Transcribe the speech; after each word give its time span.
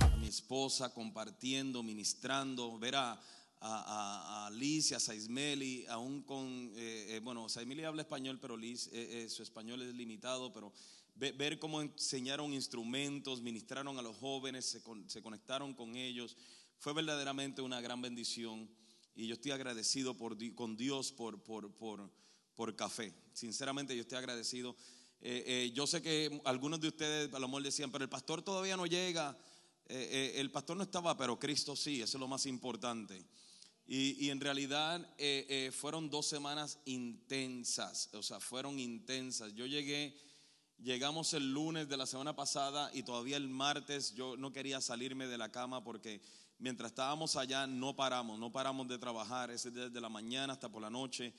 a 0.00 0.08
mi 0.16 0.28
esposa 0.28 0.94
compartiendo, 0.94 1.82
ministrando, 1.82 2.78
ver 2.78 2.96
a, 2.96 3.20
a, 3.60 4.46
a, 4.46 4.50
Liz 4.52 4.90
y 4.90 4.94
a 4.94 5.00
Saismeli, 5.00 5.84
aún 5.90 6.22
con, 6.22 6.72
eh, 6.74 7.16
eh, 7.16 7.20
bueno, 7.22 7.50
Saismeli 7.50 7.84
habla 7.84 8.00
español, 8.00 8.38
pero 8.40 8.56
Liz, 8.56 8.86
eh, 8.94 9.24
eh, 9.24 9.28
su 9.28 9.42
español 9.42 9.82
es 9.82 9.92
limitado, 9.94 10.54
pero 10.54 10.72
ve- 11.16 11.32
ver 11.32 11.58
cómo 11.58 11.82
enseñaron 11.82 12.54
instrumentos, 12.54 13.42
ministraron 13.42 13.98
a 13.98 14.02
los 14.02 14.16
jóvenes, 14.16 14.64
se, 14.64 14.82
con- 14.82 15.06
se 15.10 15.20
conectaron 15.20 15.74
con 15.74 15.94
ellos, 15.96 16.34
fue 16.78 16.92
verdaderamente 16.92 17.60
una 17.62 17.80
gran 17.80 18.00
bendición 18.00 18.68
y 19.14 19.26
yo 19.26 19.34
estoy 19.34 19.50
agradecido 19.50 20.16
con 20.16 20.76
Dios 20.76 21.12
por, 21.12 21.42
por, 21.42 21.72
por, 21.74 22.08
por 22.54 22.76
café. 22.76 23.12
Sinceramente 23.32 23.96
yo 23.96 24.02
estoy 24.02 24.18
agradecido. 24.18 24.76
Eh, 25.20 25.42
eh, 25.44 25.72
yo 25.74 25.88
sé 25.88 26.00
que 26.00 26.40
algunos 26.44 26.80
de 26.80 26.88
ustedes 26.88 27.34
a 27.34 27.38
lo 27.40 27.48
mejor 27.48 27.64
decían, 27.64 27.90
pero 27.90 28.04
el 28.04 28.10
pastor 28.10 28.42
todavía 28.42 28.76
no 28.76 28.86
llega. 28.86 29.36
Eh, 29.86 30.34
el 30.36 30.52
pastor 30.52 30.76
no 30.76 30.84
estaba, 30.84 31.16
pero 31.16 31.36
Cristo 31.36 31.74
sí, 31.74 32.00
eso 32.00 32.16
es 32.16 32.20
lo 32.20 32.28
más 32.28 32.46
importante. 32.46 33.24
Y, 33.88 34.24
y 34.24 34.30
en 34.30 34.38
realidad 34.38 35.04
fueron 35.72 36.10
dos 36.10 36.26
semanas 36.26 36.78
intensas, 36.84 38.10
o 38.12 38.22
sea, 38.22 38.38
fueron 38.38 38.78
intensas. 38.78 39.54
Yo 39.54 39.66
llegué, 39.66 40.14
llegamos 40.78 41.32
el 41.32 41.52
lunes 41.52 41.88
de 41.88 41.96
la 41.96 42.06
semana 42.06 42.36
pasada 42.36 42.90
y 42.92 43.02
todavía 43.02 43.38
el 43.38 43.48
martes 43.48 44.14
yo 44.14 44.36
no 44.36 44.52
quería 44.52 44.80
salirme 44.80 45.26
de 45.26 45.38
la 45.38 45.50
cama 45.50 45.82
porque 45.82 46.20
mientras 46.58 46.90
estábamos 46.92 47.36
allá 47.36 47.66
no 47.66 47.94
paramos, 47.94 48.38
no 48.38 48.50
paramos 48.52 48.88
de 48.88 48.98
trabajar, 48.98 49.50
ese 49.50 49.70
desde 49.70 50.00
la 50.00 50.08
mañana 50.08 50.52
hasta 50.52 50.68
por 50.68 50.82
la 50.82 50.90
noche. 50.90 51.32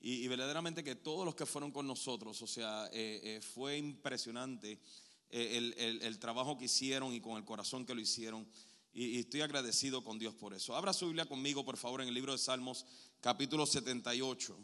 Y, 0.00 0.26
verdaderamente 0.26 0.82
que 0.82 0.96
todos 0.96 1.24
los 1.24 1.36
que 1.36 1.46
fueron 1.46 1.70
con 1.70 1.86
nosotros, 1.86 2.42
o 2.42 2.46
sea, 2.48 2.86
eh, 2.92 3.20
eh, 3.22 3.40
fue 3.40 3.78
impresionante 3.78 4.80
eh, 5.30 5.72
el, 5.78 6.02
el- 6.02 6.18
trabajo 6.18 6.58
que 6.58 6.64
hicieron 6.64 7.14
y 7.14 7.20
con 7.20 7.36
el 7.36 7.44
corazón 7.44 7.86
que 7.86 7.94
lo 7.94 8.00
hicieron. 8.00 8.44
Y, 8.92 9.04
y 9.04 9.18
estoy 9.20 9.42
agradecido 9.42 10.02
con 10.02 10.18
Dios 10.18 10.34
por 10.34 10.54
eso. 10.54 10.74
Abra 10.74 10.92
su 10.92 11.06
Biblia 11.06 11.24
conmigo, 11.26 11.64
por 11.64 11.76
favor, 11.76 12.02
en 12.02 12.08
el 12.08 12.14
libro 12.14 12.32
de 12.32 12.38
Salmos, 12.38 12.84
capítulo 13.20 13.64
78. 13.64 14.58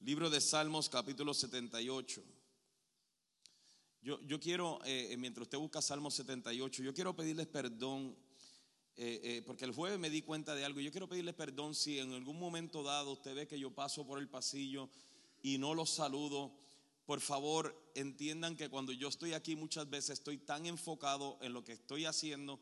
Libro 0.00 0.30
de 0.30 0.40
Salmos, 0.40 0.88
capítulo 0.88 1.34
78. 1.34 2.22
Yo, 4.26 4.40
quiero, 4.40 4.80
eh, 4.86 5.08
eh, 5.10 5.16
mientras 5.18 5.42
usted 5.42 5.58
busca 5.58 5.82
Salmos 5.82 6.14
78, 6.14 6.82
yo 6.82 6.94
quiero 6.94 7.14
pedirles 7.14 7.46
perdón, 7.46 8.16
eh, 8.96 9.20
eh, 9.22 9.42
porque 9.44 9.66
el 9.66 9.72
jueves 9.72 9.98
me 9.98 10.08
di 10.08 10.22
cuenta 10.22 10.54
de 10.54 10.64
algo. 10.64 10.80
Yo 10.80 10.90
quiero 10.90 11.10
pedirles 11.10 11.34
perdón 11.34 11.74
si 11.74 11.98
en 11.98 12.14
algún 12.14 12.38
momento 12.38 12.82
dado 12.82 13.12
usted 13.12 13.34
ve 13.34 13.46
que 13.46 13.58
yo 13.58 13.70
paso 13.70 14.06
por 14.06 14.18
el 14.18 14.26
pasillo 14.26 14.88
y 15.42 15.58
no 15.58 15.74
los 15.74 15.90
saludo. 15.90 16.54
Por 17.04 17.20
favor, 17.20 17.78
entiendan 17.94 18.56
que 18.56 18.70
cuando 18.70 18.92
yo 18.92 19.08
estoy 19.08 19.34
aquí 19.34 19.56
muchas 19.56 19.90
veces 19.90 20.20
estoy 20.20 20.38
tan 20.38 20.64
enfocado 20.64 21.36
en 21.42 21.52
lo 21.52 21.62
que 21.62 21.72
estoy 21.72 22.06
haciendo. 22.06 22.58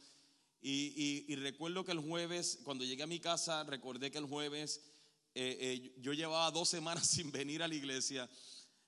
Y, 0.61 1.33
recuerdo 1.37 1.85
que 1.85 1.93
el 1.93 2.01
jueves, 2.01 2.59
cuando 2.65 2.85
llegué 2.85 3.05
a 3.05 3.07
mi 3.07 3.21
casa, 3.21 3.63
recordé 3.63 4.11
que 4.11 4.19
el 4.19 4.25
jueves 4.25 4.81
yo 5.99 6.13
llevaba 6.13 6.51
dos 6.51 6.69
semanas 6.69 7.07
sin 7.09 7.31
venir 7.31 7.63
a 7.63 7.69
la 7.69 7.75
iglesia 7.77 8.29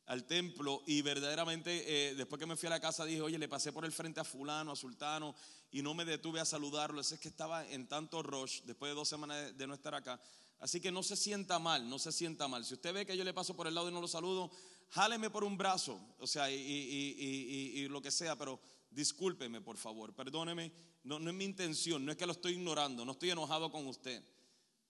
al 0.09 0.25
templo 0.25 0.83
y 0.87 1.03
verdaderamente 1.03 1.85
eh, 2.11 2.15
después 2.15 2.39
que 2.41 2.47
me 2.47 2.57
fui 2.57 2.67
a 2.67 2.71
la 2.71 2.81
casa 2.81 3.05
dije, 3.05 3.21
oye, 3.21 3.39
le 3.39 3.47
pasé 3.49 3.73
por 3.73 3.85
el 3.85 3.93
frente 3.93 4.21
a 4.21 4.25
fulano, 4.25 4.73
a 4.73 4.77
sultano 4.77 5.35
y 5.71 5.83
no 5.83 5.93
me 5.93 6.05
detuve 6.07 6.41
a 6.41 6.47
saludarlo. 6.47 7.01
Es 7.03 7.19
que 7.21 7.29
estaba 7.29 7.67
en 7.69 7.87
tanto 7.87 8.23
rush 8.23 8.63
después 8.63 8.91
de 8.91 8.95
dos 8.95 9.07
semanas 9.09 9.57
de, 9.57 9.67
no 9.67 9.75
estar 9.75 9.95
acá. 9.95 10.19
Así 10.61 10.81
que 10.81 10.91
no 10.91 11.03
se 11.03 11.15
sienta 11.15 11.59
mal, 11.59 11.89
no 11.89 11.99
se 11.99 12.11
sienta 12.11 12.49
mal. 12.49 12.65
Si 12.65 12.73
usted 12.75 12.93
ve 12.95 13.05
que 13.07 13.17
yo 13.17 13.23
le 13.23 13.35
paso 13.35 13.55
por 13.55 13.67
el 13.67 13.75
lado 13.75 13.91
y 13.91 13.93
no 13.93 14.01
lo 14.01 14.09
saludo, 14.09 14.51
jáleme 14.89 15.29
por 15.29 15.45
un 15.45 15.59
brazo, 15.59 16.01
o 16.19 16.27
sea, 16.27 16.51
y, 16.51 16.55
y- 16.57 17.81
y- 17.83 17.89
lo 17.89 18.01
que 18.01 18.11
sea, 18.11 18.35
pero 18.37 18.59
discúlpeme, 18.91 19.61
por 19.61 19.77
favor, 19.77 20.15
perdóneme. 20.15 20.73
No, 21.05 21.19
no 21.19 21.29
es 21.31 21.37
mi 21.37 21.45
intención, 21.45 22.05
no 22.05 22.13
es 22.13 22.19
que 22.19 22.27
lo 22.27 22.33
estoy 22.33 22.55
ignorando, 22.55 23.05
no 23.05 23.13
estoy 23.13 23.31
enojado 23.31 23.71
con 23.71 23.87
usted. 23.87 24.23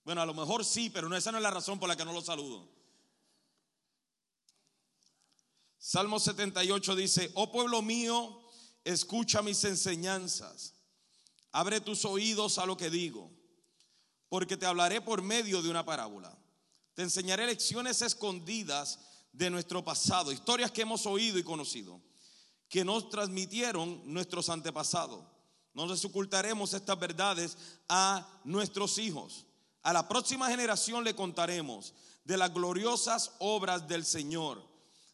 Bueno, 0.04 0.22
a 0.22 0.26
lo 0.26 0.32
mejor 0.32 0.64
sí, 0.64 0.90
pero 0.90 1.14
esa 1.14 1.32
no 1.32 1.38
es 1.38 1.42
la 1.42 1.50
razón 1.50 1.78
por 1.80 1.88
la 1.88 1.96
que 1.96 2.04
no 2.04 2.12
lo 2.12 2.22
saludo. 2.22 2.77
Salmo 5.78 6.18
78 6.18 6.96
dice, 6.96 7.30
oh 7.34 7.52
pueblo 7.52 7.82
mío, 7.82 8.40
escucha 8.84 9.42
mis 9.42 9.62
enseñanzas, 9.64 10.74
abre 11.52 11.80
tus 11.80 12.04
oídos 12.04 12.58
a 12.58 12.66
lo 12.66 12.76
que 12.76 12.90
digo, 12.90 13.30
porque 14.28 14.56
te 14.56 14.66
hablaré 14.66 15.00
por 15.00 15.22
medio 15.22 15.62
de 15.62 15.70
una 15.70 15.84
parábola. 15.84 16.36
Te 16.94 17.02
enseñaré 17.02 17.46
lecciones 17.46 18.02
escondidas 18.02 18.98
de 19.32 19.50
nuestro 19.50 19.84
pasado, 19.84 20.32
historias 20.32 20.72
que 20.72 20.82
hemos 20.82 21.06
oído 21.06 21.38
y 21.38 21.44
conocido, 21.44 22.02
que 22.68 22.84
nos 22.84 23.08
transmitieron 23.08 24.02
nuestros 24.12 24.48
antepasados. 24.48 25.24
No 25.74 25.86
les 25.86 26.04
ocultaremos 26.04 26.74
estas 26.74 26.98
verdades 26.98 27.56
a 27.88 28.40
nuestros 28.42 28.98
hijos. 28.98 29.46
A 29.82 29.92
la 29.92 30.08
próxima 30.08 30.48
generación 30.48 31.04
le 31.04 31.14
contaremos 31.14 31.94
de 32.24 32.36
las 32.36 32.52
gloriosas 32.52 33.30
obras 33.38 33.86
del 33.86 34.04
Señor, 34.04 34.67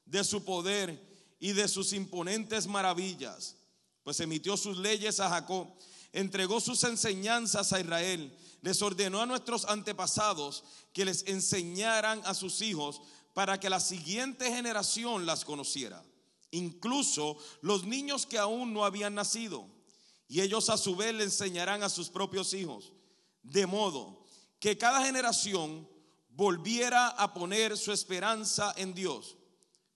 de 0.06 0.24
su 0.24 0.44
poder 0.44 1.00
y 1.38 1.52
de 1.52 1.68
sus 1.68 1.92
imponentes 1.92 2.66
maravillas. 2.66 3.56
Pues 4.02 4.20
emitió 4.20 4.56
sus 4.56 4.78
leyes 4.78 5.20
a 5.20 5.28
Jacob, 5.28 5.68
entregó 6.12 6.60
sus 6.60 6.84
enseñanzas 6.84 7.72
a 7.72 7.80
Israel, 7.80 8.36
les 8.60 8.80
ordenó 8.82 9.20
a 9.20 9.26
nuestros 9.26 9.64
antepasados 9.64 10.64
que 10.92 11.04
les 11.04 11.26
enseñaran 11.26 12.22
a 12.24 12.34
sus 12.34 12.60
hijos 12.60 13.00
para 13.34 13.58
que 13.58 13.68
la 13.68 13.80
siguiente 13.80 14.50
generación 14.50 15.26
las 15.26 15.44
conociera, 15.44 16.02
incluso 16.50 17.36
los 17.60 17.84
niños 17.84 18.26
que 18.26 18.38
aún 18.38 18.72
no 18.72 18.84
habían 18.84 19.14
nacido. 19.14 19.66
Y 20.28 20.40
ellos 20.40 20.70
a 20.70 20.78
su 20.78 20.96
vez 20.96 21.14
le 21.14 21.24
enseñarán 21.24 21.82
a 21.82 21.88
sus 21.88 22.08
propios 22.08 22.54
hijos, 22.54 22.92
de 23.42 23.66
modo 23.66 24.24
que 24.58 24.78
cada 24.78 25.04
generación 25.04 25.86
volviera 26.30 27.08
a 27.08 27.34
poner 27.34 27.76
su 27.76 27.92
esperanza 27.92 28.72
en 28.76 28.94
Dios. 28.94 29.36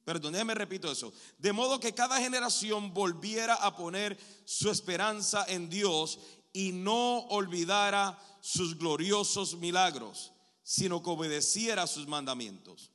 Perdón, 0.09 0.33
déjeme 0.33 0.55
repito 0.55 0.91
eso. 0.91 1.13
De 1.37 1.53
modo 1.53 1.79
que 1.79 1.93
cada 1.93 2.19
generación 2.19 2.95
volviera 2.95 3.57
a 3.57 3.77
poner 3.77 4.19
su 4.47 4.71
esperanza 4.71 5.45
en 5.47 5.69
Dios 5.69 6.19
y 6.51 6.73
no 6.73 7.27
olvidara 7.27 8.19
sus 8.41 8.79
gloriosos 8.79 9.59
milagros, 9.59 10.33
sino 10.63 11.03
que 11.03 11.11
obedeciera 11.11 11.87
sus 11.87 12.09
mandamientos. 12.09 12.91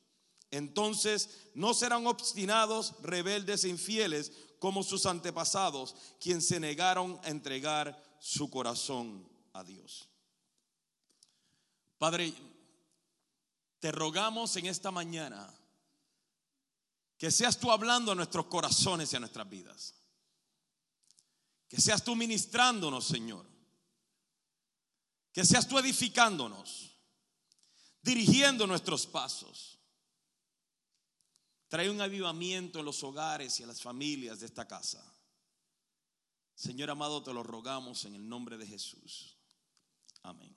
Entonces 0.50 1.30
no 1.54 1.76
serán 1.76 2.08
obstinados, 2.08 2.96
rebeldes 3.04 3.64
e 3.64 3.70
infieles 3.70 4.32
como 4.58 4.82
sus 4.82 5.06
antepasados, 5.06 5.96
quienes 6.20 6.48
se 6.48 6.60
negaron 6.60 7.20
a 7.24 7.30
entregar 7.30 7.96
su 8.20 8.50
corazón 8.50 9.30
a 9.54 9.64
Dios. 9.64 10.10
Padre, 12.00 12.34
te 13.80 13.92
rogamos 13.92 14.56
en 14.58 14.66
esta 14.66 14.90
mañana 14.90 15.54
que 17.24 17.32
seas 17.32 17.58
tú 17.58 17.72
hablando 17.72 18.12
a 18.12 18.16
nuestros 18.16 18.48
corazones 18.48 19.14
y 19.14 19.16
a 19.16 19.20
nuestras 19.22 19.50
vidas. 19.50 19.94
Que 21.70 21.80
seas 21.80 22.04
tú 22.04 22.18
ministrándonos, 22.18 23.06
Señor. 23.06 23.46
Que 25.32 25.46
seas 25.46 25.66
tú 25.66 25.80
edificándonos, 25.80 26.98
dirigiendo 28.02 28.68
nuestros 28.68 29.08
pasos. 29.08 29.80
Trae 31.70 31.90
un 31.90 32.02
avivamiento 32.02 32.80
en 32.80 32.86
los 32.86 33.02
hogares 33.06 33.58
y 33.58 33.64
en 33.64 33.70
las 33.70 33.82
familias 33.82 34.42
de 34.42 34.48
esta 34.48 34.68
casa. 34.68 35.02
Señor 36.56 36.90
amado, 36.90 37.24
te 37.24 37.32
lo 37.32 37.42
rogamos 37.42 38.04
en 38.04 38.16
el 38.16 38.28
nombre 38.28 38.58
de 38.58 38.68
Jesús. 38.68 39.38
Amén. 40.24 40.54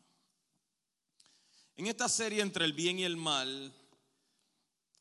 En 1.76 1.86
esta 1.86 2.08
serie 2.08 2.42
entre 2.42 2.64
el 2.64 2.72
bien 2.72 2.98
y 2.98 3.04
el 3.04 3.16
mal, 3.16 3.72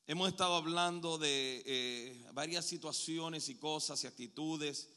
hemos 0.07 0.29
estado 0.29 0.55
hablando 0.55 1.17
de 1.17 1.63
eh, 1.65 2.29
varias 2.33 2.65
situaciones 2.65 3.49
y 3.49 3.55
cosas 3.55 4.03
y 4.03 4.07
actitudes 4.07 4.89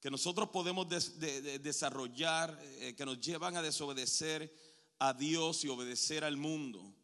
que 0.00 0.10
nosotros 0.10 0.50
podemos 0.50 0.88
des- 0.88 1.18
de- 1.18 1.40
de- 1.42 1.58
desarrollar, 1.58 2.56
eh, 2.78 2.94
que 2.96 3.04
nos 3.06 3.20
llevan 3.20 3.56
a 3.56 3.62
desobedecer 3.62 4.54
a 4.98 5.12
Dios 5.12 5.64
y 5.64 5.68
obedecer 5.68 6.24
al 6.24 6.36
mundo. 6.36 6.94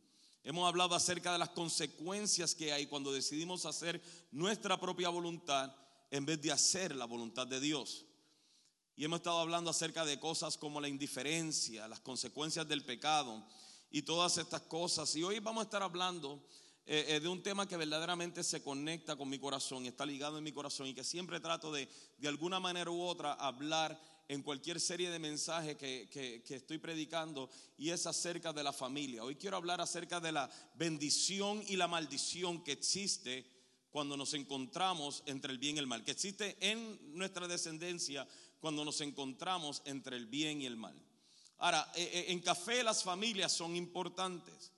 Hemos 0.44 0.66
hablado 0.68 0.94
acerca 0.94 1.32
de 1.32 1.38
las 1.38 1.50
consecuencias 1.50 2.54
que 2.54 2.72
hay 2.72 2.86
cuando 2.86 3.12
decidimos 3.12 3.64
hacer 3.66 4.02
nuestra 4.30 4.78
propia 4.78 5.08
voluntad 5.08 5.74
en 6.10 6.26
vez 6.26 6.40
de 6.42 6.52
hacer 6.52 6.94
la 6.94 7.04
voluntad 7.06 7.46
de 7.46 7.60
Dios. 7.60 8.04
Y 8.96 9.04
hemos 9.04 9.18
estado 9.20 9.38
hablando 9.38 9.70
acerca 9.70 10.04
de 10.04 10.20
cosas 10.20 10.56
como 10.58 10.80
la 10.80 10.88
indiferencia, 10.88 11.88
las 11.88 12.00
consecuencias 12.00 12.68
del 12.68 12.84
pecado 12.84 13.44
y 13.90 14.02
todas 14.02 14.36
estas 14.36 14.62
cosas. 14.62 15.14
Y 15.16 15.22
hoy 15.22 15.38
vamos 15.38 15.62
a 15.62 15.64
estar 15.64 15.82
hablando 15.82 16.44
eh, 16.84 17.05
eh, 17.08 17.20
de 17.20 17.29
un 17.29 17.43
tema 17.43 17.69
que 17.69 17.76
verdaderamente 17.76 18.43
se 18.43 18.61
conecta 18.62 19.14
con 19.14 19.29
mi 19.29 19.38
corazón 19.38 19.87
está 19.87 20.05
ligado 20.05 20.38
en 20.38 20.44
mi 20.44 20.50
corazón 20.50 20.88
y 20.88 20.94
que 20.94 21.05
siempre 21.05 21.38
trato 21.38 21.70
de, 21.70 21.88
de 22.19 22.29
alguna 22.29 22.58
manera 22.58 22.90
u 22.90 23.00
otra, 23.00 23.34
hablar 23.34 24.00
en 24.29 24.43
cualquier 24.43 24.81
serie 24.81 25.11
de 25.11 25.19
mensajes 25.19 25.76
que, 25.76 26.08
que, 26.11 26.55
estoy 26.55 26.79
predicando 26.79 27.50
y 27.76 27.90
es 27.90 28.06
acerca 28.06 28.52
de 28.52 28.64
la 28.64 28.73
familia. 28.73 29.23
Hoy 29.23 29.37
quiero 29.37 29.56
hablar 29.56 29.81
acerca 29.81 30.20
de 30.20 30.32
la 30.32 30.50
bendición 30.75 31.62
y 31.69 31.76
la 31.76 31.87
maldición 31.87 32.64
que 32.64 32.73
existe 32.73 33.46
cuando 33.90 34.17
nos 34.17 34.34
encontramos 34.34 35.23
entre 35.26 35.52
el 35.52 35.58
bien 35.58 35.76
y 35.76 35.81
el 35.81 35.87
mal, 35.87 36.02
que 36.02 36.12
existe 36.12 36.56
en 36.61 36.99
nuestra 37.17 37.46
descendencia 37.46 38.26
cuando 38.58 38.84
nos 38.84 39.00
encontramos 39.02 39.82
entre 39.84 40.17
el 40.17 40.26
bien 40.26 40.62
y 40.62 40.67
el 40.67 40.76
mal. 40.76 40.96
Ahora, 41.58 41.93
eh, 41.94 42.25
en 42.29 42.40
café 42.40 42.82
las 42.82 43.05
familias 43.05 43.52
son 43.52 43.76
importantes. 43.76 44.71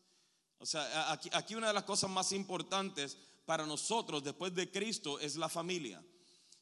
O 0.58 0.66
sea, 0.66 1.12
aquí, 1.12 1.54
una 1.54 1.68
de 1.68 1.74
las 1.74 1.84
cosas 1.84 2.10
más 2.10 2.32
importantes 2.32 3.16
para 3.44 3.66
nosotros 3.66 4.24
después 4.24 4.54
de 4.54 4.70
Cristo 4.70 5.18
es 5.18 5.36
la 5.36 5.48
familia. 5.48 6.02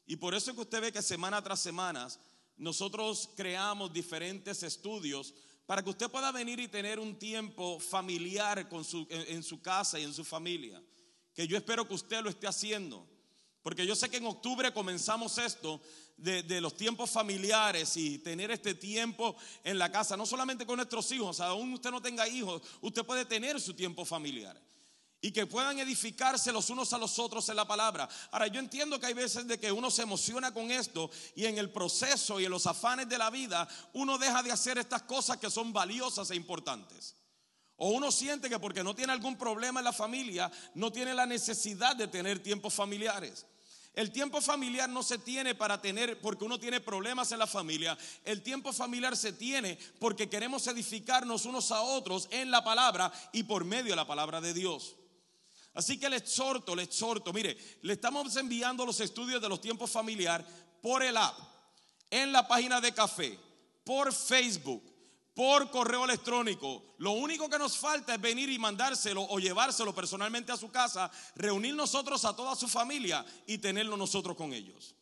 Y 0.05 0.17
por 0.17 0.33
eso 0.33 0.51
es 0.51 0.55
que 0.55 0.61
usted 0.61 0.81
ve 0.81 0.91
que 0.91 1.01
semana 1.01 1.41
tras 1.41 1.61
semana 1.61 2.07
nosotros 2.57 3.29
creamos 3.35 3.93
diferentes 3.93 4.63
estudios 4.63 5.33
para 5.65 5.81
que 5.81 5.89
usted 5.89 6.11
pueda 6.11 6.31
venir 6.31 6.59
y 6.59 6.67
tener 6.67 6.99
un 6.99 7.17
tiempo 7.17 7.79
familiar 7.79 8.67
su, 8.83 9.07
en, 9.09 9.41
su 9.43 9.61
casa 9.61 9.97
y 9.99 10.03
en 10.03 10.13
su 10.13 10.25
familia. 10.25 10.83
Que 11.33 11.47
yo 11.47 11.57
espero 11.57 11.87
que 11.87 11.93
usted 11.93 12.21
lo 12.21 12.29
esté 12.29 12.47
haciendo. 12.47 13.07
Porque 13.63 13.87
yo 13.87 13.95
sé 13.95 14.09
que 14.09 14.17
en 14.17 14.25
octubre 14.25 14.73
comenzamos 14.73 15.37
esto 15.37 15.81
de, 16.17 16.61
los 16.61 16.75
tiempos 16.75 17.09
familiares 17.09 17.95
y 17.95 18.19
tener 18.19 18.51
este 18.51 18.75
tiempo 18.75 19.35
en 19.63 19.79
la 19.79 19.89
casa, 19.89 20.17
no 20.17 20.25
solamente 20.25 20.65
con 20.65 20.75
nuestros 20.75 21.09
hijos, 21.13 21.39
aún 21.39 21.73
usted 21.73 21.89
no 21.89 22.01
tenga 22.01 22.27
hijos, 22.27 22.61
usted 22.81 23.05
puede 23.05 23.23
tener 23.23 23.59
su 23.61 23.73
tiempo 23.73 24.03
familiar 24.03 24.61
y 25.21 25.31
que 25.31 25.47
puedan 25.47 25.79
edificarse 25.79 26.51
los 26.51 26.69
unos 26.69 26.91
a 26.91 26.97
los 26.97 27.17
otros 27.17 27.47
en 27.47 27.55
la 27.55 27.65
palabra. 27.65 28.09
Ahora, 28.31 28.47
yo 28.47 28.59
entiendo 28.59 28.99
que 28.99 29.05
hay 29.05 29.13
veces 29.13 29.47
de 29.47 29.57
que 29.57 29.71
uno 29.71 29.89
se 29.89 30.01
emociona 30.01 30.53
con 30.53 30.69
esto 30.69 31.09
y 31.33 31.45
en 31.45 31.57
el 31.57 31.69
proceso 31.69 32.41
y 32.41 32.45
en 32.45 32.51
los 32.51 32.67
afanes 32.67 33.07
de 33.07 33.17
la 33.17 33.29
vida 33.29 33.65
uno 33.93 34.17
deja 34.17 34.43
de 34.43 34.51
hacer 34.51 34.77
estas 34.77 35.03
cosas 35.03 35.37
que 35.37 35.49
son 35.49 35.71
valiosas 35.71 36.29
e 36.31 36.35
importantes. 36.35 37.15
O 37.77 37.91
uno 37.91 38.11
siente 38.11 38.49
que 38.49 38.59
porque 38.59 38.83
no 38.83 38.93
tiene 38.93 39.13
algún 39.13 39.37
problema 39.37 39.79
en 39.79 39.85
la 39.85 39.93
familia, 39.93 40.51
no 40.75 40.91
tiene 40.91 41.13
la 41.13 41.25
necesidad 41.25 41.95
de 41.95 42.09
tener 42.09 42.43
tiempos 42.43 42.73
familiares. 42.73 43.45
El 43.93 44.11
tiempo 44.11 44.41
familiar 44.41 44.89
no 44.89 45.03
se 45.03 45.19
tiene 45.19 45.53
para 45.53 45.79
tener 45.79 46.19
porque 46.19 46.43
uno 46.43 46.59
tiene 46.59 46.81
problemas 46.81 47.31
en 47.31 47.39
la 47.39 47.45
familia. 47.45 47.95
El 48.25 48.41
tiempo 48.41 48.73
familiar 48.73 49.15
se 49.15 49.33
tiene 49.33 49.77
porque 49.99 50.29
queremos 50.29 50.65
edificarnos 50.65 51.45
unos 51.45 51.71
a 51.71 51.81
otros 51.81 52.27
en 52.31 52.49
la 52.49 52.63
palabra 52.63 53.11
y 53.31 53.43
por 53.43 53.65
medio 53.65 53.91
de 53.91 53.95
la 53.95 54.07
palabra 54.07 54.41
de 54.41 54.53
Dios. 54.53 54.95
Así 55.75 55.99
que 55.99 56.09
le 56.09 56.17
exhorto, 56.17 56.75
le 56.75 56.83
exhorto, 56.83 57.33
mire, 57.33 57.57
le 57.81 57.93
estamos 57.93 58.35
enviando 58.35 58.85
los 58.85 58.99
estudios 58.99 59.41
de 59.41 59.49
los 59.49 59.61
tiempos 59.61 59.91
familiar 59.91 60.45
por 60.81 61.03
el 61.03 61.17
app, 61.17 61.37
en 62.09 62.31
la 62.31 62.47
página 62.47 62.81
de 62.81 62.93
café, 62.93 63.39
por 63.83 64.13
Facebook, 64.13 64.83
por 65.33 65.71
correo 65.71 66.05
electrónico. 66.05 66.95
Lo 66.99 67.11
único 67.11 67.49
que 67.49 67.57
nos 67.57 67.77
falta 67.77 68.13
es 68.13 68.21
venir 68.21 68.49
y 68.49 68.59
mandárselo 68.59 69.23
o 69.23 69.39
llevárselo 69.39 69.93
personalmente 69.93 70.51
a 70.51 70.57
su 70.57 70.69
casa, 70.69 71.09
reunir 71.35 71.75
nosotros 71.75 72.23
a 72.25 72.35
toda 72.35 72.55
su 72.55 72.67
familia 72.67 73.25
y 73.47 73.57
tenerlo 73.57 73.97
nosotros 73.97 74.37
con 74.37 74.53
ellos. 74.53 74.95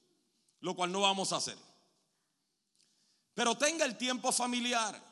Lo 0.61 0.75
cual 0.75 0.91
no 0.91 1.01
vamos 1.01 1.33
a 1.33 1.37
hacer. 1.37 1.57
Pero 3.33 3.55
tenga 3.55 3.85
el 3.85 3.97
tiempo 3.97 4.31
familiar. 4.31 5.11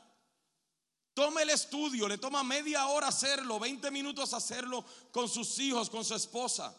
Tome 1.13 1.41
el 1.41 1.49
estudio, 1.49 2.07
le 2.07 2.17
toma 2.17 2.43
media 2.43 2.87
hora 2.87 3.07
hacerlo, 3.07 3.59
20 3.59 3.91
minutos 3.91 4.33
hacerlo 4.33 4.85
con 5.11 5.27
sus 5.27 5.59
hijos, 5.59 5.89
con 5.89 6.05
su 6.05 6.15
esposa. 6.15 6.73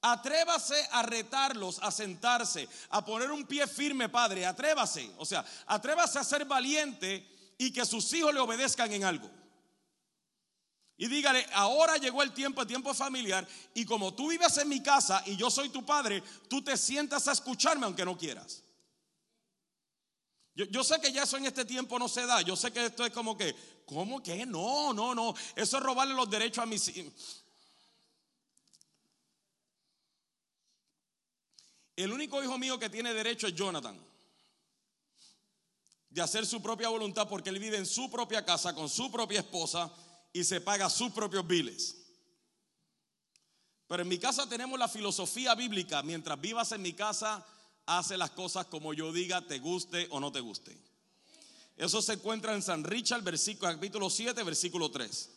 Atrévase 0.00 0.88
a 0.90 1.02
retarlos, 1.02 1.78
a 1.80 1.90
sentarse, 1.90 2.68
a 2.90 3.04
poner 3.04 3.30
un 3.30 3.46
pie 3.46 3.66
firme, 3.66 4.08
padre. 4.08 4.44
Atrévase. 4.44 5.10
O 5.16 5.24
sea, 5.24 5.44
atrévase 5.66 6.18
a 6.18 6.24
ser 6.24 6.44
valiente 6.44 7.33
y 7.58 7.72
que 7.72 7.84
sus 7.84 8.12
hijos 8.12 8.34
le 8.34 8.40
obedezcan 8.40 8.92
en 8.92 9.04
algo. 9.04 9.30
Y 10.96 11.08
dígale, 11.08 11.44
ahora 11.52 11.96
llegó 11.96 12.22
el 12.22 12.32
tiempo, 12.32 12.62
el 12.62 12.68
tiempo 12.68 12.94
familiar, 12.94 13.46
y 13.74 13.84
como 13.84 14.14
tú 14.14 14.28
vives 14.28 14.56
en 14.58 14.68
mi 14.68 14.82
casa 14.82 15.22
y 15.26 15.36
yo 15.36 15.50
soy 15.50 15.68
tu 15.68 15.84
padre, 15.84 16.22
tú 16.48 16.62
te 16.62 16.76
sientas 16.76 17.26
a 17.26 17.32
escucharme 17.32 17.86
aunque 17.86 18.04
no 18.04 18.16
quieras. 18.16 18.62
Yo, 20.54 20.84
sé 20.84 21.00
que 21.00 21.12
ya 21.12 21.24
eso 21.24 21.36
en 21.36 21.46
este 21.46 21.64
tiempo 21.64 21.98
no 21.98 22.08
se 22.08 22.24
da. 22.26 22.40
Yo 22.42 22.54
sé 22.54 22.72
que 22.72 22.86
esto 22.86 23.04
es 23.04 23.12
como 23.12 23.36
que, 23.36 23.56
¿cómo 23.86 24.22
que? 24.22 24.46
No, 24.46 24.92
no, 24.94 25.12
no. 25.12 25.34
Eso 25.56 25.78
es 25.78 25.82
robarle 25.82 26.14
los 26.14 26.30
derechos 26.30 26.62
a 26.62 26.66
mis 26.66 26.86
hijos. 26.96 27.44
El 31.96 32.12
único 32.12 32.40
hijo 32.40 32.56
mío 32.56 32.78
que 32.78 32.88
tiene 32.88 33.12
derecho 33.12 33.48
es 33.48 33.54
Jonathan. 33.54 33.98
De 36.14 36.22
hacer 36.22 36.46
su 36.46 36.62
propia 36.62 36.88
voluntad 36.88 37.28
porque 37.28 37.50
él 37.50 37.58
vive 37.58 37.76
en 37.76 37.86
su 37.86 38.08
propia 38.08 38.44
casa 38.44 38.72
con 38.72 38.88
su 38.88 39.10
propia 39.10 39.40
esposa 39.40 39.92
y 40.32 40.44
se 40.44 40.60
paga 40.60 40.88
sus 40.88 41.10
propios 41.10 41.44
biles. 41.44 41.96
Pero 43.88 44.02
en 44.02 44.08
mi 44.08 44.18
casa 44.18 44.48
tenemos 44.48 44.78
la 44.78 44.86
filosofía 44.86 45.56
bíblica. 45.56 46.04
Mientras 46.04 46.40
vivas 46.40 46.70
en 46.70 46.82
mi 46.82 46.92
casa, 46.92 47.44
hace 47.84 48.16
las 48.16 48.30
cosas 48.30 48.66
como 48.66 48.94
yo 48.94 49.12
diga, 49.12 49.44
te 49.44 49.58
guste 49.58 50.06
o 50.10 50.20
no 50.20 50.30
te 50.30 50.38
guste. 50.38 50.78
Eso 51.76 52.00
se 52.00 52.12
encuentra 52.12 52.54
en 52.54 52.62
San 52.62 52.84
Richard, 52.84 53.22
versículo, 53.22 53.72
capítulo 53.72 54.08
7, 54.08 54.40
versículo 54.44 54.92
3. 54.92 55.30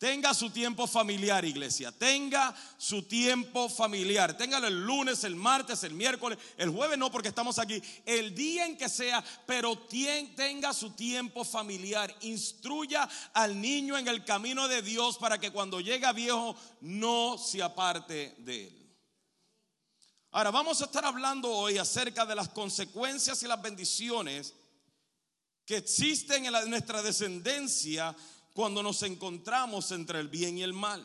Tenga 0.00 0.32
su 0.32 0.48
tiempo 0.48 0.86
familiar, 0.86 1.44
iglesia. 1.44 1.92
Tenga 1.92 2.56
su 2.78 3.02
tiempo 3.02 3.68
familiar. 3.68 4.34
Téngalo 4.34 4.66
el 4.66 4.80
lunes, 4.80 5.24
el 5.24 5.36
martes, 5.36 5.84
el 5.84 5.92
miércoles, 5.92 6.38
el 6.56 6.70
jueves 6.70 6.96
no 6.96 7.10
porque 7.12 7.28
estamos 7.28 7.58
aquí. 7.58 7.82
El 8.06 8.34
día 8.34 8.64
en 8.64 8.78
que 8.78 8.88
sea, 8.88 9.22
pero 9.44 9.76
tenga 10.34 10.72
su 10.72 10.92
tiempo 10.92 11.44
familiar. 11.44 12.16
Instruya 12.22 13.06
al 13.34 13.60
niño 13.60 13.98
en 13.98 14.08
el 14.08 14.24
camino 14.24 14.68
de 14.68 14.80
Dios 14.80 15.18
para 15.18 15.38
que 15.38 15.52
cuando 15.52 15.82
llegue 15.82 16.10
viejo 16.14 16.56
no 16.80 17.36
se 17.36 17.62
aparte 17.62 18.36
de 18.38 18.68
él. 18.68 18.96
Ahora 20.30 20.50
vamos 20.50 20.80
a 20.80 20.86
estar 20.86 21.04
hablando 21.04 21.50
hoy 21.50 21.76
acerca 21.76 22.24
de 22.24 22.36
las 22.36 22.48
consecuencias 22.48 23.42
y 23.42 23.46
las 23.46 23.60
bendiciones 23.60 24.54
que 25.66 25.76
existen 25.76 26.46
en, 26.46 26.70
nuestra 26.70 27.02
descendencia 27.02 28.16
cuando 28.54 28.82
nos 28.82 29.02
encontramos 29.02 29.90
entre 29.92 30.20
el 30.20 30.28
bien 30.28 30.58
y 30.58 30.62
el 30.62 30.72
mal. 30.72 31.04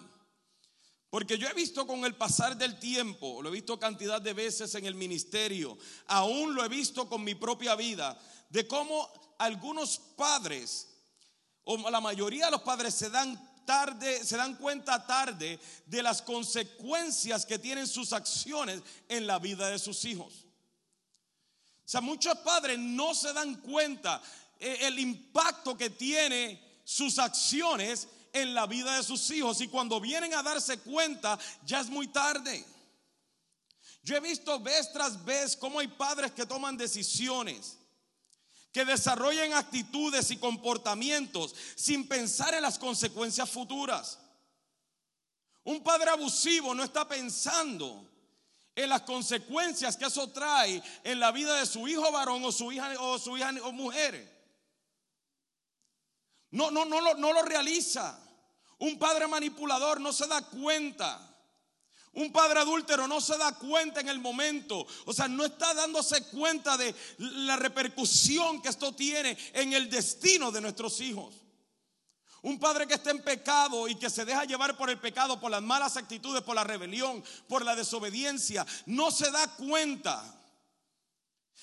Porque 1.10 1.38
yo 1.38 1.48
he 1.48 1.54
visto 1.54 1.88
con 1.88 2.04
el 2.04 2.16
pasar 2.16 2.58
del 2.58 2.78
tiempo, 2.78 3.42
lo 3.42 3.50
he 3.50 3.54
visto 3.54 3.80
cantidad 3.80 4.22
de 4.22 4.34
veces 4.34 4.76
en 4.76 4.86
el 4.86 4.96
ministerio, 4.96 5.78
aún 6.08 6.54
lo 6.54 6.66
he 6.66 6.68
visto 6.68 7.08
con 7.08 7.24
mi 7.24 7.36
propia 7.36 7.76
vida, 7.76 8.20
de 8.50 8.68
cómo 8.68 9.10
algunos 9.38 9.98
padres, 9.98 10.90
o 11.64 11.90
la 11.90 12.02
mayoría 12.02 12.46
de 12.46 12.52
los 12.52 12.64
padres 12.64 12.94
se 12.94 13.10
dan 13.10 13.40
tarde, 13.66 14.24
se 14.24 14.38
dan 14.38 14.56
cuenta 14.56 15.06
tarde 15.06 15.60
de 15.86 16.04
las 16.04 16.22
consecuencias 16.22 17.46
que 17.46 17.60
tienen 17.60 17.88
sus 17.88 18.12
acciones 18.14 18.82
en 19.08 19.26
la 19.26 19.40
vida 19.40 19.70
de 19.70 19.80
sus 19.80 20.04
hijos. 20.06 20.46
O 21.86 21.88
sea, 21.88 22.02
muchos 22.02 22.38
padres 22.40 22.80
no 22.80 23.14
se 23.14 23.32
dan 23.32 23.56
cuenta 23.62 24.22
eh, 24.60 24.80
el 24.82 25.00
impacto 25.00 25.78
que 25.78 25.92
tiene 25.92 26.65
sus 26.86 27.20
acciones 27.20 28.08
en 28.32 28.54
la 28.54 28.66
vida 28.66 28.96
de 28.96 29.04
sus 29.04 29.30
hijos 29.32 29.60
y 29.60 29.68
cuando 29.68 30.00
vienen 30.00 30.34
a 30.34 30.44
darse 30.44 30.80
cuenta 30.80 31.38
ya 31.66 31.82
es 31.82 31.88
muy 31.88 32.08
tarde. 32.08 32.66
Yo 34.04 34.16
he 34.16 34.22
visto 34.22 34.58
vez 34.62 34.94
tras 34.94 35.26
vez 35.26 35.58
cómo 35.58 35.80
hay 35.80 35.88
padres 35.88 36.32
que 36.32 36.46
toman 36.46 36.78
decisiones 36.78 37.78
que 38.76 38.84
desarrollen 38.84 39.54
actitudes 39.54 40.32
y 40.32 40.36
comportamientos 40.36 41.56
sin 41.78 42.10
pensar 42.10 42.54
en 42.56 42.62
las 42.62 42.78
consecuencias 42.78 43.50
futuras. 43.50 44.20
Un 45.64 45.82
padre 45.82 46.10
abusivo 46.10 46.76
no 46.76 46.84
está 46.84 47.08
pensando 47.08 48.06
en 48.76 48.90
las 48.90 49.04
consecuencias 49.04 49.96
que 49.96 50.04
eso 50.04 50.28
trae 50.28 50.84
en 51.06 51.22
la 51.22 51.32
vida 51.32 51.56
de 51.56 51.66
su 51.66 51.88
hijo 51.88 52.12
varón 52.12 52.44
o 52.44 52.52
su 52.52 52.70
hija 52.70 52.92
o 53.00 53.18
su 53.18 53.38
hija 53.38 53.54
o 53.64 53.72
mujer. 53.72 54.35
No, 56.56 56.72
no, 56.72 56.86
no, 56.86 57.14
no 57.14 57.34
lo 57.34 57.42
realiza. 57.44 58.20
Un 58.80 58.98
padre 58.98 59.28
manipulador 59.28 60.02
no 60.02 60.12
se 60.12 60.28
da 60.28 60.42
cuenta 60.42 61.36
un 62.16 62.32
padre 62.32 62.60
adúltero 62.60 63.08
no 63.08 63.20
se 63.20 63.38
da 63.38 63.52
cuenta 63.58 64.00
en 64.00 64.08
el 64.08 64.20
momento, 64.20 64.88
o 65.06 65.14
sea, 65.14 65.28
no 65.28 65.44
está 65.44 65.74
dándose 65.74 66.24
cuenta 66.28 66.78
de 66.78 66.96
la 67.18 67.58
repercusión 67.58 68.62
que 68.62 68.70
esto 68.70 68.94
tiene 68.94 69.38
en 69.54 69.74
el 69.74 69.90
destino 69.90 70.50
de 70.50 70.62
nuestros 70.62 71.02
hijos. 71.02 71.36
Un 72.42 72.58
padre 72.58 72.88
que 72.88 72.94
está 72.94 73.12
en 73.12 73.22
pecado 73.22 73.88
y 73.90 73.96
que 73.96 74.10
se 74.10 74.24
deja 74.24 74.46
llevar 74.46 74.78
por 74.78 74.90
el 74.90 75.00
pecado, 75.00 75.42
por 75.42 75.52
las 75.52 75.62
malas 75.62 75.98
actitudes, 75.98 76.42
por 76.42 76.56
la 76.56 76.64
rebelión, 76.64 77.22
por 77.50 77.66
la 77.66 77.76
desobediencia, 77.76 78.66
no 78.86 79.12
se 79.12 79.30
da 79.32 79.54
cuenta 79.56 80.24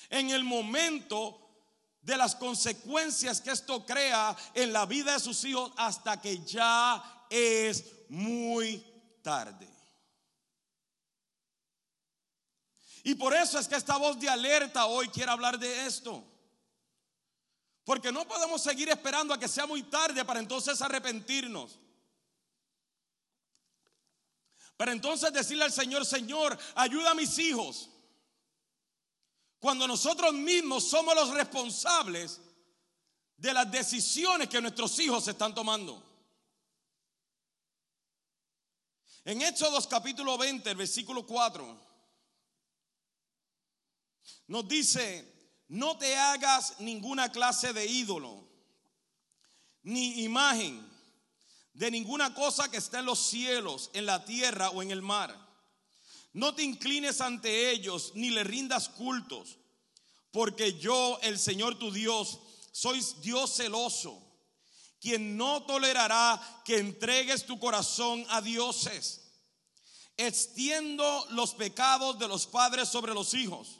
en 0.09 0.29
el 0.29 0.43
momento 0.43 1.42
de 2.03 2.17
las 2.17 2.35
consecuencias 2.35 3.41
que 3.41 3.51
esto 3.51 3.85
crea 3.85 4.35
en 4.53 4.73
la 4.73 4.85
vida 4.85 5.13
de 5.13 5.19
sus 5.19 5.43
hijos 5.45 5.71
hasta 5.77 6.21
que 6.21 6.43
ya 6.45 7.25
es 7.29 7.85
muy 8.09 8.85
tarde. 9.21 9.67
Y 13.03 13.15
por 13.15 13.33
eso 13.33 13.57
es 13.57 13.67
que 13.67 13.75
esta 13.75 13.97
voz 13.97 14.19
de 14.19 14.29
alerta 14.29 14.85
hoy 14.85 15.07
quiere 15.09 15.31
hablar 15.31 15.57
de 15.57 15.85
esto. 15.85 16.23
Porque 17.85 18.11
no 18.11 18.25
podemos 18.25 18.61
seguir 18.61 18.89
esperando 18.89 19.33
a 19.33 19.39
que 19.39 19.47
sea 19.47 19.65
muy 19.65 19.83
tarde 19.83 20.23
para 20.23 20.39
entonces 20.39 20.81
arrepentirnos. 20.81 21.79
Para 24.77 24.91
entonces 24.93 25.31
decirle 25.31 25.65
al 25.65 25.71
Señor, 25.71 26.05
Señor, 26.05 26.57
ayuda 26.75 27.11
a 27.11 27.15
mis 27.15 27.37
hijos. 27.39 27.89
Cuando 29.63 29.87
nosotros 29.87 30.33
mismos 30.33 30.83
somos 30.83 31.15
los 31.15 31.29
responsables 31.29 32.41
de 33.37 33.53
las 33.53 33.71
decisiones 33.71 34.49
que 34.49 34.59
nuestros 34.59 34.99
hijos 34.99 35.25
están 35.25 35.55
tomando. 35.55 36.03
En 39.23 39.41
Éxodos 39.41 39.87
capítulo 39.87 40.37
20, 40.37 40.69
el 40.69 40.75
versículo 40.75 41.25
4, 41.25 41.79
nos 44.47 44.67
dice, 44.67 45.53
no 45.69 45.97
te 45.97 46.13
hagas 46.17 46.81
ninguna 46.81 47.31
clase 47.31 47.71
de 47.71 47.85
ídolo, 47.85 48.45
ni 49.83 50.23
imagen 50.25 50.85
de 51.71 51.89
ninguna 51.89 52.33
cosa 52.33 52.69
que 52.69 52.75
esté 52.75 52.97
en 52.97 53.05
los 53.05 53.19
cielos, 53.19 53.91
en 53.93 54.07
la 54.07 54.25
tierra 54.25 54.71
o 54.71 54.83
en 54.83 54.91
el 54.91 55.01
mar. 55.01 55.52
No 56.33 56.55
te 56.55 56.63
inclines 56.63 57.21
ante 57.21 57.69
ellos, 57.71 58.11
ni 58.15 58.31
le 58.31 58.43
rindas 58.43 58.89
cultos, 58.89 59.57
porque 60.31 60.73
yo, 60.79 61.19
el 61.21 61.37
Señor 61.37 61.77
tu 61.77 61.91
Dios, 61.91 62.39
soy 62.71 63.05
Dios 63.21 63.55
celoso, 63.55 64.19
quien 64.99 65.37
no 65.37 65.63
tolerará 65.63 66.41
que 66.65 66.77
entregues 66.77 67.45
tu 67.45 67.59
corazón 67.59 68.25
a 68.29 68.41
dioses. 68.41 69.21
Extiendo 70.17 71.25
los 71.31 71.53
pecados 71.53 72.17
de 72.17 72.27
los 72.27 72.47
padres 72.47 72.89
sobre 72.89 73.13
los 73.13 73.33
hijos. 73.33 73.79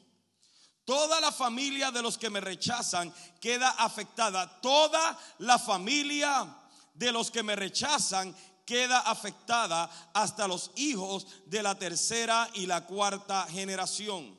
Toda 0.86 1.22
la 1.22 1.32
familia 1.32 1.92
de 1.92 2.02
los 2.02 2.18
que 2.18 2.30
me 2.30 2.42
rechazan 2.42 3.14
queda 3.40 3.70
afectada. 3.70 4.60
Toda 4.62 5.18
la 5.40 5.58
familia 5.58 6.56
de 6.94 7.12
los 7.12 7.32
que 7.32 7.42
me 7.42 7.56
rechazan 7.56 8.36
queda 8.66 9.00
afectada 9.00 9.90
hasta 10.14 10.48
los 10.48 10.72
hijos 10.76 11.28
de 11.46 11.64
la 11.64 11.78
tercera 11.78 12.50
y 12.54 12.66
la 12.66 12.86
cuarta 12.86 13.48
generación. 13.50 14.38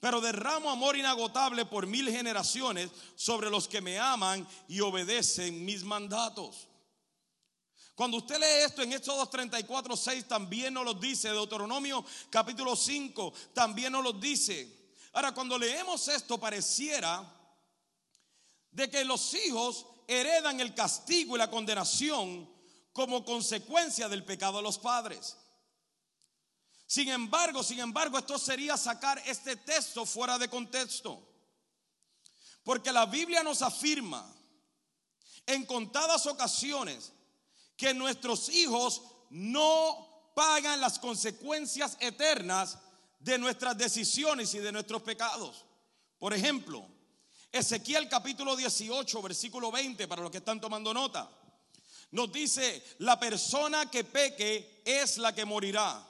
Pero 0.00 0.20
derramo 0.20 0.70
amor 0.70 0.96
inagotable 0.96 1.64
por 1.64 1.86
mil 1.86 2.10
generaciones 2.10 2.90
sobre 3.14 3.50
los 3.50 3.66
que 3.66 3.80
me 3.80 3.98
aman 3.98 4.46
y 4.68 4.80
obedecen 4.80 5.64
mis 5.64 5.82
mandatos. 5.82 6.68
Cuando 7.94 8.18
usted 8.18 8.38
lee 8.38 8.64
esto 8.66 8.82
en 8.82 8.92
Éxodo 8.92 9.26
34, 9.26 9.96
6 9.96 10.28
también 10.28 10.74
nos 10.74 10.84
lo 10.84 10.92
dice, 10.92 11.30
Deuteronomio 11.30 12.04
capítulo 12.28 12.76
5 12.76 13.32
también 13.54 13.92
nos 13.92 14.04
lo 14.04 14.12
dice. 14.12 14.92
Ahora, 15.14 15.32
cuando 15.32 15.58
leemos 15.58 16.06
esto 16.08 16.38
pareciera 16.38 17.24
de 18.70 18.90
que 18.90 19.02
los 19.02 19.32
hijos 19.32 19.86
heredan 20.06 20.60
el 20.60 20.74
castigo 20.74 21.36
y 21.36 21.38
la 21.38 21.50
condenación 21.50 22.55
como 22.96 23.22
consecuencia 23.26 24.08
del 24.08 24.24
pecado 24.24 24.56
de 24.56 24.62
los 24.62 24.78
padres. 24.78 25.36
Sin 26.86 27.10
embargo, 27.10 27.62
sin 27.62 27.78
embargo, 27.78 28.16
esto 28.16 28.38
sería 28.38 28.74
sacar 28.78 29.22
este 29.26 29.54
texto 29.56 30.06
fuera 30.06 30.38
de 30.38 30.48
contexto. 30.48 31.22
Porque 32.64 32.90
la 32.90 33.04
Biblia 33.04 33.42
nos 33.42 33.60
afirma 33.60 34.26
en 35.44 35.66
contadas 35.66 36.24
ocasiones 36.24 37.12
que 37.76 37.92
nuestros 37.92 38.48
hijos 38.48 39.02
no 39.28 40.32
pagan 40.34 40.80
las 40.80 40.98
consecuencias 40.98 41.98
eternas 42.00 42.78
de 43.18 43.36
nuestras 43.36 43.76
decisiones 43.76 44.54
y 44.54 44.58
de 44.58 44.72
nuestros 44.72 45.02
pecados. 45.02 45.66
Por 46.18 46.32
ejemplo, 46.32 46.88
Ezequiel 47.52 48.08
capítulo 48.08 48.56
18, 48.56 49.20
versículo 49.20 49.70
20, 49.70 50.08
para 50.08 50.22
los 50.22 50.30
que 50.30 50.38
están 50.38 50.62
tomando 50.62 50.94
nota, 50.94 51.30
nos 52.10 52.32
dice, 52.32 52.82
la 52.98 53.18
persona 53.18 53.90
que 53.90 54.04
peque 54.04 54.82
es 54.84 55.18
la 55.18 55.34
que 55.34 55.44
morirá. 55.44 56.06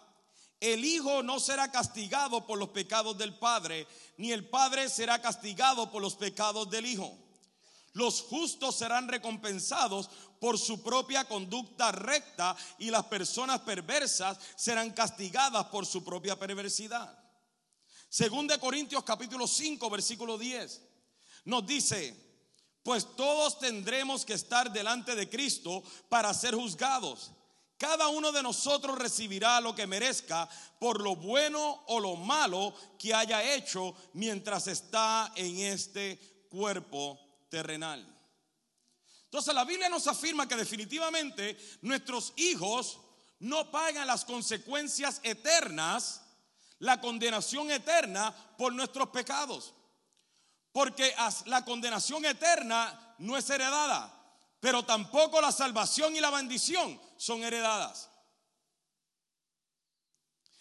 El 0.61 0.85
hijo 0.85 1.23
no 1.23 1.39
será 1.39 1.71
castigado 1.71 2.47
por 2.47 2.59
los 2.59 2.71
pecados 2.71 3.19
del 3.19 3.35
padre, 3.35 3.87
ni 4.17 4.33
el 4.33 4.49
padre 4.49 4.89
será 4.89 5.21
castigado 5.21 5.91
por 5.91 6.01
los 6.01 6.17
pecados 6.17 6.71
del 6.71 6.87
hijo. 6.87 7.17
Los 7.93 8.23
justos 8.23 8.77
serán 8.77 9.09
recompensados 9.09 10.11
por 10.39 10.59
su 10.59 10.83
propia 10.83 11.27
conducta 11.27 11.93
recta 11.93 12.57
y 12.79 12.91
las 12.91 13.07
personas 13.07 13.61
perversas 13.61 14.39
serán 14.55 14.91
castigadas 14.91 15.67
por 15.67 15.87
su 15.87 16.05
propia 16.05 16.39
perversidad. 16.39 17.19
Según 18.09 18.47
de 18.47 18.59
Corintios 18.59 19.03
capítulo 19.03 19.47
5 19.47 19.91
versículo 19.91 20.37
10 20.39 20.83
nos 21.47 21.67
dice, 21.67 22.26
pues 22.87 23.17
todos 23.17 23.59
tendremos 23.59 24.25
que 24.25 24.35
estar 24.35 24.71
delante 24.71 25.17
de 25.17 25.29
Cristo 25.29 25.83
para 26.09 26.33
ser 26.33 26.55
juzgados. 26.55 27.33
Cada 27.77 28.07
uno 28.07 28.31
de 28.31 28.45
nosotros 28.45 28.97
recibirá 28.97 29.61
lo 29.61 29.75
que 29.75 29.89
merezca 29.89 30.49
por 30.79 31.03
lo 31.03 31.17
bueno 31.17 31.83
o 31.89 31.99
lo 31.99 32.15
malo 32.15 32.73
que 32.97 33.13
haya 33.13 33.43
hecho 33.55 33.93
mientras 34.13 34.69
está 34.69 35.33
en 35.35 35.59
este 35.59 36.47
cuerpo 36.49 37.19
terrenal. 37.49 38.07
Entonces 39.25 39.53
la 39.53 39.65
Biblia 39.65 39.89
nos 39.89 40.07
afirma 40.07 40.47
que 40.47 40.55
definitivamente 40.55 41.59
nuestros 41.83 42.35
hijos 42.37 43.01
no 43.41 43.69
pagan 43.69 44.07
las 44.07 44.25
consecuencias 44.25 45.19
eternas, 45.25 46.23
la 46.79 47.01
condenación 47.01 47.69
eterna 47.69 48.33
por 48.57 48.73
nuestros 48.73 49.09
pecados. 49.09 49.75
Porque 50.77 51.15
la 51.47 51.65
condenación 51.65 52.23
eterna 52.27 53.15
no 53.21 53.35
es 53.39 53.49
heredada, 53.49 54.15
pero 54.61 54.85
tampoco 54.85 55.41
la 55.41 55.51
salvación 55.51 56.15
y 56.15 56.21
la 56.21 56.29
bendición 56.29 57.01
son 57.17 57.43
heredadas. 57.43 58.11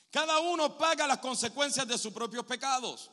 Cada 0.10 0.40
uno 0.40 0.78
paga 0.78 1.06
las 1.06 1.18
consecuencias 1.18 1.86
de 1.86 1.98
sus 1.98 2.14
propios 2.14 2.46
pecados. 2.46 3.12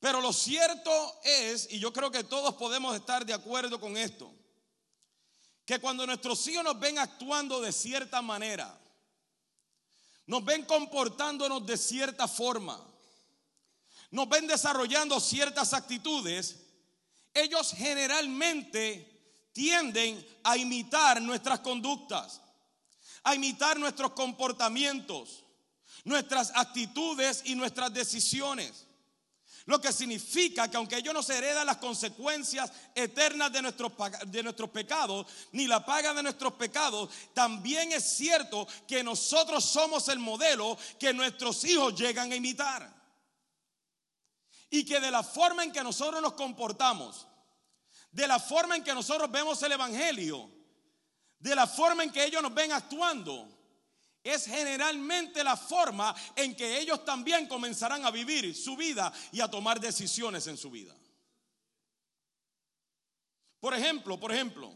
Pero 0.00 0.20
lo 0.20 0.34
cierto 0.34 0.92
es, 1.24 1.72
y 1.72 1.78
yo 1.78 1.94
creo 1.94 2.10
que 2.10 2.24
todos 2.24 2.56
podemos 2.56 2.94
estar 2.94 3.24
de 3.24 3.32
acuerdo 3.32 3.80
con 3.80 3.96
esto, 3.96 4.30
que 5.64 5.78
cuando 5.78 6.04
nuestros 6.04 6.46
hijos 6.46 6.62
nos 6.62 6.78
ven 6.78 6.98
actuando 6.98 7.62
de 7.62 7.72
cierta 7.72 8.20
manera, 8.20 8.78
nos 10.26 10.44
ven 10.44 10.66
comportándonos 10.66 11.64
de 11.64 11.78
cierta 11.78 12.28
forma, 12.28 12.89
nos 14.10 14.28
ven 14.28 14.46
desarrollando 14.46 15.20
ciertas 15.20 15.72
actitudes, 15.72 16.56
ellos 17.32 17.72
generalmente 17.76 19.50
tienden 19.52 20.24
a 20.42 20.56
imitar 20.56 21.20
nuestras 21.22 21.60
conductas, 21.60 22.40
a 23.22 23.34
imitar 23.34 23.78
nuestros 23.78 24.12
comportamientos, 24.12 25.44
nuestras 26.04 26.52
actitudes 26.54 27.42
y 27.44 27.54
nuestras 27.54 27.92
decisiones. 27.92 28.86
Lo 29.66 29.80
que 29.80 29.92
significa 29.92 30.68
que 30.68 30.76
aunque 30.76 30.96
ellos 30.96 31.14
no 31.14 31.22
se 31.22 31.36
heredan 31.36 31.66
las 31.66 31.76
consecuencias 31.76 32.72
eternas 32.94 33.52
de 33.52 33.62
nuestros, 33.62 33.92
de 34.26 34.42
nuestros 34.42 34.70
pecados, 34.70 35.26
ni 35.52 35.66
la 35.66 35.84
paga 35.84 36.12
de 36.14 36.22
nuestros 36.22 36.54
pecados, 36.54 37.10
también 37.34 37.92
es 37.92 38.02
cierto 38.16 38.66
que 38.88 39.04
nosotros 39.04 39.64
somos 39.64 40.08
el 40.08 40.18
modelo 40.18 40.76
que 40.98 41.12
nuestros 41.12 41.62
hijos 41.64 41.94
llegan 41.94 42.32
a 42.32 42.36
imitar. 42.36 42.99
Y 44.70 44.84
que 44.84 45.00
de 45.00 45.10
la 45.10 45.22
forma 45.22 45.64
en 45.64 45.72
que 45.72 45.82
nosotros 45.82 46.22
nos 46.22 46.34
comportamos, 46.34 47.26
de 48.12 48.26
la 48.26 48.38
forma 48.38 48.76
en 48.76 48.84
que 48.84 48.94
nosotros 48.94 49.30
vemos 49.30 49.62
el 49.62 49.72
Evangelio, 49.72 50.50
de 51.38 51.54
la 51.54 51.66
forma 51.66 52.04
en 52.04 52.12
que 52.12 52.24
ellos 52.24 52.42
nos 52.42 52.54
ven 52.54 52.72
actuando, 52.72 53.48
es 54.22 54.44
generalmente 54.44 55.42
la 55.42 55.56
forma 55.56 56.14
en 56.36 56.54
que 56.54 56.78
ellos 56.78 57.04
también 57.04 57.48
comenzarán 57.48 58.04
a 58.04 58.10
vivir 58.10 58.54
su 58.54 58.76
vida 58.76 59.12
y 59.32 59.40
a 59.40 59.48
tomar 59.48 59.80
decisiones 59.80 60.46
en 60.46 60.56
su 60.56 60.70
vida. 60.70 60.94
Por 63.60 63.74
ejemplo, 63.74 64.18
por 64.18 64.32
ejemplo, 64.32 64.74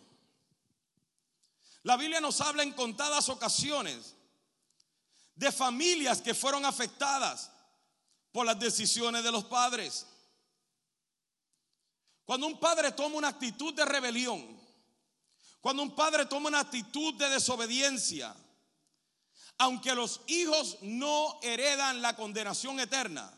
la 1.82 1.96
Biblia 1.96 2.20
nos 2.20 2.40
habla 2.40 2.62
en 2.62 2.72
contadas 2.72 3.28
ocasiones 3.28 4.14
de 5.34 5.52
familias 5.52 6.22
que 6.22 6.34
fueron 6.34 6.64
afectadas 6.64 7.50
por 8.34 8.44
las 8.44 8.58
decisiones 8.58 9.22
de 9.22 9.30
los 9.30 9.44
padres. 9.44 10.04
Cuando 12.24 12.48
un 12.48 12.58
padre 12.58 12.90
toma 12.90 13.14
una 13.14 13.28
actitud 13.28 13.72
de 13.72 13.84
rebelión, 13.84 14.60
cuando 15.60 15.84
un 15.84 15.94
padre 15.94 16.26
toma 16.26 16.48
una 16.48 16.58
actitud 16.58 17.14
de 17.14 17.30
desobediencia, 17.30 18.34
aunque 19.58 19.94
los 19.94 20.22
hijos 20.26 20.78
no 20.82 21.38
heredan 21.42 22.02
la 22.02 22.16
condenación 22.16 22.80
eterna, 22.80 23.32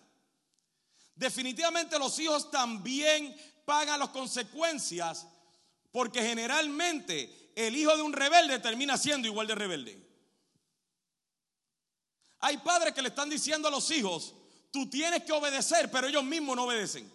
Definitivamente 1.16 1.98
los 1.98 2.18
hijos 2.18 2.50
también 2.50 3.34
pagan 3.64 3.98
las 3.98 4.10
consecuencias 4.10 5.26
porque 5.90 6.22
generalmente 6.22 7.52
el 7.56 7.74
hijo 7.74 7.96
de 7.96 8.02
un 8.02 8.12
rebelde 8.12 8.58
termina 8.58 8.98
siendo 8.98 9.26
igual 9.26 9.46
de 9.46 9.54
rebelde. 9.54 10.06
Hay 12.40 12.58
padres 12.58 12.92
que 12.92 13.00
le 13.00 13.08
están 13.08 13.30
diciendo 13.30 13.66
a 13.66 13.70
los 13.70 13.90
hijos, 13.90 14.34
tú 14.76 14.90
tienes 14.90 15.22
que 15.22 15.32
obedecer, 15.32 15.90
pero 15.90 16.06
ellos 16.06 16.22
mismos 16.22 16.54
no 16.54 16.64
obedecen. 16.64 17.10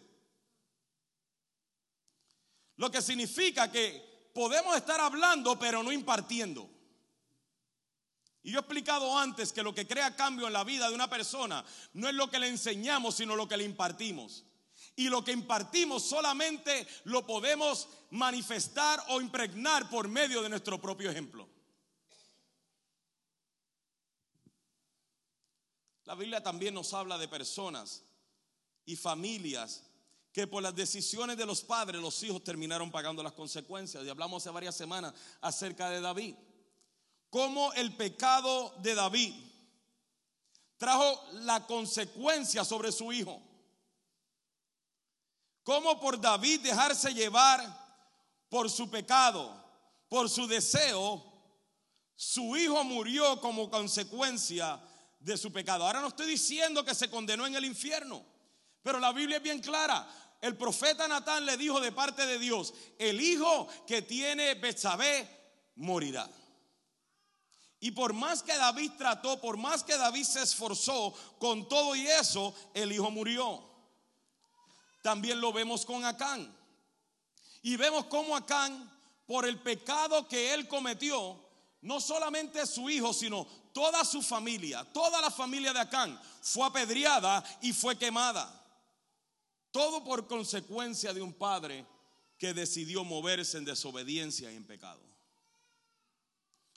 Lo 2.77 2.89
que 2.89 3.03
significa 3.03 3.71
que 3.71 4.31
podemos 4.33 4.75
estar 4.75 4.99
hablando, 4.99 5.59
pero 5.59 5.83
no 5.83 5.91
impartiendo. 5.91 6.67
Y 8.41 8.51
yo 8.51 8.57
he 8.57 8.61
explicado 8.61 9.15
antes 9.15 9.53
que 9.53 9.61
lo 9.61 9.75
que 9.75 9.85
crea 9.85 10.15
cambio 10.15 10.47
en 10.47 10.53
la 10.53 10.63
vida 10.63 10.89
de 10.89 10.95
una 10.95 11.07
persona 11.07 11.63
no 11.93 12.09
es 12.09 12.15
lo 12.15 12.31
que 12.31 12.39
le 12.39 12.47
enseñamos, 12.47 13.13
sino 13.13 13.35
lo 13.35 13.47
que 13.47 13.57
le 13.57 13.63
impartimos. 13.63 14.43
Y 14.95 15.09
lo 15.09 15.23
que 15.23 15.31
impartimos 15.31 16.01
solamente 16.01 16.87
lo 17.03 17.27
podemos 17.27 17.89
manifestar 18.09 19.03
o 19.09 19.21
impregnar 19.21 19.87
por 19.87 20.07
medio 20.07 20.41
de 20.41 20.49
nuestro 20.49 20.81
propio 20.81 21.11
ejemplo. 21.11 21.47
La 26.11 26.15
Biblia 26.15 26.43
también 26.43 26.73
nos 26.73 26.93
habla 26.93 27.17
de 27.17 27.29
personas 27.29 28.03
y 28.85 28.97
familias 28.97 29.81
que 30.33 30.45
por 30.45 30.61
las 30.61 30.75
decisiones 30.75 31.37
de 31.37 31.45
los 31.45 31.61
padres 31.61 32.01
los 32.01 32.21
hijos 32.23 32.43
terminaron 32.43 32.91
pagando 32.91 33.23
las 33.23 33.31
consecuencias. 33.31 34.03
Y 34.03 34.09
hablamos 34.09 34.43
hace 34.43 34.49
varias 34.49 34.75
semanas 34.75 35.13
acerca 35.39 35.89
de 35.89 36.01
David 36.01 36.35
cómo 37.29 37.71
el 37.71 37.95
pecado 37.95 38.75
de 38.79 38.93
David 38.93 39.33
trajo 40.75 41.23
la 41.31 41.65
consecuencia 41.65 42.65
sobre 42.65 42.91
su 42.91 43.13
hijo. 43.13 43.41
Cómo 45.63 45.97
por 45.97 46.19
David 46.19 46.59
dejarse 46.59 47.13
llevar 47.13 47.63
por 48.49 48.69
su 48.69 48.89
pecado, 48.89 49.63
por 50.09 50.29
su 50.29 50.45
deseo, 50.45 51.23
su 52.17 52.57
hijo 52.57 52.83
murió 52.83 53.39
como 53.39 53.69
consecuencia 53.69 54.77
de 55.21 55.37
su 55.37 55.51
pecado. 55.51 55.85
Ahora 55.85 56.01
no 56.01 56.07
estoy 56.09 56.27
diciendo 56.27 56.83
que 56.83 56.95
se 56.95 57.09
condenó 57.09 57.45
en 57.45 57.55
el 57.55 57.65
infierno, 57.65 58.25
pero 58.83 58.99
la 58.99 59.11
Biblia 59.13 59.37
es 59.37 59.43
bien 59.43 59.61
clara. 59.61 60.07
El 60.41 60.57
profeta 60.57 61.07
Natán 61.07 61.45
le 61.45 61.55
dijo 61.55 61.79
de 61.79 61.91
parte 61.91 62.25
de 62.25 62.39
Dios, 62.39 62.73
el 62.97 63.21
hijo 63.21 63.67
que 63.85 64.01
tiene 64.01 64.55
Betsabé 64.55 65.27
morirá. 65.75 66.29
Y 67.79 67.91
por 67.91 68.13
más 68.13 68.43
que 68.43 68.55
David 68.55 68.91
trató, 68.97 69.39
por 69.39 69.57
más 69.57 69.83
que 69.83 69.97
David 69.97 70.23
se 70.23 70.41
esforzó, 70.41 71.13
con 71.39 71.67
todo 71.67 71.95
y 71.95 72.05
eso, 72.07 72.53
el 72.73 72.91
hijo 72.91 73.09
murió. 73.09 73.63
También 75.01 75.41
lo 75.41 75.51
vemos 75.51 75.85
con 75.85 76.05
Acán. 76.05 76.55
Y 77.63 77.75
vemos 77.77 78.05
cómo 78.05 78.35
Acán, 78.35 78.91
por 79.25 79.47
el 79.47 79.59
pecado 79.59 80.27
que 80.27 80.53
él 80.53 80.67
cometió, 80.67 81.39
no 81.81 81.99
solamente 81.99 82.65
su 82.65 82.89
hijo, 82.89 83.13
sino 83.13 83.45
toda 83.73 84.03
su 84.05 84.21
familia, 84.21 84.83
toda 84.93 85.21
la 85.21 85.31
familia 85.31 85.73
de 85.73 85.79
Acán, 85.79 86.19
fue 86.41 86.65
apedreada 86.65 87.43
y 87.61 87.73
fue 87.73 87.97
quemada. 87.97 88.57
Todo 89.71 90.03
por 90.03 90.27
consecuencia 90.27 91.13
de 91.13 91.21
un 91.21 91.33
padre 91.33 91.85
que 92.37 92.53
decidió 92.53 93.03
moverse 93.03 93.57
en 93.57 93.65
desobediencia 93.65 94.51
y 94.51 94.55
en 94.55 94.65
pecado. 94.65 95.01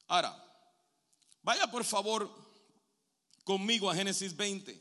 Ahora, 0.07 0.45
Vaya 1.45 1.71
por 1.71 1.85
favor 1.85 2.31
conmigo 3.45 3.91
a 3.91 3.95
Génesis 3.95 4.35
20. 4.35 4.81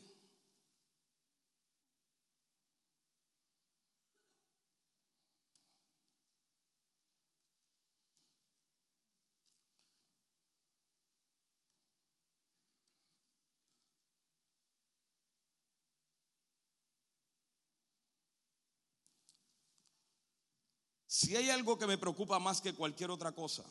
Si 21.24 21.38
hay 21.38 21.50
algo 21.50 21.78
que 21.78 21.88
me 21.88 21.98
preocupa 21.98 22.38
más 22.38 22.60
que 22.60 22.74
cualquier 22.74 23.10
otra 23.10 23.32
cosa 23.32 23.64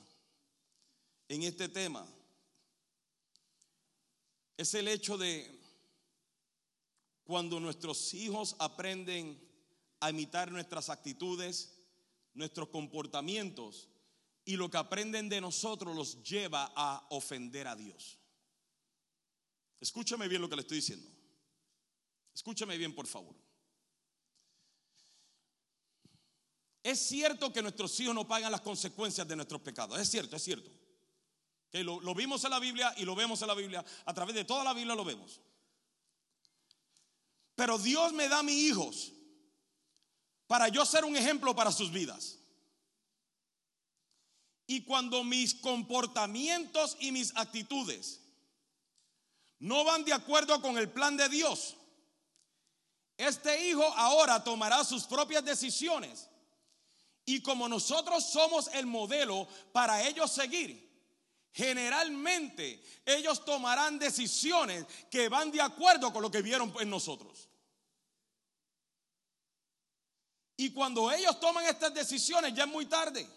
en 1.28 1.42
este 1.42 1.68
tema, 1.68 2.06
es 4.56 4.72
el 4.72 4.88
hecho 4.88 5.18
de 5.18 5.60
cuando 7.24 7.60
nuestros 7.60 8.14
hijos 8.14 8.56
aprenden 8.58 9.38
a 10.00 10.08
imitar 10.08 10.50
nuestras 10.50 10.88
actitudes, 10.88 11.78
nuestros 12.32 12.70
comportamientos, 12.70 13.90
y 14.46 14.56
lo 14.56 14.70
que 14.70 14.78
aprenden 14.78 15.28
de 15.28 15.42
nosotros 15.42 15.94
los 15.94 16.22
lleva 16.22 16.72
a 16.74 17.06
ofender 17.10 17.68
a 17.68 17.76
Dios. 17.76 18.18
Escúchame 19.78 20.26
bien 20.26 20.40
lo 20.40 20.48
que 20.48 20.56
le 20.56 20.62
estoy 20.62 20.78
diciendo. 20.78 21.06
Escúchame 22.32 22.78
bien, 22.78 22.94
por 22.94 23.06
favor. 23.06 23.36
Es 26.82 26.98
cierto 27.06 27.52
que 27.52 27.62
nuestros 27.62 27.98
hijos 28.00 28.14
no 28.14 28.26
pagan 28.26 28.50
las 28.50 28.60
consecuencias 28.60 29.26
de 29.26 29.36
nuestros 29.36 29.60
pecados. 29.60 29.98
Es 30.00 30.10
cierto, 30.10 30.36
es 30.36 30.42
cierto. 30.42 30.70
Que 31.70 31.84
lo, 31.84 32.00
lo 32.00 32.14
vimos 32.14 32.42
en 32.44 32.50
la 32.50 32.58
Biblia 32.58 32.92
y 32.96 33.04
lo 33.04 33.14
vemos 33.14 33.40
en 33.42 33.48
la 33.48 33.54
Biblia. 33.54 33.84
A 34.04 34.12
través 34.12 34.34
de 34.34 34.44
toda 34.44 34.64
la 34.64 34.74
Biblia 34.74 34.94
lo 34.94 35.04
vemos. 35.04 35.40
Pero 37.54 37.78
Dios 37.78 38.12
me 38.12 38.28
da 38.28 38.40
a 38.40 38.42
mis 38.42 38.56
hijos 38.56 39.12
para 40.46 40.68
yo 40.68 40.84
ser 40.84 41.04
un 41.04 41.16
ejemplo 41.16 41.54
para 41.54 41.70
sus 41.70 41.92
vidas. 41.92 42.38
Y 44.66 44.84
cuando 44.84 45.22
mis 45.22 45.54
comportamientos 45.54 46.96
y 47.00 47.12
mis 47.12 47.34
actitudes 47.36 48.20
no 49.58 49.84
van 49.84 50.04
de 50.04 50.12
acuerdo 50.12 50.60
con 50.60 50.76
el 50.78 50.90
plan 50.90 51.16
de 51.16 51.28
Dios, 51.28 51.76
este 53.16 53.68
hijo 53.68 53.84
ahora 53.96 54.42
tomará 54.42 54.82
sus 54.82 55.04
propias 55.04 55.44
decisiones. 55.44 56.28
Y 57.24 57.40
como 57.40 57.68
nosotros 57.68 58.24
somos 58.24 58.68
el 58.74 58.87
modelo 58.87 59.46
para 59.72 60.06
ellos 60.06 60.30
seguir, 60.32 60.90
generalmente 61.52 62.82
ellos 63.04 63.44
tomarán 63.44 63.98
decisiones 63.98 64.87
que 65.11 65.28
van 65.28 65.50
de 65.50 65.61
acuerdo 65.61 66.12
con 66.12 66.22
lo 66.22 66.30
que 66.30 66.42
vieron 66.42 66.74
en 66.80 66.90
nosotros. 66.90 67.48
Y 70.56 70.70
cuando 70.70 71.11
ellos 71.11 71.38
toman 71.40 71.64
estas 71.66 71.94
decisiones 71.94 72.54
ya 72.54 72.64
es 72.64 72.70
muy 72.70 72.87
tarde. 72.87 73.28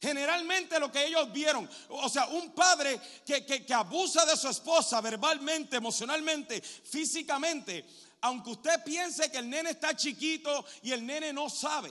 Generalmente 0.00 0.80
lo 0.80 0.90
que 0.90 1.04
ellos 1.04 1.30
vieron, 1.30 1.68
o 1.90 2.08
sea, 2.08 2.26
un 2.26 2.54
padre 2.54 2.98
que, 3.26 3.44
que, 3.44 3.74
abusa 3.74 4.24
de 4.24 4.34
su 4.34 4.48
esposa 4.48 4.98
verbalmente, 5.02 5.76
emocionalmente, 5.76 6.62
físicamente, 6.62 7.84
aunque 8.20 8.50
usted 8.50 8.84
piense 8.84 9.30
que 9.30 9.38
el 9.38 9.48
nene 9.48 9.70
está 9.70 9.96
chiquito 9.96 10.64
y 10.82 10.92
el 10.92 11.06
nene 11.06 11.32
no 11.32 11.48
sabe, 11.48 11.90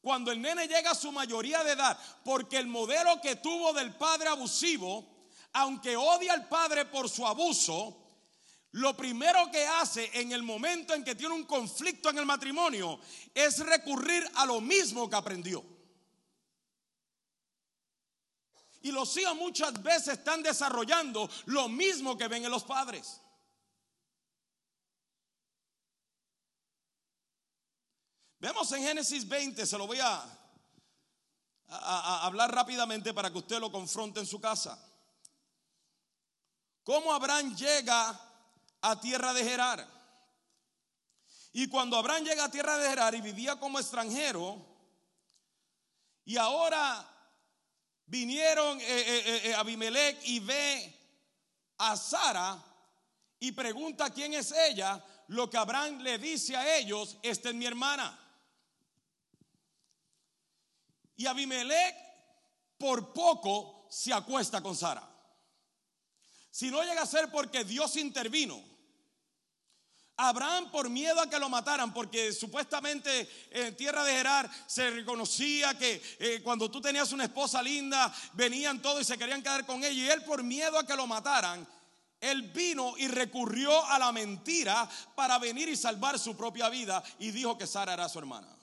cuando 0.00 0.30
el 0.30 0.40
nene 0.40 0.68
llega 0.68 0.92
a 0.92 0.94
su 0.94 1.10
mayoría 1.10 1.64
de 1.64 1.72
edad, 1.72 1.98
porque 2.24 2.58
el 2.58 2.66
modelo 2.66 3.20
que 3.20 3.36
tuvo 3.36 3.72
del 3.72 3.94
padre 3.94 4.28
abusivo, 4.28 5.04
aunque 5.52 5.96
odia 5.96 6.32
al 6.32 6.48
padre 6.48 6.84
por 6.84 7.08
su 7.08 7.26
abuso, 7.26 8.06
lo 8.72 8.96
primero 8.96 9.50
que 9.50 9.66
hace 9.66 10.10
en 10.12 10.32
el 10.32 10.42
momento 10.42 10.92
en 10.92 11.02
que 11.02 11.14
tiene 11.14 11.34
un 11.34 11.44
conflicto 11.44 12.10
en 12.10 12.18
el 12.18 12.26
matrimonio 12.26 13.00
es 13.34 13.58
recurrir 13.60 14.24
a 14.34 14.44
lo 14.44 14.60
mismo 14.60 15.08
que 15.08 15.16
aprendió. 15.16 15.64
Y 18.82 18.92
los 18.92 19.16
hijos 19.16 19.34
muchas 19.34 19.82
veces 19.82 20.18
están 20.18 20.42
desarrollando 20.42 21.28
lo 21.46 21.68
mismo 21.68 22.16
que 22.16 22.28
ven 22.28 22.44
en 22.44 22.50
los 22.50 22.64
padres. 22.64 23.20
Vemos 28.46 28.70
en 28.70 28.84
Génesis 28.84 29.26
20, 29.26 29.66
se 29.66 29.76
lo 29.76 29.88
voy 29.88 29.98
a, 29.98 30.24
hablar 32.22 32.54
rápidamente 32.54 33.12
para 33.12 33.28
que 33.28 33.38
usted 33.38 33.58
lo 33.58 33.72
confronte 33.72 34.20
en 34.20 34.26
su 34.26 34.40
casa. 34.40 34.78
Cómo 36.84 37.12
Abraham 37.12 37.56
llega 37.56 38.16
a 38.82 39.00
tierra 39.00 39.32
de 39.32 39.42
Gerar. 39.42 39.84
Y 41.54 41.66
cuando 41.66 41.96
Abraham 41.96 42.22
llega 42.22 42.44
a 42.44 42.48
tierra 42.48 42.78
de 42.78 42.88
Gerar 42.88 43.16
y 43.16 43.20
vivía 43.20 43.58
como 43.58 43.80
extranjero, 43.80 44.64
y 46.24 46.36
ahora 46.36 47.04
vinieron 48.06 48.80
eh, 48.80 48.84
eh, 48.86 49.40
eh, 49.46 49.54
Abimelech 49.56 50.20
y 50.22 50.38
ve 50.38 50.94
a 51.78 51.96
Sara 51.96 52.64
y 53.40 53.50
pregunta 53.50 54.10
quién 54.10 54.34
es 54.34 54.52
ella, 54.52 55.04
lo 55.26 55.50
que 55.50 55.56
Abraham 55.56 55.98
le 55.98 56.18
dice 56.18 56.54
a 56.54 56.76
ellos, 56.76 57.18
esta 57.24 57.48
es 57.48 57.54
mi 57.56 57.66
hermana. 57.66 58.22
Y 61.16 61.26
Abimelech 61.26 61.94
por 62.78 63.12
poco 63.12 63.86
se 63.90 64.12
acuesta 64.12 64.60
con 64.60 64.76
Sara. 64.76 65.08
Si 66.50 66.70
no 66.70 66.82
llega 66.82 67.02
a 67.02 67.06
ser 67.06 67.30
porque 67.30 67.64
Dios 67.64 67.96
intervino, 67.96 68.62
Abraham 70.18 70.70
por 70.70 70.88
miedo 70.88 71.20
a 71.20 71.28
que 71.28 71.38
lo 71.38 71.50
mataran, 71.50 71.92
porque 71.92 72.32
supuestamente 72.32 73.28
en 73.50 73.76
tierra 73.76 74.02
de 74.02 74.12
Gerar 74.12 74.50
se 74.66 74.90
reconocía 74.90 75.76
que 75.76 76.02
eh, 76.18 76.40
cuando 76.42 76.70
tú 76.70 76.80
tenías 76.80 77.12
una 77.12 77.24
esposa 77.24 77.62
linda, 77.62 78.12
venían 78.32 78.80
todos 78.80 79.02
y 79.02 79.04
se 79.04 79.18
querían 79.18 79.42
quedar 79.42 79.66
con 79.66 79.84
ella, 79.84 79.90
y 79.90 80.08
él 80.08 80.24
por 80.24 80.42
miedo 80.42 80.78
a 80.78 80.86
que 80.86 80.96
lo 80.96 81.06
mataran, 81.06 81.68
él 82.18 82.42
vino 82.42 82.94
y 82.96 83.08
recurrió 83.08 83.84
a 83.84 83.98
la 83.98 84.10
mentira 84.10 84.88
para 85.14 85.38
venir 85.38 85.68
y 85.68 85.76
salvar 85.76 86.18
su 86.18 86.34
propia 86.34 86.70
vida 86.70 87.02
y 87.18 87.30
dijo 87.30 87.58
que 87.58 87.66
Sara 87.66 87.92
era 87.92 88.08
su 88.08 88.18
hermana. 88.18 88.55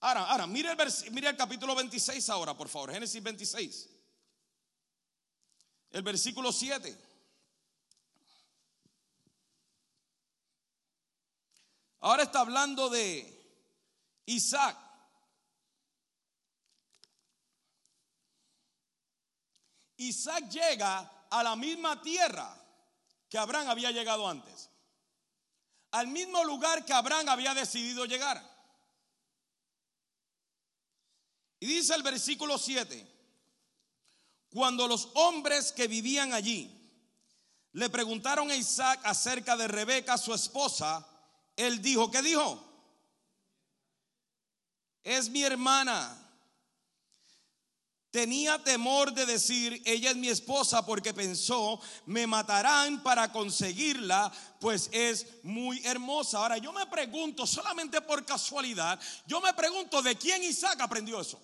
Ahora, 0.00 0.24
ahora, 0.30 0.46
mire 0.46 0.70
el, 0.70 1.12
mire 1.12 1.28
el 1.28 1.36
capítulo 1.36 1.74
26 1.74 2.28
ahora, 2.30 2.54
por 2.54 2.68
favor, 2.68 2.92
Génesis 2.92 3.22
26. 3.22 3.88
El 5.90 6.02
versículo 6.02 6.52
7. 6.52 6.96
Ahora 12.00 12.24
está 12.24 12.40
hablando 12.40 12.88
de 12.90 13.32
Isaac. 14.26 14.76
Isaac 19.96 20.48
llega 20.50 21.26
a 21.30 21.42
la 21.42 21.56
misma 21.56 22.00
tierra 22.02 22.54
que 23.28 23.38
Abraham 23.38 23.70
había 23.70 23.90
llegado 23.90 24.28
antes. 24.28 24.70
Al 25.92 26.08
mismo 26.08 26.44
lugar 26.44 26.84
que 26.84 26.92
Abraham 26.92 27.28
había 27.30 27.54
decidido 27.54 28.04
llegar. 28.04 28.55
Y 31.60 31.66
dice 31.66 31.94
el 31.94 32.02
versículo 32.02 32.58
7, 32.58 33.06
cuando 34.50 34.86
los 34.86 35.08
hombres 35.14 35.72
que 35.72 35.86
vivían 35.88 36.32
allí 36.32 36.70
le 37.72 37.90
preguntaron 37.90 38.50
a 38.50 38.56
Isaac 38.56 39.00
acerca 39.04 39.56
de 39.56 39.68
Rebeca, 39.68 40.16
su 40.16 40.32
esposa, 40.32 41.06
él 41.56 41.82
dijo, 41.82 42.10
¿qué 42.10 42.22
dijo? 42.22 42.62
Es 45.02 45.28
mi 45.28 45.42
hermana. 45.42 46.25
Tenía 48.16 48.58
temor 48.58 49.12
de 49.12 49.26
decir, 49.26 49.82
ella 49.84 50.08
es 50.08 50.16
mi 50.16 50.30
esposa 50.30 50.86
porque 50.86 51.12
pensó, 51.12 51.78
me 52.06 52.26
matarán 52.26 53.02
para 53.02 53.30
conseguirla, 53.30 54.32
pues 54.58 54.88
es 54.90 55.26
muy 55.42 55.84
hermosa. 55.84 56.38
Ahora 56.38 56.56
yo 56.56 56.72
me 56.72 56.86
pregunto, 56.86 57.46
solamente 57.46 58.00
por 58.00 58.24
casualidad, 58.24 58.98
yo 59.26 59.38
me 59.42 59.52
pregunto 59.52 60.00
de 60.00 60.16
quién 60.16 60.42
Isaac 60.44 60.80
aprendió 60.80 61.20
eso. 61.20 61.38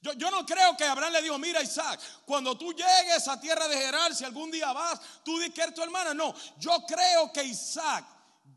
Yo, 0.00 0.30
no 0.30 0.46
creo 0.46 0.74
que 0.74 0.84
Abraham 0.84 1.12
le 1.12 1.20
dijo, 1.20 1.38
mira 1.38 1.60
Isaac, 1.60 2.00
cuando 2.24 2.56
tú 2.56 2.72
llegues 2.72 3.28
a 3.28 3.38
tierra 3.38 3.68
de 3.68 3.76
Gerar, 3.76 4.14
si 4.14 4.24
algún 4.24 4.50
día 4.50 4.72
vas, 4.72 4.98
tú 5.22 5.38
di 5.38 5.50
que 5.50 5.70
tu 5.72 5.82
hermana. 5.82 6.14
No, 6.14 6.34
yo 6.58 6.82
creo 6.86 7.30
que 7.30 7.44
Isaac 7.44 8.06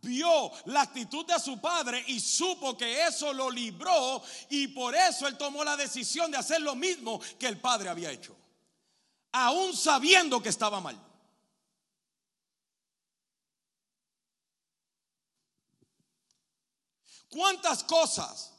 vio 0.05 0.51
la 0.65 0.81
actitud 0.81 1.25
de 1.25 1.39
su 1.39 1.59
padre 1.59 2.03
y 2.07 2.19
supo 2.19 2.77
que 2.77 3.05
eso 3.05 3.33
lo 3.33 3.49
libró 3.49 4.21
y 4.49 4.67
por 4.69 4.95
eso 4.95 5.27
él 5.27 5.37
tomó 5.37 5.63
la 5.63 5.75
decisión 5.75 6.31
de 6.31 6.37
hacer 6.37 6.61
lo 6.61 6.75
mismo 6.75 7.19
que 7.39 7.47
el 7.47 7.59
padre 7.59 7.89
había 7.89 8.11
hecho, 8.11 8.35
aún 9.31 9.75
sabiendo 9.75 10.41
que 10.41 10.49
estaba 10.49 10.79
mal. 10.79 11.01
¿Cuántas 17.29 17.83
cosas 17.83 18.53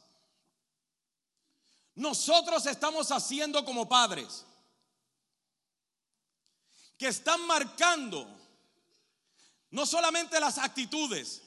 nosotros 1.95 2.63
estamos 2.67 3.11
haciendo 3.11 3.65
como 3.65 3.89
padres 3.89 4.45
que 6.95 7.07
están 7.07 7.41
marcando 7.47 8.27
no 9.71 9.85
solamente 9.85 10.39
las 10.39 10.57
actitudes, 10.57 11.41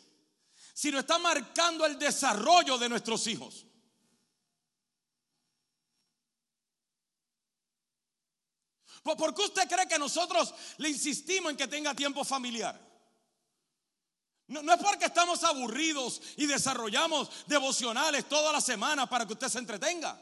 sino 0.75 0.99
están 0.99 1.23
marcando 1.23 1.87
el 1.87 1.99
desarrollo 1.99 2.79
de 2.79 2.89
nuestros 2.89 3.27
hijos. 3.27 3.67
¿Por 9.03 9.35
qué 9.35 9.43
usted 9.43 9.69
cree 9.69 9.89
que 9.89 9.99
nosotros 9.99 10.55
le 10.77 10.91
insistimos 10.91 11.51
en 11.51 11.57
que 11.57 11.67
tenga 11.67 11.95
tiempo 11.95 12.25
familiar? 12.25 12.79
No, 14.47 14.63
no, 14.63 14.75
es 14.75 14.81
porque 14.83 15.07
estamos 15.07 15.43
aburridos 15.45 16.21
y 16.37 16.47
desarrollamos 16.47 17.31
devocionales 17.47 18.29
toda 18.29 18.53
la 18.53 18.61
semana 18.61 19.09
para 19.09 19.25
que 19.27 19.33
usted 19.33 19.49
se 19.49 19.59
entretenga. 19.59 20.21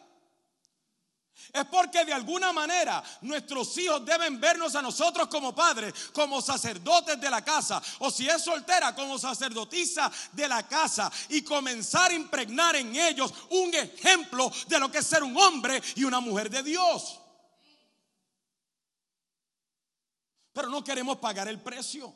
Es 1.53 1.64
porque 1.66 2.05
de 2.05 2.12
alguna 2.12 2.53
manera 2.53 3.03
nuestros 3.22 3.77
hijos 3.79 4.05
deben 4.05 4.38
vernos 4.40 4.74
a 4.74 4.83
nosotros 4.83 5.29
como 5.29 5.55
padres, 5.55 5.94
como 6.12 6.42
sacerdotes 6.42 7.20
de 7.20 7.31
la 7.31 7.42
casa, 7.42 7.81
o 8.01 8.11
si 8.11 8.29
es 8.29 8.42
soltera, 8.42 8.94
como 8.94 9.18
sacerdotisa 9.18 10.11
de 10.33 10.48
la 10.48 10.66
casa, 10.68 11.11
y 11.31 11.42
comenzar 11.42 12.11
a 12.11 12.14
impregnar 12.14 12.77
en 12.77 12.94
ellos 12.94 13.33
un 13.51 13.74
ejemplo 13.74 14.53
de 14.66 14.79
lo 14.79 14.90
que 14.90 14.98
es 14.98 15.07
ser 15.07 15.22
un 15.22 15.37
hombre 15.37 15.83
y 15.94 16.05
una 16.05 16.20
mujer 16.20 16.51
de 16.51 16.62
Dios. 16.62 17.18
Pero 20.53 20.68
no 20.68 20.85
queremos 20.85 21.18
pagar 21.18 21.48
el 21.48 21.61
precio. 21.61 22.14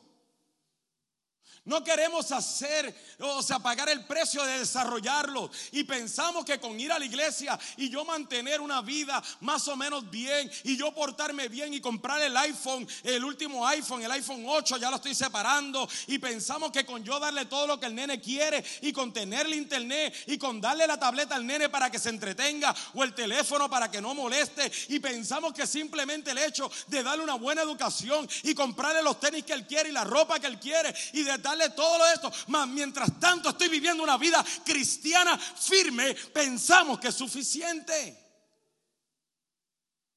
No 1.65 1.81
queremos 1.81 2.29
hacer, 2.33 2.93
o 3.19 3.41
sea, 3.41 3.57
pagar 3.57 3.87
el 3.87 4.03
precio 4.03 4.43
de 4.43 4.59
desarrollarlo. 4.59 5.49
Y 5.71 5.85
pensamos 5.85 6.43
que 6.43 6.59
con 6.59 6.77
ir 6.77 6.91
a 6.91 6.99
la 6.99 7.05
iglesia 7.05 7.57
y 7.77 7.89
yo 7.89 8.03
mantener 8.03 8.59
una 8.59 8.81
vida 8.81 9.23
más 9.39 9.65
o 9.69 9.77
menos 9.77 10.09
bien 10.09 10.51
y 10.65 10.75
yo 10.75 10.93
portarme 10.93 11.47
bien 11.47 11.73
y 11.73 11.79
comprar 11.79 12.21
el 12.21 12.35
iPhone, 12.35 12.85
el 13.03 13.23
último 13.23 13.65
iPhone, 13.65 14.01
el 14.01 14.11
iPhone 14.11 14.43
8, 14.45 14.75
ya 14.75 14.89
lo 14.89 14.97
estoy 14.97 15.15
separando. 15.15 15.87
Y 16.07 16.19
pensamos 16.19 16.69
que 16.69 16.85
con 16.85 17.01
yo 17.01 17.17
darle 17.17 17.45
todo 17.45 17.65
lo 17.65 17.79
que 17.79 17.85
el 17.85 17.95
nene 17.95 18.19
quiere 18.19 18.61
y 18.81 18.91
con 18.91 19.13
tenerle 19.13 19.55
internet 19.55 20.13
y 20.27 20.37
con 20.37 20.59
darle 20.59 20.85
la 20.85 20.99
tableta 20.99 21.35
al 21.35 21.47
nene 21.47 21.69
para 21.69 21.89
que 21.89 21.97
se 21.97 22.09
entretenga 22.09 22.75
o 22.93 23.05
el 23.05 23.15
teléfono 23.15 23.69
para 23.69 23.89
que 23.89 24.01
no 24.01 24.13
moleste. 24.13 24.69
Y 24.89 24.99
pensamos 24.99 25.53
que 25.53 25.65
simplemente 25.65 26.31
el 26.31 26.39
hecho 26.39 26.69
de 26.87 27.03
darle 27.03 27.23
una 27.23 27.35
buena 27.35 27.61
educación 27.61 28.27
y 28.43 28.53
comprarle 28.53 29.01
los 29.01 29.17
tenis 29.21 29.45
que 29.45 29.53
él 29.53 29.65
quiere 29.65 29.87
y 29.87 29.93
la 29.93 30.03
ropa 30.03 30.41
que 30.41 30.47
él 30.47 30.59
quiere 30.59 30.93
y 31.13 31.23
de 31.23 31.37
darle 31.37 31.52
todo 31.69 32.05
esto. 32.07 32.31
Mas 32.47 32.67
mientras 32.67 33.19
tanto 33.19 33.49
estoy 33.49 33.69
viviendo 33.69 34.03
una 34.03 34.17
vida 34.17 34.43
cristiana 34.63 35.37
firme, 35.37 36.13
pensamos 36.15 36.99
que 36.99 37.09
es 37.09 37.15
suficiente. 37.15 38.19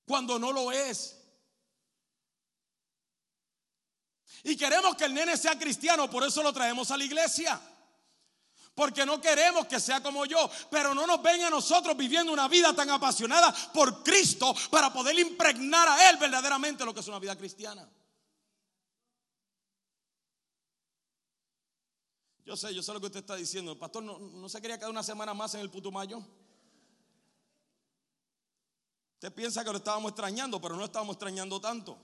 Cuando 0.04 0.38
no 0.38 0.52
lo 0.52 0.70
es. 0.72 1.16
Y 4.44 4.56
queremos 4.56 4.94
que 4.94 5.06
el 5.06 5.14
nene 5.14 5.36
sea 5.36 5.58
cristiano, 5.58 6.08
por 6.08 6.22
eso 6.22 6.42
lo 6.42 6.52
traemos 6.52 6.90
a 6.92 6.96
la 6.96 7.04
iglesia. 7.04 7.60
Porque 8.76 9.06
no 9.06 9.20
queremos 9.20 9.66
que 9.66 9.80
sea 9.80 10.02
como 10.02 10.26
yo, 10.26 10.50
pero 10.70 10.94
no 10.94 11.06
nos 11.06 11.22
ven 11.22 11.42
a 11.42 11.50
nosotros 11.50 11.96
viviendo 11.96 12.30
una 12.30 12.46
vida 12.46 12.74
tan 12.74 12.90
apasionada 12.90 13.52
por 13.72 14.04
Cristo 14.04 14.54
para 14.70 14.92
poder 14.92 15.18
impregnar 15.18 15.88
a 15.88 16.10
Él 16.10 16.18
verdaderamente 16.18 16.84
lo 16.84 16.92
que 16.92 17.00
es 17.00 17.08
una 17.08 17.18
vida 17.18 17.34
cristiana. 17.34 17.88
Yo 22.46 22.56
sé, 22.56 22.72
yo 22.72 22.80
sé 22.80 22.92
lo 22.92 23.00
que 23.00 23.06
usted 23.06 23.18
está 23.18 23.34
diciendo. 23.34 23.76
pastor, 23.76 24.04
¿no, 24.04 24.48
se 24.48 24.60
quería 24.60 24.78
quedar 24.78 24.90
una 24.90 25.02
semana 25.02 25.34
más 25.34 25.52
en 25.54 25.62
el 25.62 25.68
Putumayo? 25.68 26.24
Usted 29.14 29.34
piensa 29.34 29.64
que 29.64 29.72
lo 29.72 29.78
estábamos 29.78 30.10
extrañando, 30.10 30.60
pero 30.60 30.76
no 30.76 30.84
estábamos 30.84 31.16
extrañando 31.16 31.60
tanto. 31.60 31.98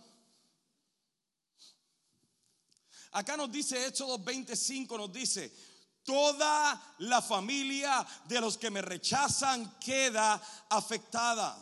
Acá 3.13 3.37
nos 3.37 3.53
dice 3.53 3.87
Éxodo 3.87 4.19
25, 4.19 4.99
nos 4.99 5.13
dice, 5.13 5.55
toda 6.03 6.97
la 6.99 7.23
familia 7.23 8.05
de 8.25 8.41
los 8.41 8.59
que 8.59 8.71
me 8.71 8.83
rechazan 8.83 9.79
queda 9.79 10.43
afectada. 10.71 11.57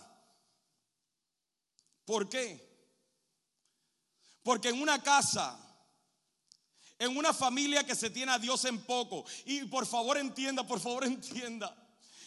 ¿Por 2.07 2.31
qué? 2.31 2.67
Porque 4.43 4.71
en 4.71 4.81
una 4.81 5.03
casa 5.03 5.70
en 7.01 7.17
una 7.17 7.33
familia 7.33 7.83
que 7.83 7.97
se 7.97 8.11
tiene 8.11 8.31
a 8.31 8.39
Dios 8.39 8.65
en 8.67 8.79
poco. 8.83 9.25
Y 9.47 9.65
por 9.65 9.87
favor 9.87 10.19
entienda, 10.19 10.67
por 10.67 10.79
favor 10.79 11.05
entienda, 11.05 11.75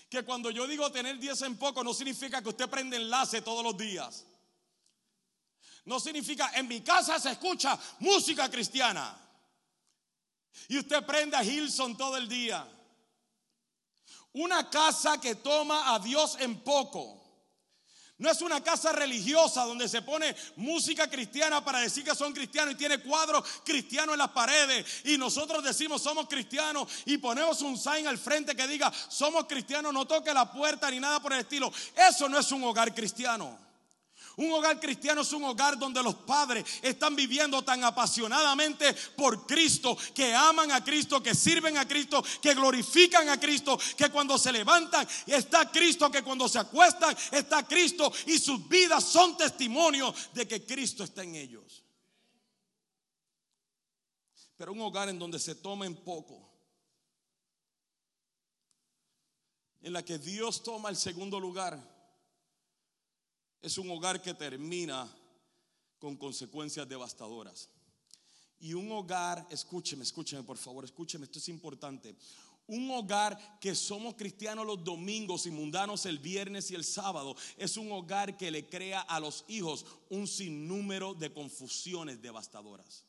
que 0.09 0.23
cuando 0.23 0.49
yo 0.49 0.67
digo 0.67 0.91
tener 0.91 1.19
Dios 1.19 1.41
en 1.43 1.55
poco 1.57 1.83
no 1.83 1.93
significa 1.93 2.41
que 2.41 2.49
usted 2.49 2.67
prende 2.67 2.97
enlace 2.97 3.41
todos 3.43 3.63
los 3.63 3.77
días. 3.77 4.25
No 5.85 5.99
significa, 5.99 6.51
en 6.55 6.67
mi 6.67 6.81
casa 6.81 7.19
se 7.19 7.31
escucha 7.31 7.77
música 7.99 8.49
cristiana. 8.49 9.15
Y 10.67 10.79
usted 10.79 11.05
prende 11.05 11.37
a 11.37 11.43
Hilson 11.43 11.95
todo 11.95 12.17
el 12.17 12.27
día. 12.27 12.67
Una 14.33 14.71
casa 14.71 15.21
que 15.21 15.35
toma 15.35 15.93
a 15.93 15.99
Dios 15.99 16.37
en 16.39 16.61
poco 16.61 17.22
no 18.23 18.31
es 18.31 18.41
una 18.41 18.63
casa 18.63 18.93
religiosa 18.93 19.65
donde 19.65 19.89
se 19.89 20.01
pone 20.01 20.33
música 20.55 21.09
cristiana 21.09 21.61
para 21.61 21.79
decir 21.79 22.05
que 22.05 22.15
son 22.15 22.31
cristianos 22.31 22.73
y 22.73 22.77
tiene 22.77 22.99
cuadros 22.99 23.43
cristianos 23.65 24.13
en 24.13 24.19
las 24.19 24.29
paredes. 24.29 24.85
Y 25.03 25.17
nosotros 25.17 25.61
decimos 25.61 26.01
somos 26.01 26.29
cristianos 26.29 26.87
y 27.03 27.17
ponemos 27.17 27.61
un 27.61 27.77
sign 27.77 28.07
al 28.07 28.17
frente 28.17 28.55
que 28.55 28.65
diga 28.65 28.89
somos 29.09 29.43
cristianos, 29.45 29.93
no 29.93 30.05
toque 30.05 30.33
la 30.33 30.49
puerta 30.49 30.89
ni 30.89 31.01
nada 31.01 31.19
por 31.19 31.33
el 31.33 31.41
estilo. 31.41 31.69
Eso 31.97 32.29
no 32.29 32.39
es 32.39 32.49
un 32.53 32.63
hogar 32.63 32.95
cristiano. 32.95 33.59
Un 34.35 34.51
hogar 34.51 34.79
cristiano 34.79 35.21
es 35.21 35.31
un 35.31 35.43
hogar 35.43 35.77
donde 35.77 36.01
los 36.01 36.15
padres 36.15 36.65
están 36.81 37.15
viviendo 37.15 37.61
tan 37.61 37.83
apasionadamente 37.83 38.91
por 39.15 39.45
Cristo, 39.45 39.95
que 40.13 40.33
aman 40.33 40.71
a 40.71 40.83
Cristo, 40.83 41.21
que 41.21 41.35
sirven 41.35 41.77
a 41.77 41.87
Cristo, 41.87 42.23
que 42.41 42.55
glorifican 42.55 43.29
a 43.29 43.39
Cristo, 43.39 43.77
que 43.95 44.09
cuando 44.09 44.39
se 44.39 44.51
levantan 44.51 45.07
está 45.27 45.69
Cristo, 45.69 46.09
que 46.09 46.23
cuando 46.23 46.49
se 46.49 46.57
acuestan 46.57 47.15
está 47.31 47.67
Cristo 47.67 48.11
y 48.25 48.39
sus 48.39 48.67
vidas 48.67 49.03
son 49.03 49.37
testimonio 49.37 50.13
de 50.33 50.47
que 50.47 50.65
Cristo 50.65 51.03
está 51.03 51.21
en 51.21 51.35
ellos. 51.35 51.83
Pero 54.57 54.73
un 54.73 54.81
hogar 54.81 55.09
en 55.09 55.19
donde 55.19 55.37
se 55.37 55.53
tomen 55.53 55.95
poco, 55.95 56.49
en 59.83 59.93
la 59.93 60.03
que 60.03 60.17
Dios 60.17 60.63
toma 60.63 60.89
el 60.89 60.95
segundo 60.95 61.39
lugar 61.39 61.92
es 63.63 63.77
un 63.77 63.89
hogar 63.89 64.21
que 64.21 64.33
termina 64.33 65.09
con 65.97 66.17
consecuencias 66.17 66.87
devastadoras. 66.87 67.69
Y 68.59 68.73
un 68.73 68.91
hogar, 68.91 69.47
escúcheme, 69.49 70.03
escúcheme 70.03 70.43
por 70.43 70.57
favor, 70.57 70.83
escúcheme, 70.83 71.25
esto 71.25 71.39
es 71.39 71.47
importante. 71.47 72.13
Un 72.67 72.91
hogar 72.91 73.59
que 73.59 73.73
somos 73.73 74.15
cristianos 74.15 74.65
los 74.65 74.83
domingos 74.83 75.45
y 75.45 75.51
mundanos 75.51 76.05
el 76.05 76.19
viernes 76.19 76.71
y 76.71 76.75
el 76.75 76.83
sábado 76.83 77.35
es 77.57 77.77
un 77.77 77.89
hogar 77.91 78.35
que 78.35 78.51
le 78.51 78.67
crea 78.67 78.99
a 78.99 79.19
los 79.21 79.45
hijos 79.47 79.85
un 80.09 80.27
sinnúmero 80.27 81.13
de 81.13 81.31
confusiones 81.31 82.21
devastadoras. 82.21 83.05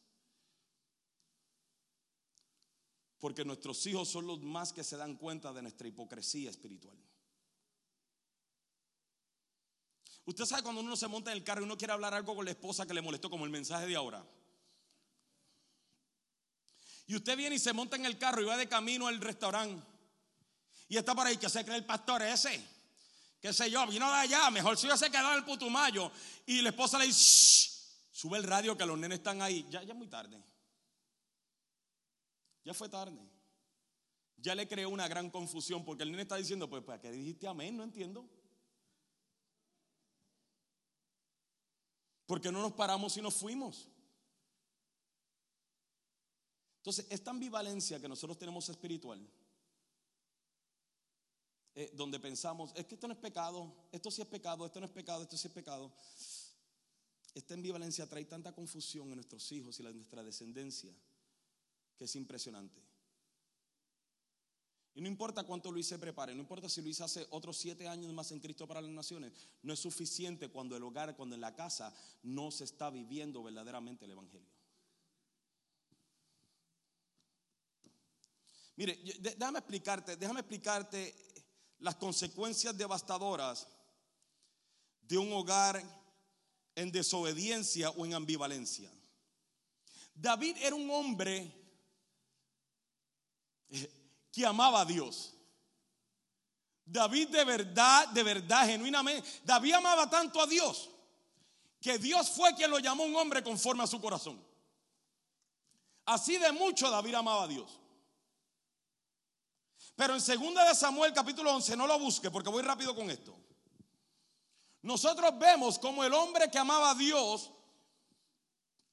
Porque 3.19 3.45
nuestros 3.45 3.85
hijos 3.87 4.09
son 4.09 4.27
los 4.27 4.41
más 4.41 4.73
que 4.73 4.85
se 4.85 4.97
dan 4.97 5.17
cuenta 5.17 5.53
de 5.53 5.63
nuestra 5.63 5.89
hipocresía 5.89 6.51
espiritual. 6.51 6.97
Usted 10.27 10.47
sabe 10.47 10.63
cuando 10.63 10.81
uno 10.81 10.97
se 10.97 11.07
monta 11.07 11.31
en 11.31 11.39
el 11.39 11.45
carro 11.45 11.61
y 11.61 11.65
uno 11.65 11.77
quiere 11.77 11.93
hablar 11.93 12.15
algo 12.15 12.35
con 12.35 12.45
la 12.45 12.51
esposa 12.51 12.87
que 12.87 12.95
le 12.95 13.03
molestó, 13.03 13.29
como 13.29 13.45
el 13.45 13.51
mensaje 13.51 13.87
de 13.87 13.97
ahora. 13.97 14.25
Y 17.07 17.15
usted 17.15 17.37
viene 17.37 17.57
y 17.57 17.59
se 17.59 17.73
monta 17.73 17.97
en 17.97 18.07
el 18.07 18.19
carro 18.19 18.41
y 18.41 18.47
va 18.47 18.57
de 18.57 18.67
camino 18.67 19.07
al 19.07 19.21
restaurante. 19.21 19.87
Y 20.89 20.97
está 20.97 21.15
por 21.15 21.27
ahí, 21.27 21.37
que 21.37 21.49
se 21.49 21.65
cree 21.65 21.77
el 21.77 21.85
pastor 21.85 22.23
ese. 22.23 22.65
Qué 23.41 23.53
sé 23.53 23.71
yo, 23.71 23.87
vino 23.87 24.09
de 24.09 24.17
allá. 24.17 24.51
Mejor 24.51 24.79
si 24.79 24.87
yo 24.87 24.97
se 24.97 25.11
quedó 25.11 25.31
en 25.33 25.39
el 25.39 25.45
putumayo. 25.45 26.11
Y 26.47 26.63
la 26.63 26.71
esposa 26.71 26.99
le 26.99 27.07
dice, 27.07 27.71
sube 28.11 28.39
el 28.39 28.45
radio 28.45 28.77
que 28.77 28.87
los 28.87 28.99
nenes 28.99 29.19
están 29.19 29.43
ahí. 29.43 29.67
Ya, 29.69 29.83
ya 29.83 29.93
es 29.93 29.99
muy 29.99 30.09
tarde. 30.09 30.43
Ya 32.65 32.73
fue 32.73 32.89
tarde. 32.89 33.21
Ya 34.39 34.55
le 34.55 34.67
creó 34.67 34.89
una 34.89 35.07
gran 35.09 35.29
confusión 35.29 35.85
porque 35.85 36.03
el 36.03 36.11
nene 36.11 36.23
está 36.23 36.37
diciendo, 36.37 36.69
pues, 36.69 36.83
¿para 36.83 37.01
qué 37.01 37.11
dijiste 37.11 37.47
amén? 37.47 37.77
No 37.77 37.83
entiendo. 37.83 38.27
Porque 42.27 42.51
no 42.51 42.63
nos 42.63 42.73
paramos 42.73 43.17
y 43.17 43.23
nos 43.23 43.35
fuimos. 43.35 43.89
Entonces, 46.79 47.07
esta 47.09 47.31
ambivalencia 47.31 47.99
que 47.99 48.09
nosotros 48.09 48.39
tenemos 48.39 48.69
espiritual, 48.69 49.27
eh, 51.75 51.91
donde 51.95 52.21
pensamos, 52.21 52.73
es 52.75 52.87
que 52.87 52.95
esto 52.95 53.09
no 53.09 53.15
es 53.15 53.21
pecado, 53.21 53.75
esto 53.91 54.11
sí 54.11 54.23
es 54.23 54.29
pecado, 54.29 54.67
esto 54.67 54.81
no 54.81 54.87
es 54.87 54.93
pecado, 54.93 55.23
esto 55.23 55.37
sí 55.37 55.49
es 55.49 55.55
pecado. 55.55 55.93
Esta 57.35 57.55
ambivalencia 57.55 58.09
trae 58.09 58.25
tanta 58.27 58.53
confusión 58.53 59.09
en 59.09 59.17
nuestros 59.17 59.51
hijos 59.51 59.81
y 59.81 59.87
en 59.87 59.97
nuestra 59.97 60.23
descendencia 60.23 60.95
que 61.97 62.05
es 62.05 62.17
impresionante. 62.17 62.81
Y 64.95 65.01
no 65.01 65.09
importa 65.09 65.43
cuánto 65.43 65.73
Luis 65.73 65.89
se 65.89 65.99
prepare, 65.99 66.35
no 66.35 66.41
importa 66.41 66.69
si 66.69 66.81
Luis 66.81 67.01
hace 67.01 67.27
otros 67.31 67.57
siete 67.57 67.89
años 67.89 68.13
más 68.13 68.31
en 68.31 68.39
Cristo 68.39 68.69
para 68.69 68.81
las 68.81 68.93
naciones, 68.93 69.33
no 69.63 69.73
es 69.73 69.81
suficiente 69.81 70.49
cuando 70.49 70.77
el 70.77 70.85
hogar, 70.85 71.17
cuando 71.17 71.35
en 71.35 71.41
la 71.41 71.55
casa 71.55 71.93
no 72.23 72.53
se 72.53 72.63
está 72.63 72.91
viviendo 72.91 73.43
verdaderamente 73.43 74.05
el 74.05 74.13
Evangelio. 74.13 74.49
Mire, 78.77 79.01
déjame 79.21 79.59
explicarte, 79.59 80.17
déjame 80.17 80.41
explicarte 80.41 81.15
las 81.79 81.97
consecuencias 81.97 82.77
devastadoras 82.77 83.67
de 85.03 85.19
un 85.19 85.33
hogar 85.33 85.83
en 86.77 86.91
desobediencia 86.93 87.91
o 87.91 88.07
en 88.07 88.15
ambivalencia. 88.15 88.91
David 90.15 90.57
era 90.61 90.77
un 90.77 90.89
hombre 90.91 91.64
que 94.35 94.45
amaba 94.45 94.81
a 94.81 94.85
Dios. 94.85 95.33
David 96.85 97.29
de 97.29 97.45
verdad, 97.45 98.09
de 98.09 98.23
verdad, 98.23 98.67
genuinamente, 98.67 99.27
David 99.45 99.75
amaba 99.75 100.11
tanto 100.11 100.41
a 100.41 100.47
Dios 100.47 100.91
que 101.81 101.99
Dios 101.99 102.31
fue 102.31 102.55
quien 102.55 102.71
lo 102.71 102.79
llamó 102.79 103.05
un 103.05 103.15
hombre 103.15 103.43
conforme 103.43 103.85
a 103.85 103.87
su 103.87 104.01
corazón. 104.01 104.43
Así 106.07 106.37
de 106.37 106.51
mucho 106.51 106.91
David 106.91 107.15
amaba 107.15 107.45
a 107.45 107.49
Dios. 107.49 107.79
Pero 109.95 110.15
en 110.15 110.21
segunda 110.21 110.67
de 110.69 110.75
Samuel 110.75 111.13
capítulo 111.13 111.55
11, 111.55 111.77
no 111.77 111.87
lo 111.87 111.99
busque 111.99 112.31
porque 112.31 112.51
voy 112.51 112.63
rápido 112.63 112.95
con 112.95 113.11
esto. 113.11 113.35
Nosotros 114.83 115.39
vemos 115.39 115.79
como 115.79 116.03
el 116.05 116.13
hombre 116.13 116.51
que 116.51 116.59
amaba 116.59 116.91
a 116.91 116.95
Dios 116.95 117.51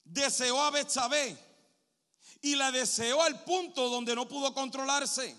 deseó 0.03 0.61
a 0.61 0.71
Betsabé 0.71 1.50
y 2.41 2.55
la 2.55 2.71
deseó 2.71 3.21
al 3.21 3.43
punto 3.43 3.89
donde 3.89 4.15
no 4.15 4.27
pudo 4.27 4.53
controlarse. 4.53 5.37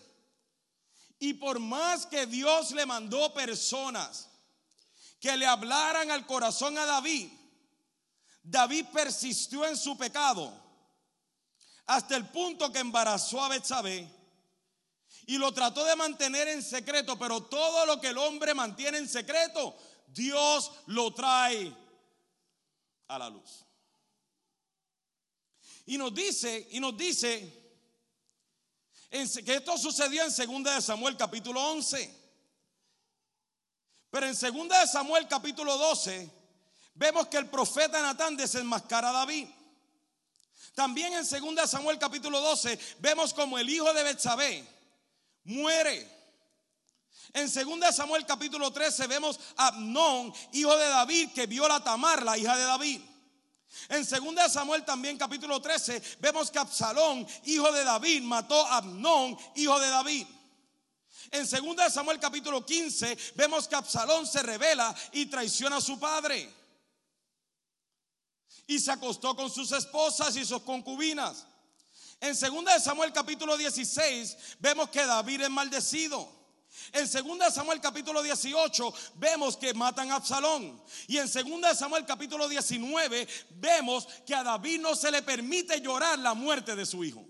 Y 1.19 1.35
por 1.35 1.59
más 1.59 2.07
que 2.07 2.27
Dios 2.27 2.71
le 2.73 2.87
mandó 2.87 3.33
personas 3.33 4.29
que 5.21 5.37
le 5.37 5.47
hablaran 5.47 6.11
al 6.11 6.27
corazón 6.27 6.79
a 6.79 6.87
David, 6.87 7.31
David 8.43 8.87
persistió 8.93 9.65
en 9.65 9.77
su 9.77 9.97
pecado 9.97 10.53
hasta 11.87 12.17
el 12.17 12.29
punto 12.29 12.73
que 12.73 12.81
embarazó 12.81 13.43
a 13.43 13.49
Betsabé 13.49 14.09
y 15.27 15.39
lo 15.39 15.53
trató 15.53 15.85
de 15.85 15.95
mantener 15.95 16.49
en 16.49 16.63
secreto, 16.63 17.19
pero 17.19 17.43
todo 17.43 17.87
lo 17.87 18.01
que 18.01 18.09
el 18.09 18.19
hombre 18.19 18.55
mantiene 18.55 18.99
en 18.99 19.09
secreto, 19.09 19.77
Dios 20.09 20.73
lo 20.87 21.13
trae 21.15 21.73
a 23.09 23.19
la 23.19 23.29
luz. 23.29 23.65
Y 25.87 25.99
nos 25.99 26.15
dice, 26.15 26.69
y 26.71 26.81
nos 26.81 26.97
dice 26.97 27.63
que 29.11 29.55
esto 29.55 29.77
sucedió 29.77 30.23
en 30.23 30.63
2 30.63 30.75
de 30.75 30.83
Samuel 30.83 31.17
capítulo 31.17 31.63
11. 31.73 32.23
Pero 34.11 34.27
en 34.27 34.33
2 34.33 34.69
de 34.69 34.87
Samuel 34.87 35.27
capítulo 35.29 35.77
12 35.77 36.31
vemos 36.95 37.27
que 37.27 37.39
el 37.39 37.49
profeta 37.49 38.01
Natán 38.01 38.37
desenmascara 38.37 39.11
a 39.11 39.13
David. 39.13 39.49
También 40.75 41.13
en 41.13 41.29
2 41.29 41.55
de 41.57 41.67
Samuel 41.67 41.99
capítulo 41.99 42.41
12 42.41 42.79
vemos 43.01 43.35
como 43.35 43.59
el 43.59 43.69
hijo 43.69 43.93
de 43.93 44.03
Betsabé 44.03 44.65
muere. 45.45 46.09
En 47.35 47.53
2 47.53 47.81
de 47.81 47.93
Samuel 47.93 48.25
capítulo 48.27 48.71
13 48.73 49.07
vemos 49.07 49.41
a 49.57 49.69
Abnón, 49.69 50.33
hijo 50.53 50.77
de 50.77 50.89
David, 50.89 51.31
que 51.35 51.47
viola 51.47 51.77
a 51.77 51.85
Tamar, 51.85 52.23
la 52.23 52.39
hija 52.39 52.57
de 52.57 52.65
David. 52.65 53.01
En 53.89 54.05
2 54.05 54.53
Samuel 54.53 54.85
también 54.85 55.19
capítulo 55.19 55.61
13 55.61 56.19
vemos 56.21 56.51
que 56.51 56.59
Absalón, 56.59 57.27
hijo 57.45 57.71
de 57.73 57.85
David, 57.85 58.23
mató 58.23 58.67
a 58.67 58.79
Abnón, 58.79 59.37
hijo 59.57 59.79
de 59.81 59.89
David. 59.89 60.27
En 61.31 61.49
2 61.49 61.93
Samuel 61.93 62.19
capítulo 62.19 62.65
15 62.65 63.17
vemos 63.35 63.67
que 63.67 63.75
Absalón 63.75 64.27
se 64.27 64.43
revela 64.43 64.95
y 65.13 65.27
traiciona 65.27 65.77
a 65.77 65.81
su 65.81 65.99
padre. 65.99 66.53
Y 68.67 68.79
se 68.79 68.93
acostó 68.93 69.35
con 69.35 69.51
sus 69.51 69.73
esposas 69.73 70.37
y 70.37 70.45
sus 70.45 70.63
concubinas. 70.63 71.47
En 72.21 72.39
2 72.39 72.83
Samuel 72.83 73.13
capítulo 73.13 73.57
16 73.57 74.37
vemos 74.61 74.91
que 74.91 75.05
David 75.05 75.43
es 75.43 75.51
maldecido. 75.51 76.42
En 76.93 77.05
2 77.05 77.55
Samuel 77.55 77.81
capítulo 77.81 78.23
18 78.23 78.95
vemos 79.17 79.57
que 79.57 79.75
matan 79.75 80.11
a 80.11 80.17
Absalón. 80.17 80.83
Y 81.07 81.19
en 81.19 81.31
2 81.31 81.79
Samuel 81.79 82.07
capítulo 82.07 82.49
19 82.49 83.29
vemos 83.51 84.07
que 84.27 84.35
a 84.35 84.43
David 84.43 84.81
no 84.81 84.95
se 84.97 85.11
le 85.11 85.23
permite 85.23 85.81
llorar 85.81 86.19
la 86.19 86.35
muerte 86.35 86.75
de 86.75 86.87
su 86.87 87.05
hijo. 87.05 87.27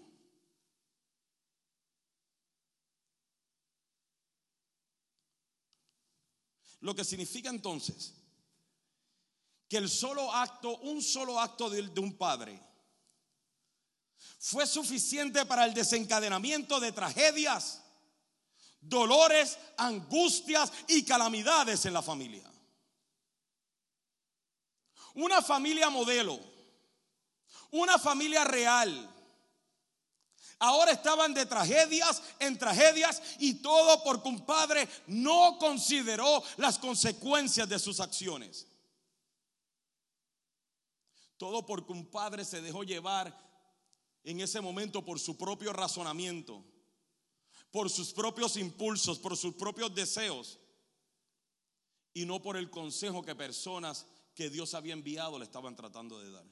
Lo 6.80 6.94
que 6.94 7.04
significa 7.04 7.48
entonces 7.48 8.14
que 9.68 9.76
el 9.76 9.88
solo 9.88 10.32
acto, 10.32 10.76
un 10.78 11.00
solo 11.00 11.40
acto 11.40 11.70
de, 11.70 11.82
de 11.82 12.00
un 12.00 12.16
padre, 12.16 12.60
fue 14.38 14.66
suficiente 14.66 15.46
para 15.46 15.64
el 15.64 15.72
desencadenamiento 15.74 16.78
de 16.78 16.92
tragedias 16.92 17.81
dolores, 18.82 19.58
angustias 19.76 20.72
y 20.88 21.04
calamidades 21.04 21.86
en 21.86 21.94
la 21.94 22.02
familia. 22.02 22.42
Una 25.14 25.40
familia 25.40 25.88
modelo, 25.88 26.38
una 27.70 27.98
familia 27.98 28.44
real. 28.44 29.08
Ahora 30.58 30.92
estaban 30.92 31.34
de 31.34 31.46
tragedias 31.46 32.22
en 32.38 32.58
tragedias 32.58 33.20
y 33.38 33.54
todo 33.54 34.02
porque 34.04 34.28
un 34.28 34.46
padre, 34.46 34.88
no 35.06 35.58
consideró 35.58 36.42
las 36.56 36.78
consecuencias 36.78 37.68
de 37.68 37.78
sus 37.78 38.00
acciones. 38.00 38.68
Todo 41.36 41.66
porque 41.66 41.92
un 41.92 42.06
padre 42.06 42.44
se 42.44 42.60
dejó 42.60 42.84
llevar 42.84 43.36
en 44.22 44.40
ese 44.40 44.60
momento 44.60 45.04
por 45.04 45.18
su 45.18 45.36
propio 45.36 45.72
razonamiento, 45.72 46.64
por 47.72 47.90
sus 47.90 48.12
propios 48.12 48.56
impulsos, 48.56 49.18
por 49.18 49.36
sus 49.36 49.54
propios 49.54 49.92
deseos 49.94 50.60
y 52.14 52.26
no 52.26 52.40
por 52.40 52.56
el 52.56 52.70
consejo 52.70 53.22
que 53.22 53.34
personas 53.34 54.06
que 54.34 54.50
Dios 54.50 54.74
había 54.74 54.92
enviado 54.92 55.38
le 55.38 55.44
estaban 55.44 55.74
tratando 55.74 56.20
de 56.20 56.30
dar. 56.30 56.44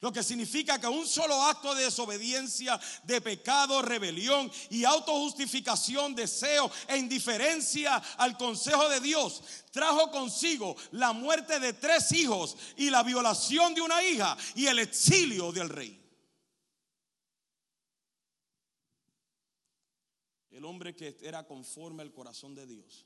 Lo 0.00 0.12
que 0.12 0.22
significa 0.22 0.78
que 0.78 0.86
un 0.86 1.06
solo 1.06 1.42
acto 1.44 1.74
de 1.74 1.84
desobediencia, 1.84 2.78
de 3.04 3.22
pecado, 3.22 3.80
rebelión 3.80 4.50
y 4.68 4.84
autojustificación, 4.84 6.14
deseo 6.14 6.70
e 6.88 6.98
indiferencia 6.98 7.96
al 8.18 8.36
consejo 8.36 8.88
de 8.90 9.00
Dios 9.00 9.42
trajo 9.70 10.10
consigo 10.10 10.76
la 10.92 11.12
muerte 11.12 11.58
de 11.58 11.72
tres 11.72 12.12
hijos 12.12 12.56
y 12.76 12.90
la 12.90 13.02
violación 13.02 13.74
de 13.74 13.80
una 13.80 14.02
hija 14.02 14.36
y 14.54 14.66
el 14.66 14.78
exilio 14.78 15.52
del 15.52 15.70
rey. 15.70 16.03
El 20.54 20.64
hombre 20.64 20.94
que 20.94 21.16
era 21.20 21.44
conforme 21.48 22.04
al 22.04 22.12
corazón 22.12 22.54
de 22.54 22.64
Dios, 22.64 23.04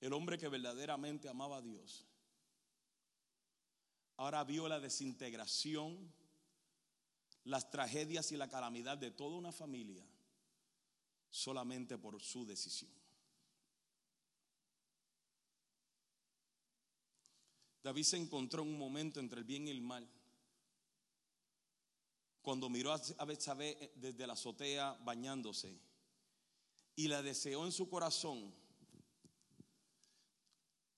el 0.00 0.14
hombre 0.14 0.38
que 0.38 0.48
verdaderamente 0.48 1.28
amaba 1.28 1.58
a 1.58 1.60
Dios, 1.60 2.06
ahora 4.16 4.42
vio 4.42 4.66
la 4.68 4.80
desintegración, 4.80 6.10
las 7.44 7.70
tragedias 7.70 8.32
y 8.32 8.38
la 8.38 8.48
calamidad 8.48 8.96
de 8.96 9.10
toda 9.10 9.36
una 9.36 9.52
familia 9.52 10.02
solamente 11.28 11.98
por 11.98 12.18
su 12.22 12.46
decisión. 12.46 12.90
David 17.82 18.04
se 18.04 18.16
encontró 18.16 18.62
en 18.62 18.70
un 18.70 18.78
momento 18.78 19.20
entre 19.20 19.40
el 19.40 19.44
bien 19.44 19.68
y 19.68 19.72
el 19.72 19.82
mal. 19.82 20.08
Cuando 22.42 22.68
miró 22.68 22.92
a 22.92 23.24
Betsabé 23.24 23.92
desde 23.94 24.26
la 24.26 24.32
azotea 24.32 24.98
bañándose 25.04 25.78
y 26.96 27.08
la 27.08 27.22
deseó 27.22 27.64
en 27.64 27.72
su 27.72 27.88
corazón 27.88 28.52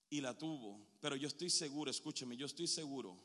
y 0.08 0.20
la 0.20 0.36
tuvo. 0.36 0.80
Pero 1.00 1.16
yo 1.16 1.28
estoy 1.28 1.50
seguro, 1.50 1.90
escúcheme, 1.90 2.36
yo 2.36 2.46
estoy 2.46 2.66
seguro 2.66 3.18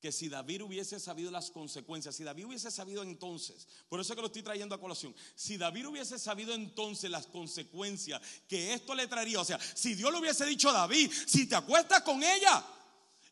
que 0.00 0.12
si 0.12 0.28
David 0.28 0.62
hubiese 0.62 1.00
sabido 1.00 1.30
las 1.30 1.50
consecuencias, 1.50 2.14
si 2.14 2.22
David 2.22 2.44
hubiese 2.46 2.70
sabido 2.70 3.02
entonces, 3.02 3.66
por 3.88 3.98
eso 3.98 4.14
que 4.14 4.20
lo 4.20 4.28
estoy 4.28 4.42
trayendo 4.42 4.74
a 4.74 4.80
colación, 4.80 5.14
si 5.34 5.56
David 5.56 5.88
hubiese 5.88 6.18
sabido 6.18 6.54
entonces 6.54 7.10
las 7.10 7.26
consecuencias 7.26 8.20
que 8.46 8.74
esto 8.74 8.94
le 8.94 9.08
traería, 9.08 9.40
o 9.40 9.44
sea, 9.44 9.58
si 9.58 9.94
Dios 9.94 10.12
le 10.12 10.18
hubiese 10.18 10.46
dicho 10.46 10.68
a 10.68 10.74
David, 10.74 11.10
si 11.26 11.48
te 11.48 11.56
acuestas 11.56 12.02
con 12.02 12.22
ella, 12.22 12.64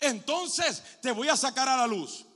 entonces 0.00 0.82
te 1.00 1.12
voy 1.12 1.28
a 1.28 1.36
sacar 1.36 1.68
a 1.68 1.76
la 1.76 1.86
luz. 1.86 2.26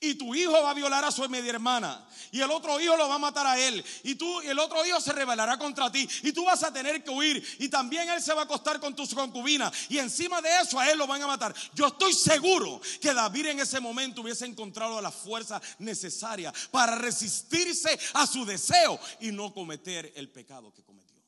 Y 0.00 0.14
tu 0.14 0.34
hijo 0.34 0.52
va 0.52 0.70
a 0.70 0.74
violar 0.74 1.04
a 1.04 1.10
su 1.10 1.28
media 1.28 1.50
hermana. 1.50 2.06
Y 2.32 2.40
el 2.40 2.50
otro 2.50 2.80
hijo 2.80 2.96
lo 2.96 3.08
va 3.08 3.16
a 3.16 3.18
matar 3.18 3.46
a 3.46 3.58
él. 3.58 3.84
Y 4.02 4.14
tú, 4.14 4.42
y 4.42 4.46
el 4.46 4.58
otro 4.58 4.84
hijo 4.86 5.00
se 5.00 5.12
rebelará 5.12 5.58
contra 5.58 5.90
ti. 5.90 6.08
Y 6.22 6.32
tú 6.32 6.44
vas 6.44 6.62
a 6.62 6.72
tener 6.72 7.02
que 7.04 7.10
huir. 7.10 7.44
Y 7.58 7.68
también 7.68 8.08
él 8.08 8.22
se 8.22 8.32
va 8.32 8.42
a 8.42 8.44
acostar 8.44 8.80
con 8.80 8.94
tus 8.94 9.14
concubinas. 9.14 9.72
Y 9.90 9.98
encima 9.98 10.40
de 10.40 10.48
eso 10.62 10.78
a 10.78 10.90
él 10.90 10.98
lo 10.98 11.06
van 11.06 11.22
a 11.22 11.26
matar. 11.26 11.54
Yo 11.74 11.88
estoy 11.88 12.14
seguro 12.14 12.80
que 13.00 13.12
David 13.12 13.46
en 13.46 13.60
ese 13.60 13.80
momento 13.80 14.22
hubiese 14.22 14.46
encontrado 14.46 15.00
la 15.00 15.10
fuerza 15.10 15.60
necesaria 15.78 16.52
para 16.70 16.94
resistirse 16.94 17.98
a 18.14 18.26
su 18.26 18.46
deseo 18.46 18.98
y 19.20 19.32
no 19.32 19.52
cometer 19.52 20.12
el 20.16 20.30
pecado 20.30 20.72
que 20.72 20.82
cometió. 20.82 21.20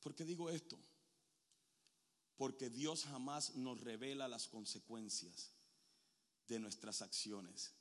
¿Por 0.00 0.14
qué 0.14 0.24
digo 0.24 0.50
esto? 0.50 0.78
Porque 2.42 2.70
Dios 2.70 3.04
jamás 3.04 3.54
nos 3.54 3.80
revela 3.82 4.26
las 4.26 4.48
consecuencias 4.48 5.52
de 6.48 6.58
nuestras 6.58 7.00
acciones. 7.00 7.72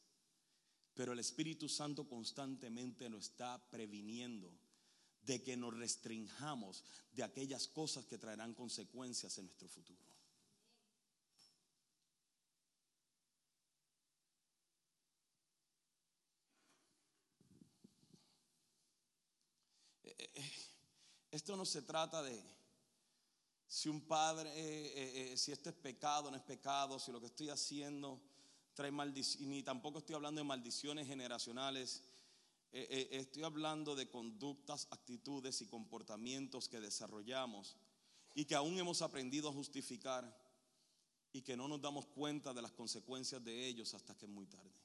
Pero 0.93 1.13
el 1.13 1.17
Espíritu 1.17 1.67
Santo 1.67 2.07
constantemente 2.07 3.09
nos 3.09 3.31
está 3.31 3.59
previniendo 3.71 4.55
de 5.23 5.41
que 5.41 5.57
nos 5.57 5.75
restringamos 5.75 6.83
de 7.11 7.23
aquellas 7.23 7.67
cosas 7.67 8.05
que 8.05 8.19
traerán 8.19 8.53
consecuencias 8.53 9.35
en 9.39 9.45
nuestro 9.45 9.67
futuro. 9.67 10.05
Eh, 20.03 20.15
eh, 20.19 20.31
eh, 20.35 20.51
esto 21.31 21.57
no 21.57 21.65
se 21.65 21.81
trata 21.81 22.21
de 22.21 22.60
si 23.81 23.89
un 23.89 24.01
padre, 24.01 24.47
eh, 24.51 24.93
eh, 24.95 25.33
eh, 25.33 25.37
si 25.37 25.51
esto 25.51 25.71
es 25.71 25.75
pecado, 25.75 26.29
no 26.29 26.37
es 26.37 26.43
pecado, 26.43 26.99
si 26.99 27.11
lo 27.11 27.19
que 27.19 27.25
estoy 27.25 27.49
haciendo 27.49 28.21
trae 28.75 28.91
maldición, 28.91 29.49
ni 29.49 29.63
tampoco 29.63 29.97
estoy 29.97 30.13
hablando 30.13 30.37
de 30.39 30.45
maldiciones 30.45 31.07
generacionales, 31.07 32.03
estoy 32.71 33.41
hablando 33.41 33.95
de 33.95 34.07
conductas, 34.07 34.87
actitudes 34.91 35.61
y 35.61 35.65
comportamientos 35.65 36.69
que 36.69 36.79
desarrollamos 36.79 37.75
y 38.35 38.45
que 38.45 38.53
aún 38.53 38.77
hemos 38.77 39.01
aprendido 39.01 39.49
a 39.49 39.53
justificar 39.53 40.31
y 41.33 41.41
que 41.41 41.57
no 41.57 41.67
nos 41.67 41.81
damos 41.81 42.05
cuenta 42.05 42.53
de 42.53 42.61
las 42.61 42.73
consecuencias 42.73 43.43
de 43.43 43.65
ellos 43.65 43.95
hasta 43.95 44.15
que 44.15 44.25
es 44.25 44.31
muy 44.31 44.45
tarde. 44.45 44.75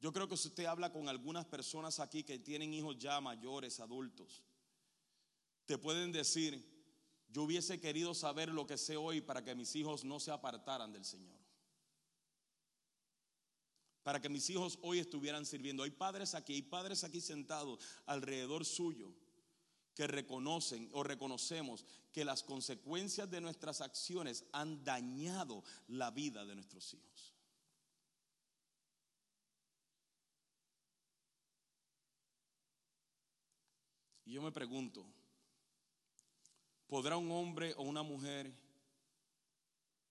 Yo 0.00 0.12
creo 0.12 0.28
que 0.28 0.36
si 0.36 0.48
usted 0.48 0.64
habla 0.64 0.92
con 0.92 1.08
algunas 1.08 1.46
personas 1.46 2.00
aquí 2.00 2.24
que 2.24 2.40
tienen 2.40 2.74
hijos 2.74 2.98
ya 2.98 3.20
mayores, 3.20 3.78
adultos, 3.78 4.42
te 5.64 5.78
pueden 5.78 6.10
decir, 6.10 6.73
yo 7.34 7.42
hubiese 7.42 7.80
querido 7.80 8.14
saber 8.14 8.48
lo 8.48 8.64
que 8.64 8.78
sé 8.78 8.96
hoy 8.96 9.20
para 9.20 9.42
que 9.42 9.56
mis 9.56 9.74
hijos 9.74 10.04
no 10.04 10.20
se 10.20 10.30
apartaran 10.30 10.92
del 10.92 11.04
Señor. 11.04 11.36
Para 14.04 14.20
que 14.20 14.28
mis 14.28 14.48
hijos 14.50 14.78
hoy 14.82 15.00
estuvieran 15.00 15.44
sirviendo. 15.44 15.82
Hay 15.82 15.90
padres 15.90 16.36
aquí, 16.36 16.54
hay 16.54 16.62
padres 16.62 17.02
aquí 17.02 17.20
sentados 17.20 17.80
alrededor 18.06 18.64
suyo 18.64 19.12
que 19.96 20.06
reconocen 20.06 20.88
o 20.92 21.02
reconocemos 21.02 21.84
que 22.12 22.24
las 22.24 22.44
consecuencias 22.44 23.28
de 23.28 23.40
nuestras 23.40 23.80
acciones 23.80 24.44
han 24.52 24.84
dañado 24.84 25.64
la 25.88 26.12
vida 26.12 26.44
de 26.44 26.54
nuestros 26.54 26.94
hijos. 26.94 27.34
Y 34.24 34.34
yo 34.34 34.42
me 34.42 34.52
pregunto, 34.52 35.04
¿Podrá 36.86 37.16
un 37.16 37.30
hombre 37.30 37.74
o 37.76 37.82
una 37.82 38.02
mujer 38.02 38.52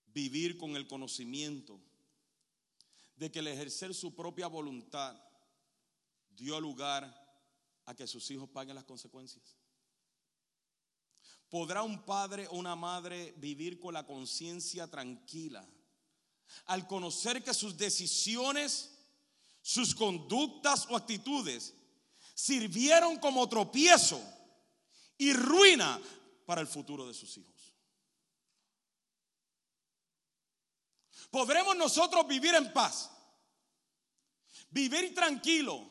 vivir 0.06 0.56
con 0.58 0.76
el 0.76 0.86
conocimiento 0.86 1.80
de 3.16 3.30
que 3.30 3.38
el 3.38 3.48
ejercer 3.48 3.94
su 3.94 4.14
propia 4.14 4.48
voluntad 4.48 5.16
dio 6.30 6.60
lugar 6.60 7.22
a 7.86 7.94
que 7.94 8.06
sus 8.06 8.30
hijos 8.30 8.48
paguen 8.48 8.74
las 8.74 8.84
consecuencias? 8.84 9.56
¿Podrá 11.48 11.82
un 11.82 12.04
padre 12.04 12.48
o 12.48 12.56
una 12.56 12.74
madre 12.74 13.32
vivir 13.36 13.78
con 13.78 13.94
la 13.94 14.04
conciencia 14.04 14.90
tranquila 14.90 15.64
al 16.66 16.86
conocer 16.86 17.42
que 17.42 17.54
sus 17.54 17.76
decisiones, 17.76 18.90
sus 19.62 19.94
conductas 19.94 20.86
o 20.90 20.96
actitudes 20.96 21.74
sirvieron 22.34 23.18
como 23.18 23.48
tropiezo 23.48 24.20
y 25.16 25.32
ruina 25.32 26.00
para 26.44 26.60
el 26.60 26.66
futuro 26.66 27.06
de 27.06 27.14
sus 27.14 27.36
hijos. 27.36 27.74
Podremos 31.30 31.76
nosotros 31.76 32.26
vivir 32.26 32.54
en 32.54 32.72
paz, 32.72 33.10
vivir 34.70 35.14
tranquilo, 35.14 35.84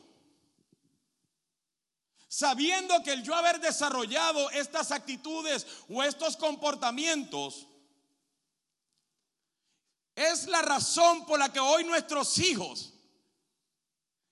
sabiendo 2.28 3.02
que 3.02 3.12
el 3.12 3.22
yo 3.22 3.34
haber 3.34 3.60
desarrollado 3.60 4.50
estas 4.50 4.90
actitudes 4.90 5.66
o 5.88 6.02
estos 6.02 6.36
comportamientos 6.36 7.66
es 10.14 10.46
la 10.46 10.62
razón 10.62 11.26
por 11.26 11.38
la 11.38 11.52
que 11.52 11.60
hoy 11.60 11.84
nuestros 11.84 12.38
hijos 12.38 12.94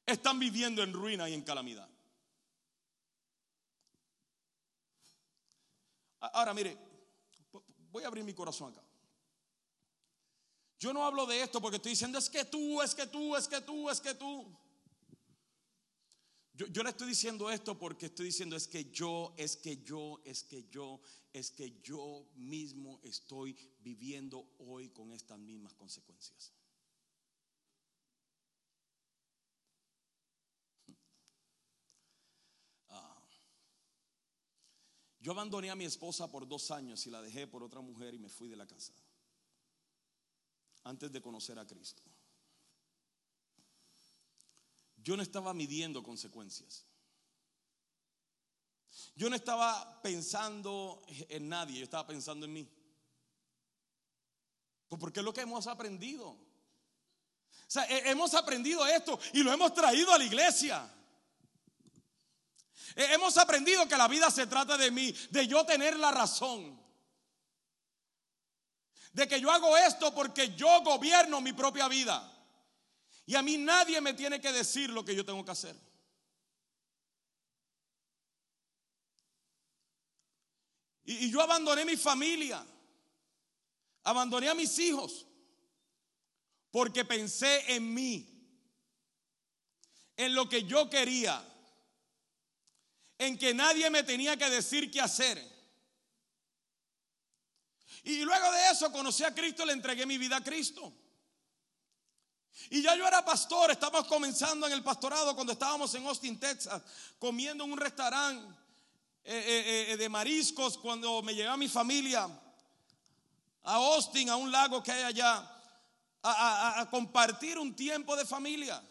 están 0.07 0.39
viviendo 0.39 0.83
en 0.83 0.93
ruina 0.93 1.29
y 1.29 1.35
en 1.35 1.43
calamidad. 1.43 1.92
Ahora, 6.23 6.55
mire, 6.55 6.79
voy 7.91 8.05
a 8.05 8.07
abrir 8.07 8.25
mi 8.25 8.33
corazón 8.33 8.73
acá. 8.73 8.83
Yo 10.79 10.93
no 10.93 11.05
hablo 11.05 11.27
de 11.27 11.43
esto 11.43 11.61
porque 11.61 11.77
estoy 11.77 11.91
diciendo 11.91 12.19
es 12.19 12.29
que 12.31 12.45
tú, 12.45 12.81
es 12.81 12.95
que 12.95 13.07
tú, 13.07 13.37
es 13.37 13.49
que 13.49 13.61
tú, 13.61 13.91
es 13.91 14.01
que 14.01 14.15
tú. 14.15 14.47
Yo, 16.55 16.67
yo, 16.67 16.83
le 16.83 16.91
estoy 16.91 17.09
diciendo 17.09 17.51
esto 17.51 17.79
porque 17.79 18.07
estoy 18.07 18.27
diciendo 18.27 18.57
es 18.57 18.69
que 18.69 18.91
yo, 18.91 19.35
es 19.37 19.57
que 19.57 19.83
yo, 19.83 20.21
es 20.25 20.45
que 20.45 20.69
yo, 20.69 21.01
es 21.33 21.51
que 21.51 21.81
yo 21.81 22.27
mismo 22.35 23.01
estoy 23.03 23.57
viviendo 23.81 24.55
hoy 24.59 24.91
con 24.91 25.13
estas 25.13 25.39
mismas 25.39 25.75
consecuencias. 25.75 26.53
Yo 35.23 35.31
abandoné 35.31 35.71
a 35.71 35.77
mi 35.77 35.85
esposa 35.85 36.29
por 36.29 36.49
dos 36.49 36.73
años 36.73 37.07
y 37.07 37.11
la 37.11 37.23
dejé 37.23 37.47
por 37.47 37.63
otra 37.63 37.81
mujer 37.81 38.13
y 38.13 38.19
me 38.19 38.29
fui 38.29 38.49
de 38.49 38.57
la 38.57 38.67
casa. 38.67 38.93
Antes 40.83 41.13
de 41.13 41.23
conocer 41.23 41.57
a 41.61 41.65
Cristo. 41.65 42.03
Yo 44.97 45.17
no 45.17 45.23
estaba 45.23 45.55
midiendo 45.55 46.03
consecuencias. 46.03 46.87
Yo 49.15 49.31
no 49.31 49.37
estaba 49.37 50.03
pensando 50.03 51.05
en 51.29 51.49
nadie, 51.49 51.79
yo 51.79 51.85
estaba 51.85 52.05
pensando 52.05 52.45
en 52.47 52.53
mí. 52.53 52.69
Pues 54.89 54.99
porque 54.99 55.21
es 55.21 55.25
lo 55.25 55.33
que 55.33 55.43
hemos 55.43 55.69
aprendido. 55.69 56.31
O 56.31 56.39
sea, 57.69 57.87
hemos 58.11 58.35
aprendido 58.35 58.85
esto 58.87 59.21
y 59.33 59.45
lo 59.45 59.53
hemos 59.53 59.73
traído 59.73 60.13
a 60.13 60.19
la 60.19 60.25
iglesia. 60.25 60.93
Hemos 62.97 63.37
aprendido 63.39 63.89
que 63.89 63.97
la 63.97 64.09
vida 64.09 64.31
se 64.31 64.47
trata 64.47 64.77
de 64.77 64.91
mí, 64.91 65.15
de 65.31 65.47
yo 65.47 65.65
tener 65.65 65.99
la 65.99 66.11
razón. 66.11 66.81
De 69.13 69.29
que 69.29 69.41
yo 69.41 69.51
hago 69.51 69.77
esto 69.77 70.15
porque 70.15 70.55
yo 70.55 70.83
gobierno 70.83 71.41
mi 71.41 71.53
propia 71.53 71.89
vida. 71.89 72.29
Y 73.27 73.35
a 73.35 73.43
mí 73.43 73.59
nadie 73.59 74.01
me 74.01 74.15
tiene 74.15 74.41
que 74.41 74.53
decir 74.53 74.91
lo 74.91 75.05
que 75.05 75.15
yo 75.15 75.25
tengo 75.25 75.45
que 75.45 75.51
hacer. 75.51 75.77
Y, 81.05 81.31
yo 81.31 81.41
abandoné 81.41 81.85
mi 81.85 81.97
familia, 81.97 82.65
abandoné 84.05 84.49
a 84.49 84.55
mis 84.55 84.79
hijos, 84.79 85.27
porque 86.71 87.05
pensé 87.05 87.75
en 87.75 87.93
mí, 87.93 88.29
en 90.17 90.35
lo 90.35 90.49
que 90.49 90.65
yo 90.65 90.89
quería, 90.89 91.45
en 93.27 93.39
que 93.39 93.55
nadie 93.55 93.89
me 93.91 94.03
tenía 94.03 94.37
que 94.37 94.49
decir 94.51 94.91
qué 94.91 95.01
hacer. 95.01 95.53
Y 98.05 98.23
luego 98.23 98.51
de 98.51 98.71
eso 98.71 98.91
conocí 98.91 99.23
a 99.23 99.35
Cristo, 99.35 99.65
le 99.65 99.73
entregué 99.73 100.07
mi 100.07 100.19
vida 100.19 100.39
a 100.39 100.45
Cristo. 100.45 100.93
Y 102.71 102.83
ya 102.83 102.95
yo 102.97 103.07
era 103.07 103.25
pastor, 103.25 103.71
estábamos 103.71 104.09
comenzando 104.09 104.67
en 104.67 104.73
el 104.73 104.83
pastorado 104.83 105.35
cuando 105.35 105.53
estábamos 105.53 105.95
en 105.95 106.07
Austin, 106.07 106.39
Texas, 106.39 106.83
comiendo 107.19 107.65
en 107.65 107.73
un 107.73 107.79
restaurante 107.79 108.45
eh, 109.25 109.35
eh, 109.35 109.93
eh, 109.93 109.97
de 109.97 110.09
mariscos 110.09 110.77
cuando 110.79 111.23
me 111.23 111.35
llevé 111.35 111.49
a 111.49 111.57
mi 111.57 111.69
familia 111.69 112.29
a 113.65 113.75
Austin, 113.75 114.29
a 114.29 114.37
un 114.37 114.51
lago 114.51 114.83
que 114.83 114.91
hay 114.91 115.05
allá, 115.05 115.49
a, 116.25 116.89
compartir 116.91 117.59
un 117.59 117.75
tiempo 117.75 118.17
de 118.17 118.25
familia. 118.25 118.83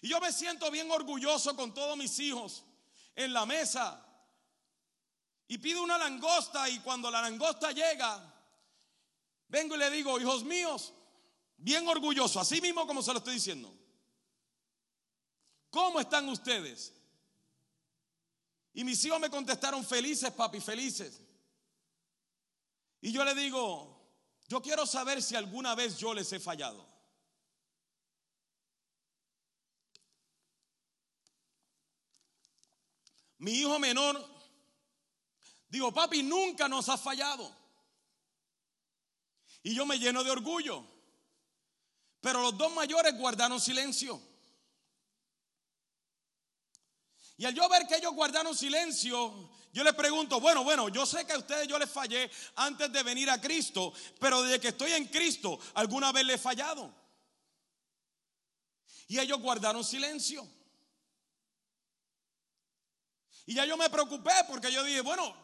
Y 0.00 0.08
yo 0.08 0.20
me 0.20 0.32
siento 0.32 0.70
bien 0.70 0.90
orgulloso 0.90 1.54
con 1.54 1.74
todos 1.74 1.96
mis 1.96 2.18
hijos 2.18 2.64
en 3.14 3.32
la 3.32 3.46
mesa. 3.46 4.00
Y 5.46 5.58
pido 5.58 5.82
una 5.82 5.98
langosta 5.98 6.68
y 6.68 6.80
cuando 6.80 7.10
la 7.10 7.22
langosta 7.22 7.72
llega, 7.72 8.20
vengo 9.48 9.74
y 9.74 9.78
le 9.78 9.90
digo, 9.90 10.18
hijos 10.18 10.42
míos, 10.44 10.92
bien 11.56 11.86
orgulloso, 11.86 12.40
así 12.40 12.60
mismo 12.60 12.86
como 12.86 13.02
se 13.02 13.12
lo 13.12 13.18
estoy 13.18 13.34
diciendo. 13.34 13.72
¿Cómo 15.70 16.00
están 16.00 16.28
ustedes? 16.28 16.92
Y 18.72 18.84
mis 18.84 19.04
hijos 19.04 19.20
me 19.20 19.30
contestaron, 19.30 19.84
felices, 19.84 20.30
papi, 20.32 20.60
felices. 20.60 21.20
Y 23.00 23.12
yo 23.12 23.24
le 23.24 23.34
digo, 23.34 23.94
yo 24.48 24.62
quiero 24.62 24.86
saber 24.86 25.22
si 25.22 25.36
alguna 25.36 25.74
vez 25.74 25.98
yo 25.98 26.14
les 26.14 26.32
he 26.32 26.40
fallado. 26.40 26.93
Mi 33.44 33.52
hijo 33.52 33.78
menor, 33.78 34.26
digo, 35.68 35.92
papi, 35.92 36.22
nunca 36.22 36.66
nos 36.66 36.88
ha 36.88 36.96
fallado. 36.96 37.54
Y 39.62 39.74
yo 39.74 39.84
me 39.84 39.98
lleno 39.98 40.24
de 40.24 40.30
orgullo. 40.30 40.82
Pero 42.22 42.40
los 42.40 42.56
dos 42.56 42.72
mayores 42.72 43.14
guardaron 43.18 43.60
silencio. 43.60 44.18
Y 47.36 47.44
al 47.44 47.54
yo 47.54 47.68
ver 47.68 47.86
que 47.86 47.96
ellos 47.96 48.14
guardaron 48.14 48.56
silencio, 48.56 49.50
yo 49.74 49.84
les 49.84 49.92
pregunto, 49.92 50.40
bueno, 50.40 50.64
bueno, 50.64 50.88
yo 50.88 51.04
sé 51.04 51.26
que 51.26 51.34
a 51.34 51.38
ustedes 51.38 51.68
yo 51.68 51.78
les 51.78 51.90
fallé 51.90 52.30
antes 52.56 52.90
de 52.90 53.02
venir 53.02 53.28
a 53.28 53.38
Cristo, 53.38 53.92
pero 54.18 54.40
desde 54.40 54.58
que 54.58 54.68
estoy 54.68 54.92
en 54.92 55.04
Cristo, 55.08 55.58
¿alguna 55.74 56.12
vez 56.12 56.24
les 56.24 56.36
he 56.36 56.42
fallado? 56.42 56.94
Y 59.06 59.18
ellos 59.18 59.38
guardaron 59.38 59.84
silencio. 59.84 60.48
Y 63.46 63.54
ya 63.54 63.64
yo 63.64 63.76
me 63.76 63.90
preocupé 63.90 64.32
porque 64.48 64.72
yo 64.72 64.82
dije, 64.84 65.00
bueno, 65.00 65.34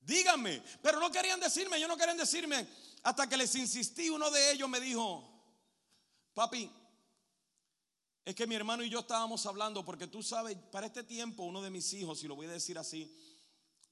díganme, 0.00 0.62
pero 0.82 1.00
no 1.00 1.10
querían 1.10 1.40
decirme, 1.40 1.80
yo 1.80 1.88
no 1.88 1.96
querían 1.96 2.16
decirme, 2.16 2.66
hasta 3.02 3.28
que 3.28 3.36
les 3.36 3.54
insistí, 3.54 4.10
uno 4.10 4.30
de 4.30 4.52
ellos 4.52 4.68
me 4.68 4.80
dijo, 4.80 5.28
papi, 6.34 6.70
es 8.24 8.34
que 8.34 8.46
mi 8.46 8.54
hermano 8.54 8.84
y 8.84 8.90
yo 8.90 9.00
estábamos 9.00 9.44
hablando, 9.46 9.84
porque 9.84 10.06
tú 10.06 10.22
sabes, 10.22 10.56
para 10.70 10.86
este 10.86 11.02
tiempo 11.02 11.42
uno 11.42 11.60
de 11.60 11.70
mis 11.70 11.92
hijos, 11.92 12.22
y 12.22 12.28
lo 12.28 12.36
voy 12.36 12.46
a 12.46 12.50
decir 12.50 12.78
así, 12.78 13.12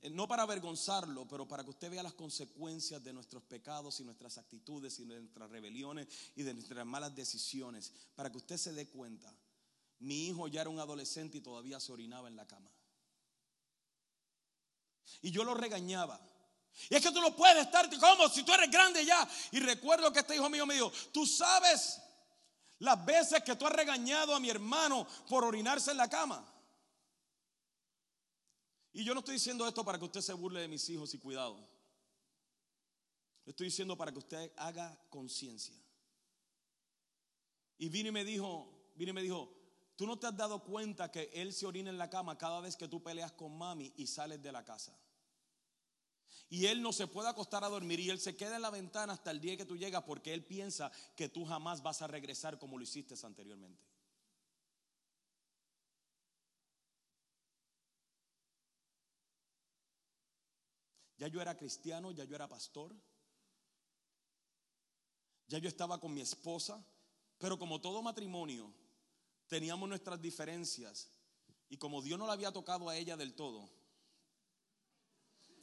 eh, 0.02 0.08
no 0.08 0.28
para 0.28 0.44
avergonzarlo, 0.44 1.26
pero 1.26 1.48
para 1.48 1.64
que 1.64 1.70
usted 1.70 1.90
vea 1.90 2.02
las 2.02 2.14
consecuencias 2.14 3.02
de 3.02 3.12
nuestros 3.12 3.42
pecados 3.42 3.98
y 4.00 4.04
nuestras 4.04 4.38
actitudes 4.38 4.98
y 5.00 5.04
nuestras 5.04 5.50
rebeliones 5.50 6.06
y 6.36 6.42
de 6.42 6.54
nuestras 6.54 6.86
malas 6.86 7.14
decisiones, 7.14 7.92
para 8.14 8.30
que 8.30 8.38
usted 8.38 8.56
se 8.56 8.72
dé 8.72 8.88
cuenta. 8.88 9.34
Mi 9.98 10.28
hijo 10.28 10.48
ya 10.48 10.62
era 10.62 10.70
un 10.70 10.78
adolescente 10.78 11.38
y 11.38 11.40
todavía 11.42 11.80
se 11.80 11.92
orinaba 11.92 12.28
en 12.28 12.36
la 12.36 12.46
cama. 12.46 12.70
Y 15.22 15.30
yo 15.30 15.44
lo 15.44 15.54
regañaba. 15.54 16.20
Y 16.88 16.94
es 16.94 17.02
que 17.02 17.10
tú 17.10 17.20
no 17.20 17.34
puedes 17.36 17.66
estar 17.66 17.90
como 17.98 18.28
si 18.28 18.42
tú 18.42 18.52
eres 18.52 18.70
grande 18.70 19.04
ya. 19.04 19.28
Y 19.52 19.60
recuerdo 19.60 20.12
que 20.12 20.20
este 20.20 20.36
hijo 20.36 20.48
mío 20.48 20.66
me 20.66 20.74
dijo, 20.74 20.90
tú 21.12 21.26
sabes 21.26 22.00
las 22.78 23.04
veces 23.04 23.42
que 23.42 23.56
tú 23.56 23.66
has 23.66 23.72
regañado 23.72 24.34
a 24.34 24.40
mi 24.40 24.48
hermano 24.48 25.06
por 25.28 25.44
orinarse 25.44 25.90
en 25.90 25.98
la 25.98 26.08
cama. 26.08 26.44
Y 28.92 29.04
yo 29.04 29.14
no 29.14 29.20
estoy 29.20 29.34
diciendo 29.34 29.66
esto 29.68 29.84
para 29.84 29.98
que 29.98 30.04
usted 30.04 30.20
se 30.20 30.32
burle 30.32 30.60
de 30.60 30.68
mis 30.68 30.88
hijos 30.88 31.12
y 31.14 31.18
cuidado. 31.18 31.68
Estoy 33.46 33.66
diciendo 33.66 33.96
para 33.96 34.12
que 34.12 34.18
usted 34.18 34.52
haga 34.56 34.98
conciencia. 35.10 35.76
Y 37.78 37.88
vino 37.88 38.08
y 38.08 38.12
me 38.12 38.24
dijo, 38.24 38.92
vino 38.94 39.10
y 39.10 39.14
me 39.14 39.22
dijo, 39.22 39.59
tú 40.00 40.06
no 40.06 40.18
te 40.18 40.26
has 40.26 40.34
dado 40.34 40.64
cuenta 40.64 41.10
que 41.10 41.30
él 41.34 41.52
se 41.52 41.66
orina 41.66 41.90
en 41.90 41.98
la 41.98 42.08
cama 42.08 42.38
cada 42.38 42.62
vez 42.62 42.74
que 42.74 42.88
tú 42.88 43.02
peleas 43.02 43.32
con 43.32 43.58
mami 43.58 43.92
y 43.98 44.06
sales 44.06 44.42
de 44.42 44.50
la 44.50 44.64
casa 44.64 44.98
y 46.48 46.64
él 46.64 46.80
no 46.80 46.90
se 46.90 47.06
puede 47.06 47.28
acostar 47.28 47.64
a 47.64 47.68
dormir 47.68 48.00
y 48.00 48.08
él 48.08 48.18
se 48.18 48.34
queda 48.34 48.56
en 48.56 48.62
la 48.62 48.70
ventana 48.70 49.12
hasta 49.12 49.30
el 49.30 49.42
día 49.42 49.58
que 49.58 49.66
tú 49.66 49.76
llegas 49.76 50.02
porque 50.04 50.32
él 50.32 50.42
piensa 50.42 50.90
que 51.14 51.28
tú 51.28 51.44
jamás 51.44 51.82
vas 51.82 52.00
a 52.00 52.06
regresar 52.06 52.58
como 52.58 52.78
lo 52.78 52.84
hiciste 52.84 53.14
anteriormente. 53.26 53.84
Ya 61.18 61.28
yo 61.28 61.42
era 61.42 61.58
cristiano, 61.58 62.10
ya 62.10 62.24
yo 62.24 62.36
era 62.36 62.48
pastor, 62.48 62.96
ya 65.46 65.58
yo 65.58 65.68
estaba 65.68 66.00
con 66.00 66.14
mi 66.14 66.22
esposa, 66.22 66.82
pero 67.36 67.58
como 67.58 67.82
todo 67.82 68.00
matrimonio, 68.00 68.79
teníamos 69.50 69.88
nuestras 69.88 70.22
diferencias 70.22 71.10
y 71.68 71.76
como 71.76 72.00
Dios 72.00 72.18
no 72.18 72.26
la 72.26 72.32
había 72.32 72.52
tocado 72.52 72.88
a 72.88 72.96
ella 72.96 73.16
del 73.16 73.34
todo, 73.34 73.68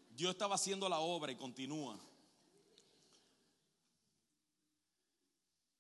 Dios 0.10 0.32
estaba 0.32 0.56
haciendo 0.56 0.90
la 0.90 1.00
obra 1.00 1.32
y 1.32 1.38
continúa. 1.38 1.98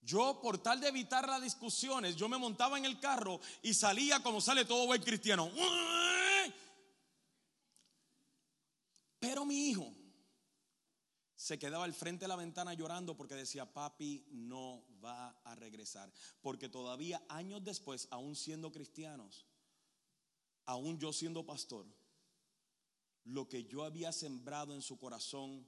Yo, 0.02 0.40
por 0.42 0.58
tal 0.58 0.80
de 0.80 0.88
evitar 0.88 1.28
las 1.28 1.42
discusiones, 1.42 2.16
yo 2.16 2.30
me 2.30 2.38
montaba 2.38 2.78
en 2.78 2.86
el 2.86 2.98
carro 2.98 3.42
y 3.62 3.74
salía 3.74 4.24
como 4.24 4.40
sale 4.40 4.64
todo 4.64 4.86
buen 4.86 5.02
cristiano. 5.02 5.52
Pero 9.20 9.46
mi 9.46 9.70
hijo 9.70 9.94
se 11.38 11.60
quedaba 11.60 11.86
al 11.86 11.94
frente 11.94 12.26
de 12.26 12.30
la 12.30 12.36
ventana 12.36 12.74
llorando 12.74 13.16
porque 13.16 13.36
decía, 13.36 13.72
papi 13.72 14.26
no 14.32 14.84
va 15.06 15.30
a 15.44 15.54
regresar. 15.54 16.12
Porque 16.42 16.68
todavía 16.68 17.24
años 17.30 17.64
después, 17.64 18.08
aún 18.10 18.36
siendo 18.36 18.72
cristianos, 18.72 19.46
aún 20.66 20.98
yo 20.98 21.14
siendo 21.14 21.46
pastor, 21.46 21.86
lo 23.24 23.48
que 23.48 23.66
yo 23.66 23.84
había 23.84 24.12
sembrado 24.12 24.74
en 24.74 24.82
su 24.82 24.98
corazón 24.98 25.64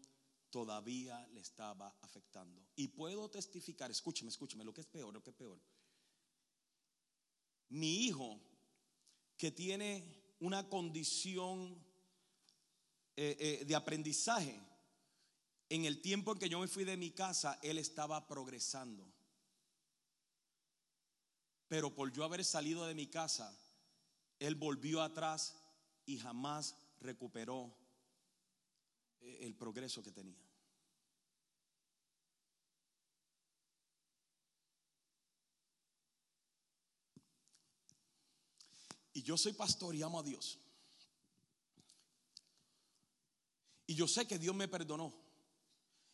todavía 0.49 1.27
le 1.27 1.41
estaba 1.41 1.95
afectando. 2.01 2.65
Y 2.75 2.87
puedo 2.87 3.29
testificar, 3.29 3.91
escúcheme, 3.91 4.31
escúcheme, 4.31 4.63
lo 4.63 4.73
que 4.73 4.81
es 4.81 4.87
peor, 4.87 5.13
lo 5.13 5.21
que 5.21 5.29
es 5.29 5.35
peor. 5.35 5.59
Mi 7.69 8.05
hijo, 8.05 8.41
que 9.37 9.51
tiene 9.51 10.33
una 10.39 10.67
condición 10.67 11.77
eh, 13.15 13.37
eh, 13.39 13.65
de 13.65 13.75
aprendizaje, 13.75 14.59
en 15.69 15.85
el 15.85 16.01
tiempo 16.01 16.33
en 16.33 16.39
que 16.39 16.49
yo 16.49 16.59
me 16.59 16.67
fui 16.67 16.83
de 16.83 16.97
mi 16.97 17.11
casa, 17.11 17.59
él 17.61 17.77
estaba 17.77 18.27
progresando. 18.27 19.05
Pero 21.67 21.93
por 21.93 22.11
yo 22.11 22.23
haber 22.23 22.43
salido 22.43 22.85
de 22.87 22.95
mi 22.95 23.05
casa, 23.07 23.55
él 24.39 24.55
volvió 24.55 25.03
atrás 25.03 25.55
y 26.07 26.17
jamás 26.17 26.75
recuperó 26.99 27.71
eh, 29.19 29.39
el 29.41 29.53
progreso 29.53 30.01
que 30.01 30.11
tenía. 30.11 30.43
Y 39.13 39.21
yo 39.21 39.37
soy 39.37 39.53
pastor 39.53 39.93
y 39.93 40.01
amo 40.01 40.19
a 40.19 40.23
Dios. 40.23 40.57
Y 43.85 43.93
yo 43.93 44.07
sé 44.07 44.25
que 44.27 44.39
Dios 44.39 44.55
me 44.55 44.67
perdonó. 44.67 45.28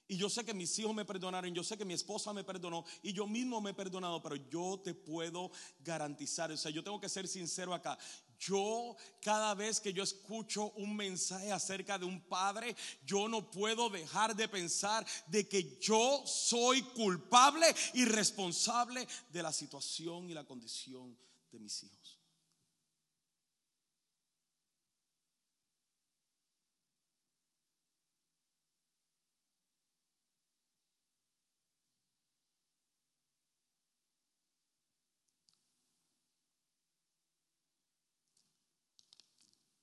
Y 0.08 0.18
yo 0.18 0.30
sé 0.30 0.46
que 0.46 0.54
mis 0.54 0.78
hijos 0.78 0.94
me 0.94 1.04
perdonaron, 1.04 1.54
yo 1.54 1.64
sé 1.64 1.78
que 1.78 1.86
mi 1.86 1.94
esposa 1.94 2.32
me 2.32 2.44
perdonó 2.44 2.86
y 3.02 3.12
yo 3.12 3.26
mismo 3.26 3.60
me 3.60 3.72
he 3.72 3.74
perdonado, 3.74 4.22
pero 4.22 4.36
yo 4.36 4.80
te 4.84 4.94
puedo 4.94 5.52
garantizar, 5.80 6.52
o 6.52 6.58
sea, 6.58 6.70
yo 6.70 6.84
tengo 6.84 7.00
que 7.00 7.10
ser 7.10 7.28
sincero 7.28 7.74
acá. 7.74 7.98
Yo 8.38 8.96
cada 9.22 9.56
vez 9.56 9.80
que 9.80 9.94
yo 9.94 10.04
escucho 10.04 10.72
un 10.74 10.96
mensaje 10.96 11.52
acerca 11.52 11.98
de 11.98 12.06
un 12.06 12.22
padre, 12.22 12.76
yo 13.06 13.28
no 13.28 13.50
puedo 13.50 13.90
dejar 13.90 14.36
de 14.36 14.48
pensar 14.48 15.06
de 15.28 15.48
que 15.48 15.80
yo 15.80 16.24
soy 16.28 16.82
culpable 16.82 17.66
y 17.94 18.06
responsable 18.06 19.08
de 19.32 19.42
la 19.42 19.52
situación 19.52 20.30
y 20.30 20.34
la 20.34 20.44
condición 20.44 21.18
de 21.52 21.60
mis 21.60 21.84
hijos. 21.84 22.05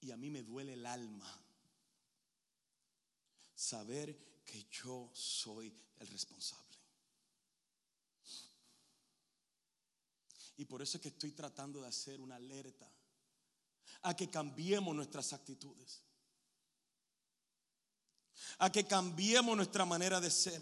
Y 0.02 0.10
a 0.10 0.16
mí 0.16 0.30
me 0.30 0.42
duele 0.42 0.74
el 0.74 0.84
alma 0.84 1.40
saber 3.54 4.42
que 4.44 4.66
yo 4.70 5.10
soy 5.14 5.72
el 6.00 6.08
responsable. 6.08 6.76
Y 10.56 10.64
por 10.64 10.82
eso 10.82 10.96
es 10.96 11.02
que 11.02 11.08
estoy 11.08 11.30
tratando 11.30 11.80
de 11.80 11.88
hacer 11.88 12.20
una 12.20 12.36
alerta 12.36 12.90
a 14.02 14.14
que 14.16 14.28
cambiemos 14.28 14.94
nuestras 14.94 15.32
actitudes, 15.32 16.02
a 18.58 18.70
que 18.70 18.84
cambiemos 18.84 19.56
nuestra 19.56 19.84
manera 19.84 20.20
de 20.20 20.30
ser, 20.32 20.60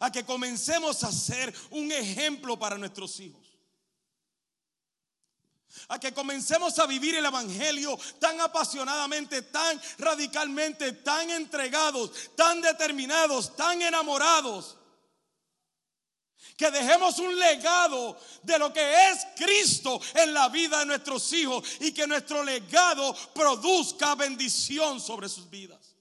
a 0.00 0.10
que 0.10 0.24
comencemos 0.24 1.04
a 1.04 1.12
ser 1.12 1.54
un 1.70 1.92
ejemplo 1.92 2.58
para 2.58 2.78
nuestros 2.78 3.20
hijos 3.20 3.45
a 5.88 5.98
que 5.98 6.12
comencemos 6.12 6.78
a 6.78 6.86
vivir 6.86 7.14
el 7.14 7.26
Evangelio 7.26 7.98
tan 8.18 8.40
apasionadamente, 8.40 9.42
tan 9.42 9.80
radicalmente, 9.98 10.92
tan 10.92 11.30
entregados, 11.30 12.10
tan 12.34 12.60
determinados, 12.60 13.54
tan 13.56 13.80
enamorados. 13.82 14.76
Que 16.56 16.70
dejemos 16.70 17.18
un 17.18 17.38
legado 17.38 18.18
de 18.42 18.58
lo 18.58 18.72
que 18.72 19.10
es 19.10 19.26
Cristo 19.36 20.00
en 20.14 20.32
la 20.32 20.48
vida 20.48 20.78
de 20.78 20.86
nuestros 20.86 21.32
hijos 21.32 21.68
y 21.80 21.92
que 21.92 22.06
nuestro 22.06 22.42
legado 22.42 23.14
produzca 23.34 24.14
bendición 24.14 25.00
sobre 25.00 25.28
sus 25.28 25.50
vidas. 25.50 25.96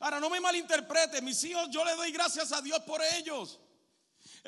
Ahora, 0.00 0.20
no 0.20 0.28
me 0.28 0.40
malinterprete, 0.40 1.22
mis 1.22 1.42
hijos, 1.44 1.68
yo 1.70 1.84
le 1.84 1.94
doy 1.96 2.12
gracias 2.12 2.52
a 2.52 2.60
Dios 2.60 2.80
por 2.80 3.02
ellos. 3.02 3.58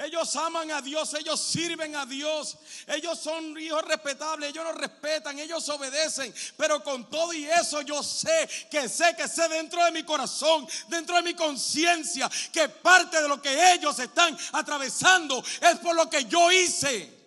Ellos 0.05 0.37
aman 0.37 0.71
a 0.71 0.81
Dios, 0.81 1.13
ellos 1.15 1.41
sirven 1.41 1.97
a 1.97 2.07
Dios, 2.07 2.57
ellos 2.87 3.19
son 3.19 3.59
hijos 3.59 3.83
respetables, 3.85 4.51
ellos 4.51 4.65
nos 4.65 4.77
respetan, 4.77 5.39
ellos 5.39 5.69
obedecen. 5.69 6.33
Pero 6.57 6.85
con 6.85 7.11
todo 7.11 7.33
y 7.33 7.45
eso 7.45 7.83
yo 7.83 8.03
sé 8.03 8.49
que 8.71 8.89
sé 8.89 9.17
que 9.17 9.27
sé 9.27 9.49
dentro 9.49 9.85
de 9.85 9.91
mi 9.91 10.05
corazón, 10.05 10.69
dentro 10.89 11.17
de 11.17 11.23
mi 11.23 11.35
conciencia, 11.35 12.31
que 12.53 12.69
parte 12.69 13.21
de 13.21 13.29
lo 13.29 13.43
que 13.43 13.73
ellos 13.75 13.99
están 13.99 14.39
atravesando 14.53 15.43
es 15.43 15.79
por 15.81 15.97
lo 15.97 16.09
que 16.09 16.25
yo 16.27 16.53
hice. 16.53 17.19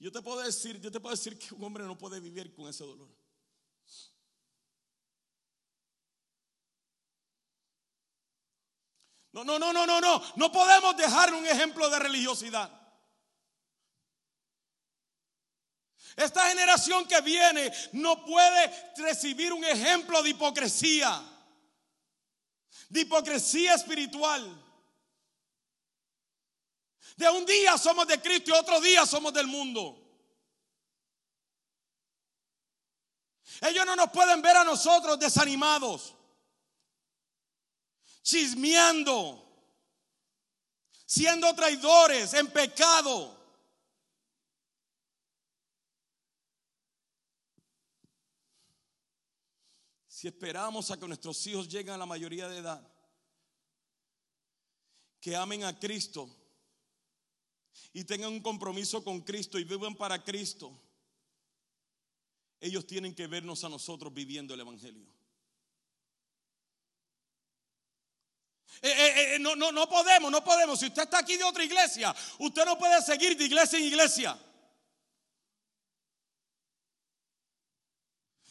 Yo 0.00 0.12
te 0.12 0.22
puedo 0.22 0.40
decir, 0.40 0.80
yo 0.80 0.90
te 0.90 1.00
puedo 1.00 1.14
decir 1.14 1.38
que 1.38 1.54
un 1.54 1.64
hombre 1.64 1.84
no 1.84 1.98
puede 1.98 2.20
vivir 2.20 2.54
con 2.54 2.68
ese 2.68 2.84
dolor. 2.84 3.17
No, 9.44 9.58
no, 9.58 9.58
no, 9.58 9.72
no, 9.72 9.86
no, 9.86 10.00
no. 10.00 10.22
No 10.36 10.52
podemos 10.52 10.96
dejar 10.96 11.32
un 11.32 11.46
ejemplo 11.46 11.88
de 11.88 11.98
religiosidad. 11.98 12.70
Esta 16.16 16.48
generación 16.48 17.06
que 17.06 17.20
viene 17.20 17.72
no 17.92 18.24
puede 18.24 18.92
recibir 18.96 19.52
un 19.52 19.64
ejemplo 19.64 20.20
de 20.20 20.30
hipocresía, 20.30 21.22
de 22.88 23.00
hipocresía 23.00 23.74
espiritual. 23.74 24.64
De 27.16 27.28
un 27.28 27.46
día 27.46 27.78
somos 27.78 28.06
de 28.08 28.20
Cristo 28.20 28.50
y 28.50 28.58
otro 28.58 28.80
día 28.80 29.06
somos 29.06 29.32
del 29.32 29.46
mundo. 29.46 30.04
Ellos 33.60 33.86
no 33.86 33.94
nos 33.94 34.10
pueden 34.10 34.42
ver 34.42 34.56
a 34.56 34.64
nosotros 34.64 35.18
desanimados 35.18 36.14
chismeando, 38.28 39.42
siendo 41.06 41.54
traidores 41.54 42.34
en 42.34 42.46
pecado. 42.48 43.34
Si 50.06 50.28
esperamos 50.28 50.90
a 50.90 50.98
que 50.98 51.06
nuestros 51.06 51.46
hijos 51.46 51.68
lleguen 51.68 51.94
a 51.94 51.96
la 51.96 52.04
mayoría 52.04 52.48
de 52.48 52.58
edad, 52.58 52.86
que 55.20 55.34
amen 55.34 55.64
a 55.64 55.78
Cristo 55.78 56.28
y 57.94 58.04
tengan 58.04 58.32
un 58.32 58.42
compromiso 58.42 59.02
con 59.02 59.22
Cristo 59.22 59.58
y 59.58 59.64
vivan 59.64 59.94
para 59.94 60.22
Cristo, 60.22 60.78
ellos 62.60 62.86
tienen 62.86 63.14
que 63.14 63.26
vernos 63.26 63.64
a 63.64 63.70
nosotros 63.70 64.12
viviendo 64.12 64.52
el 64.52 64.60
Evangelio. 64.60 65.17
Eh, 68.80 68.90
eh, 68.90 69.34
eh, 69.34 69.38
no, 69.40 69.56
no, 69.56 69.72
no 69.72 69.88
podemos, 69.88 70.30
no 70.30 70.42
podemos. 70.44 70.78
Si 70.78 70.86
usted 70.86 71.02
está 71.02 71.18
aquí 71.18 71.36
de 71.36 71.44
otra 71.44 71.64
iglesia, 71.64 72.14
usted 72.38 72.64
no 72.64 72.78
puede 72.78 73.02
seguir 73.02 73.36
de 73.36 73.44
iglesia 73.44 73.78
en 73.78 73.84
iglesia. 73.86 74.38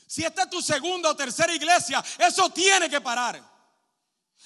Si 0.06 0.24
esta 0.24 0.44
es 0.44 0.50
tu 0.50 0.62
segunda 0.62 1.10
o 1.10 1.16
tercera 1.16 1.54
iglesia, 1.54 2.04
eso 2.18 2.50
tiene 2.50 2.90
que 2.90 3.00
parar. 3.00 3.42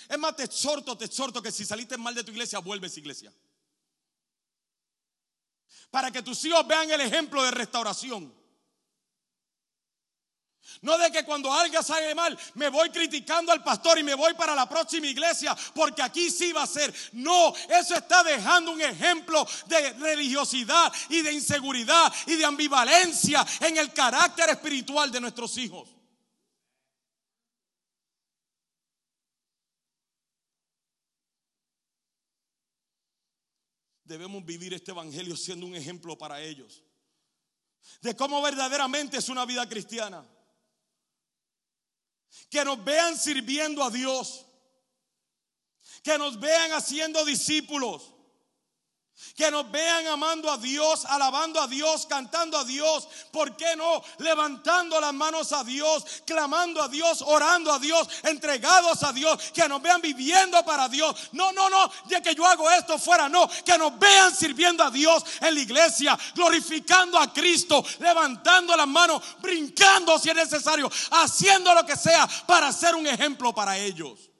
Es 0.07 0.17
más, 0.17 0.36
te 0.36 0.43
exhorto, 0.43 0.97
te 0.97 1.05
exhorto 1.05 1.41
que 1.41 1.51
si 1.51 1.65
saliste 1.65 1.97
mal 1.97 2.13
de 2.13 2.23
tu 2.23 2.32
iglesia, 2.32 2.59
vuelves 2.59 2.95
a 2.95 2.99
iglesia. 2.99 3.34
Para 5.89 6.11
que 6.11 6.21
tus 6.21 6.43
hijos 6.45 6.65
vean 6.67 6.89
el 6.91 7.01
ejemplo 7.01 7.43
de 7.43 7.51
restauración. 7.51 8.40
No 10.82 10.97
de 10.97 11.12
que 11.12 11.24
cuando 11.24 11.53
algo 11.53 11.82
sale 11.84 12.16
mal 12.16 12.38
me 12.55 12.70
voy 12.70 12.89
criticando 12.89 13.51
al 13.51 13.64
pastor 13.64 13.99
y 13.99 14.03
me 14.03 14.16
voy 14.16 14.34
para 14.34 14.55
la 14.55 14.68
próxima 14.68 15.07
iglesia 15.07 15.55
porque 15.76 16.01
aquí 16.01 16.30
sí 16.30 16.51
va 16.51 16.64
a 16.64 16.68
ser. 16.68 16.93
No, 17.14 17.53
eso 17.70 17.95
está 17.95 18.24
dejando 18.24 18.72
un 18.72 18.82
ejemplo 18.82 19.45
de 19.68 19.93
religiosidad 19.93 20.91
y 21.09 21.22
de 21.22 21.34
inseguridad 21.34 22.12
y 22.26 22.36
de 22.36 22.45
ambivalencia 22.45 23.45
en 23.59 23.78
el 23.78 23.93
carácter 23.93 24.49
espiritual 24.49 25.12
de 25.12 25.22
nuestros 25.22 25.57
hijos. 25.57 25.89
Debemos 34.03 34.43
vivir 34.43 34.74
este 34.74 34.91
evangelio 34.91 35.38
siendo 35.38 35.66
un 35.66 35.76
ejemplo 35.76 36.18
para 36.18 36.41
ellos 36.41 36.84
de 38.01 38.16
cómo 38.16 38.41
verdaderamente 38.41 39.18
es 39.18 39.30
una 39.30 39.45
vida 39.45 39.68
cristiana 39.68 40.26
que 42.49 42.63
nos 42.65 42.84
vean 42.84 43.17
sirviendo 43.17 43.84
a 43.84 43.89
Dios, 43.89 44.45
que 46.03 46.17
nos 46.17 46.39
vean 46.39 46.71
haciendo 46.73 47.23
discípulos, 47.25 48.13
que 49.36 49.49
nos 49.49 49.70
vean 49.72 50.07
amando 50.07 50.51
a 50.51 50.57
Dios, 50.57 51.05
alabando 51.05 51.62
a 51.62 51.68
Dios, 51.68 52.05
cantando 52.05 52.57
a 52.57 52.64
Dios. 52.64 53.07
¿Por 53.32 53.55
qué 53.55 53.76
no? 53.76 54.03
Levantando 54.18 54.99
las 54.99 55.14
manos 55.14 55.51
a 55.53 55.64
Dios, 55.64 56.05
clamando 56.26 56.82
a 56.82 56.88
Dios, 56.88 57.24
orando 57.26 57.72
a 57.72 57.80
Dios, 57.80 58.07
entregados 58.24 59.03
a 59.03 59.14
Dios. 59.14 59.51
Que 59.53 59.68
nos 59.68 59.82
vean 59.82 60.01
viviendo 60.01 60.64
para 60.64 60.88
Dios. 60.89 61.30
No, 61.34 61.51
no, 61.53 61.70
no, 61.70 61.91
de 62.05 62.22
que 62.22 62.36
yo 62.36 62.45
hago 62.45 62.70
esto 62.72 62.97
fuera. 62.99 63.30
No, 63.30 63.47
que 63.66 63.78
nos 63.78 63.97
vean 63.97 64.36
sirviendo 64.36 64.84
a 64.84 64.91
Dios 64.91 65.24
en 65.39 65.55
la 65.55 65.62
iglesia, 65.62 66.18
glorificando 66.36 67.18
a 67.18 67.32
Cristo, 67.32 67.84
levantando 67.99 68.76
las 68.76 68.88
manos, 68.88 69.22
brincando 69.39 70.20
si 70.20 70.30
es 70.30 70.36
necesario, 70.36 70.91
haciendo 71.12 71.74
lo 71.74 71.86
que 71.86 71.95
sea 71.95 72.28
para 72.45 72.72
ser 72.72 72.95
un 72.95 73.07
ejemplo 73.07 73.53
para 73.53 73.78
ellos. 73.78 74.30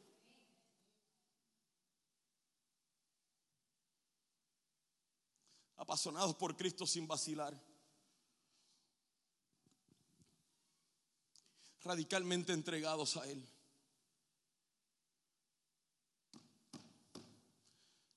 Apasionados 5.92 6.34
por 6.36 6.56
Cristo 6.56 6.88
sin 6.88 7.06
vacilar. 7.06 7.54
Radicalmente 11.82 12.54
entregados 12.54 13.18
a 13.18 13.28
Él. 13.28 13.46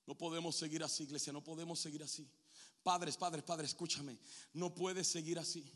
No 0.06 0.16
podemos 0.16 0.54
seguir 0.54 0.84
así, 0.84 1.02
iglesia, 1.02 1.32
no 1.32 1.42
podemos 1.42 1.80
seguir 1.80 2.04
así. 2.04 2.30
Padres, 2.84 3.16
padres, 3.16 3.42
padres, 3.42 3.70
escúchame, 3.70 4.20
no 4.52 4.72
puedes 4.72 5.08
seguir 5.08 5.40
así. 5.40 5.68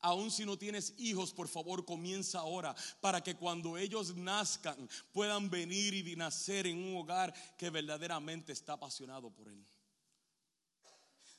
Aún 0.00 0.30
si 0.30 0.44
no 0.44 0.58
tienes 0.58 0.92
hijos, 0.98 1.32
por 1.32 1.48
favor, 1.48 1.86
comienza 1.86 2.40
ahora 2.40 2.76
para 3.00 3.22
que 3.22 3.36
cuando 3.36 3.78
ellos 3.78 4.14
nazcan 4.14 4.86
puedan 5.12 5.48
venir 5.48 5.94
y 5.94 6.14
nacer 6.14 6.66
en 6.66 6.76
un 6.76 6.98
hogar 6.98 7.32
que 7.56 7.70
verdaderamente 7.70 8.52
está 8.52 8.74
apasionado 8.74 9.30
por 9.30 9.48
Él. 9.48 9.66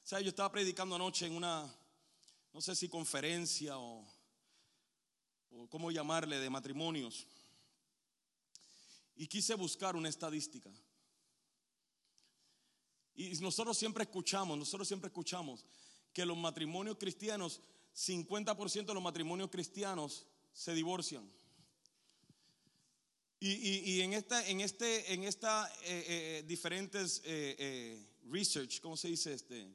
O 0.04 0.08
sea, 0.08 0.20
yo 0.20 0.30
estaba 0.30 0.52
predicando 0.52 0.96
anoche 0.96 1.26
en 1.26 1.34
una, 1.34 1.74
no 2.54 2.62
sé 2.62 2.76
si 2.76 2.90
conferencia 2.90 3.78
o, 3.78 4.06
o 5.52 5.68
cómo 5.68 5.92
llamarle, 5.92 6.40
de 6.40 6.50
matrimonios. 6.50 7.28
Y 9.16 9.28
quise 9.28 9.56
buscar 9.56 9.96
una 9.96 10.10
estadística. 10.10 10.72
Y 13.16 13.30
nosotros 13.40 13.78
siempre 13.78 14.04
escuchamos, 14.04 14.58
nosotros 14.58 14.88
siempre 14.88 15.08
escuchamos 15.08 15.66
que 16.14 16.26
los 16.26 16.38
matrimonios 16.38 16.98
cristianos, 16.98 17.62
50% 17.96 18.86
de 18.86 18.94
los 18.94 19.04
matrimonios 19.04 19.50
cristianos 19.50 20.26
se 20.54 20.74
divorcian. 20.74 21.30
Y, 23.44 24.02
en 24.02 24.14
esta, 24.14 24.48
en 24.48 24.62
este, 24.62 25.14
en 25.14 25.24
esta 25.24 25.68
eh, 25.84 26.06
eh, 26.08 26.44
diferentes 26.46 27.24
eh, 27.26 28.06
research, 28.30 28.80
¿cómo 28.82 28.96
se 28.96 29.08
dice 29.08 29.34
este? 29.34 29.68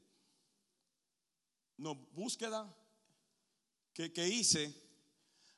No, 1.76 1.94
búsqueda 1.94 2.74
que, 3.92 4.12
que 4.12 4.28
hice, 4.28 4.74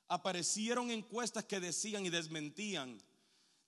aparecieron 0.08 0.90
encuestas 0.90 1.44
que 1.44 1.60
decían 1.60 2.06
y 2.06 2.10
desmentían 2.10 3.00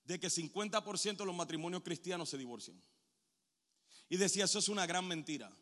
de 0.05 0.19
que 0.19 0.29
50% 0.29 1.17
de 1.17 1.27
los 1.27 1.35
matrimonios 1.35 1.83
cristianos 1.83 2.29
se 2.29 2.39
divorcian. 2.39 2.81
Y 4.09 4.17
decía, 4.17 4.45
eso 4.45 4.59
es 4.59 4.69
una 4.69 4.87
gran 4.87 5.07
mentira. 5.07 5.53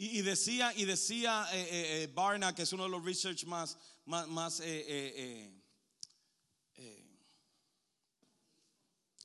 Y, 0.00 0.22
decía, 0.22 0.72
y 0.76 0.84
decía 0.84 1.48
eh, 1.52 1.60
eh, 1.60 2.02
eh, 2.04 2.06
Barna, 2.14 2.54
que 2.54 2.62
es 2.62 2.72
uno 2.72 2.84
de 2.84 2.88
los 2.88 3.04
research 3.04 3.44
más, 3.44 3.76
más, 4.06 4.62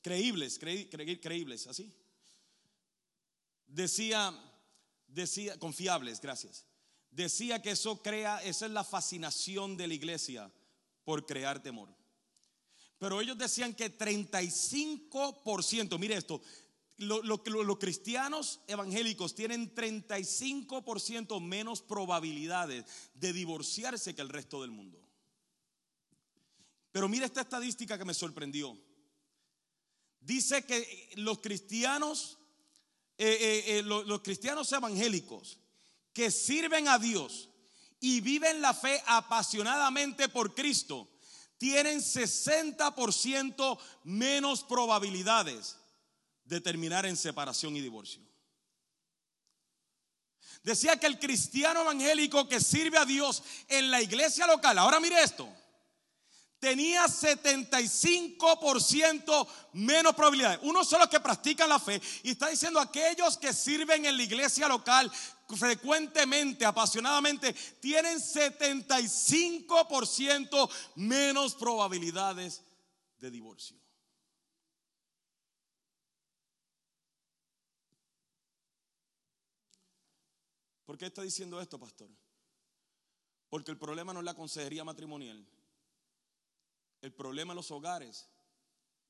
creíbles, 0.02 0.60
creíbles, 0.60 1.68
así. 1.68 1.94
Decía, 3.68 4.34
decía, 5.14 5.60
confiables, 5.60 6.22
gracias. 6.22 6.66
Decía 7.12 7.62
que 7.62 7.72
eso 7.72 8.02
crea, 8.02 8.42
esa 8.44 8.66
es 8.66 8.72
la 8.72 8.84
fascinación 8.84 9.78
de 9.78 9.88
la 9.88 9.94
iglesia 9.94 10.52
por 11.04 11.26
crear 11.26 11.62
temor. 11.62 11.90
Pero 12.98 13.22
ellos 13.22 13.38
decían 13.38 13.74
que 13.74 13.98
35%, 13.98 16.00
mire 16.00 16.16
esto, 16.16 16.42
los 16.98 17.78
cristianos 17.78 18.62
evangélicos 18.68 19.36
tienen 19.36 19.76
35% 19.76 21.42
menos 21.42 21.82
probabilidades 21.82 22.86
de 23.14 23.34
divorciarse 23.34 24.16
que 24.16 24.22
el 24.22 24.30
resto 24.30 24.62
del 24.62 24.72
mundo. 24.72 25.00
Pero 26.92 27.10
mira 27.10 27.26
esta 27.26 27.42
estadística 27.42 27.98
que 27.98 28.06
me 28.06 28.14
sorprendió. 28.14 28.78
Dice 30.20 30.64
que 30.64 31.12
los 31.16 31.40
cristianos, 31.40 32.38
eh, 33.18 33.38
eh, 33.68 33.80
eh, 33.80 33.84
los 33.84 34.22
cristianos 34.22 34.72
evangélicos 34.72 35.60
que 36.14 36.32
sirven 36.32 36.88
a 36.88 36.98
Dios 36.98 37.50
y 38.00 38.22
viven 38.22 38.62
la 38.62 38.74
fe 38.74 39.02
apasionadamente 39.06 40.30
por 40.30 40.56
Cristo, 40.56 41.10
tienen 41.58 42.00
60% 42.00 43.80
menos 44.04 44.64
probabilidades 44.64 45.78
de 46.44 46.60
terminar 46.60 47.06
en 47.06 47.16
separación 47.16 47.76
y 47.76 47.82
divorcio. 47.82 48.22
Decía 50.64 50.98
que 50.98 51.08
el 51.08 51.20
cristiano 51.20 51.82
evangélico 51.82 52.48
que 52.48 52.60
sirve 52.60 52.98
a 52.98 53.06
Dios 53.06 53.44
en 53.68 53.92
la 53.92 54.02
iglesia 54.02 54.48
local, 54.48 54.78
ahora 54.78 55.00
mire 55.00 55.22
esto, 55.22 55.48
tenía 56.64 57.06
75% 57.08 59.48
menos 59.74 60.16
probabilidades. 60.16 60.60
Uno 60.62 60.86
solo 60.86 61.10
que 61.10 61.20
practican 61.20 61.68
la 61.68 61.78
fe 61.78 62.02
y 62.24 62.32
está 62.32 62.48
diciendo 62.48 62.80
aquellos 62.80 63.38
que 63.38 63.52
sirven 63.52 64.06
en 64.06 64.16
la 64.16 64.24
iglesia 64.24 64.70
local 64.70 65.12
frecuentemente, 65.58 66.66
apasionadamente, 66.66 67.52
tienen 67.82 68.18
75% 68.18 70.72
menos 70.96 71.54
probabilidades 71.56 72.64
de 73.18 73.30
divorcio. 73.30 73.78
¿Por 80.86 80.98
qué 80.98 81.08
está 81.08 81.24
diciendo 81.24 81.60
esto, 81.60 81.78
pastor? 81.78 82.10
Porque 83.50 83.72
el 83.72 83.78
problema 83.78 84.14
no 84.14 84.22
es 84.22 84.26
la 84.26 84.34
consejería 84.34 84.86
matrimonial. 84.86 85.46
El 87.04 87.12
problema 87.12 87.52
en 87.52 87.58
los 87.58 87.70
hogares 87.70 88.30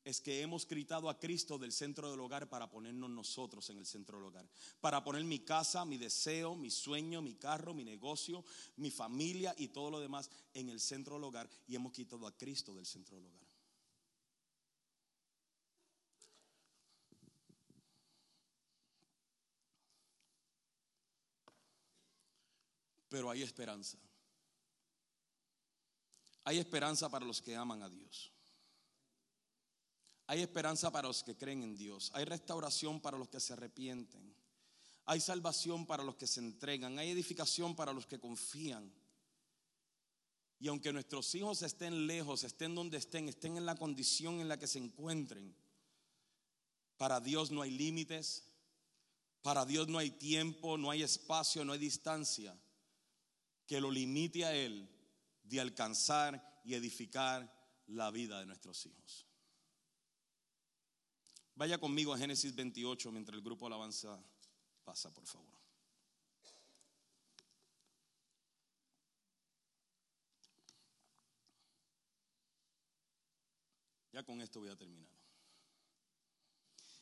es 0.04 0.20
que 0.20 0.42
hemos 0.42 0.68
gritado 0.68 1.12
a 1.12 1.20
Cristo 1.20 1.60
del 1.60 1.72
centro 1.72 2.10
del 2.10 2.20
hogar 2.22 2.50
para 2.50 2.68
ponernos 2.68 3.08
nosotros 3.12 3.70
en 3.70 3.78
el 3.78 3.86
centro 3.86 4.18
del 4.18 4.26
hogar. 4.26 4.50
Para 4.82 5.04
poner 5.04 5.24
mi 5.24 5.46
casa, 5.46 5.86
mi 5.86 6.00
deseo, 6.00 6.56
mi 6.56 6.72
sueño, 6.72 7.22
mi 7.22 7.36
carro, 7.36 7.76
mi 7.76 7.84
negocio, 7.84 8.44
mi 8.78 8.90
familia 8.90 9.54
y 9.60 9.68
todo 9.68 9.92
lo 9.92 10.00
demás 10.00 10.32
en 10.56 10.70
el 10.70 10.80
centro 10.80 11.18
del 11.18 11.26
hogar. 11.26 11.48
Y 11.68 11.76
hemos 11.76 11.94
quitado 11.94 12.26
a 12.26 12.36
Cristo 12.36 12.74
del 12.74 12.88
centro 12.88 13.16
del 13.18 13.28
hogar. 13.28 13.44
pero 23.14 23.30
hay 23.30 23.44
esperanza. 23.44 24.00
Hay 26.46 26.58
esperanza 26.58 27.10
para 27.10 27.26
los 27.26 27.42
que 27.42 27.56
aman 27.56 27.82
a 27.84 27.90
Dios. 27.90 28.32
Hay 30.28 30.42
esperanza 30.42 30.92
para 30.92 31.08
los 31.08 31.24
que 31.24 31.36
creen 31.36 31.64
en 31.64 31.76
Dios. 31.76 32.12
Hay 32.14 32.26
restauración 32.26 33.00
para 33.00 33.18
los 33.18 33.30
que 33.30 33.40
se 33.40 33.54
arrepienten. 33.54 34.36
Hay 35.06 35.20
salvación 35.20 35.86
para 35.86 36.04
los 36.04 36.16
que 36.16 36.28
se 36.28 36.40
entregan. 36.40 36.98
Hay 36.98 37.12
edificación 37.12 37.76
para 37.76 37.94
los 37.94 38.06
que 38.06 38.20
confían. 38.20 38.92
Y 40.60 40.68
aunque 40.70 40.94
nuestros 40.94 41.34
hijos 41.36 41.62
estén 41.62 42.08
lejos, 42.08 42.44
estén 42.44 42.74
donde 42.74 42.98
estén, 42.98 43.28
estén 43.28 43.58
en 43.58 43.66
la 43.66 43.76
condición 43.76 44.40
en 44.40 44.48
la 44.48 44.58
que 44.58 44.68
se 44.68 44.80
encuentren, 44.80 45.54
para 46.96 47.20
Dios 47.20 47.52
no 47.52 47.62
hay 47.62 47.72
límites, 47.72 48.46
para 49.42 49.66
Dios 49.66 49.90
no 49.90 49.98
hay 49.98 50.12
tiempo, 50.12 50.78
no 50.78 50.90
hay 50.90 51.04
espacio, 51.04 51.66
no 51.66 51.74
hay 51.74 51.80
distancia 51.80 52.58
que 53.68 53.82
lo 53.82 53.92
limite 53.92 54.46
a 54.46 54.56
Él 54.56 54.93
de 55.54 55.62
alcanzar 55.62 56.62
y 56.64 56.74
edificar 56.74 57.52
la 57.88 58.10
vida 58.12 58.40
de 58.40 58.46
nuestros 58.46 58.86
hijos. 58.86 59.28
Vaya 61.56 61.78
conmigo 61.78 62.14
a 62.14 62.18
Génesis 62.18 62.56
28 62.56 63.12
mientras 63.12 63.38
el 63.38 63.44
grupo 63.44 63.68
alabanza 63.68 64.20
pasa, 64.84 65.14
por 65.14 65.26
favor. 65.28 65.54
Ya 74.12 74.24
con 74.24 74.42
esto 74.42 74.60
voy 74.60 74.70
a 74.70 74.76
terminar. 74.76 75.10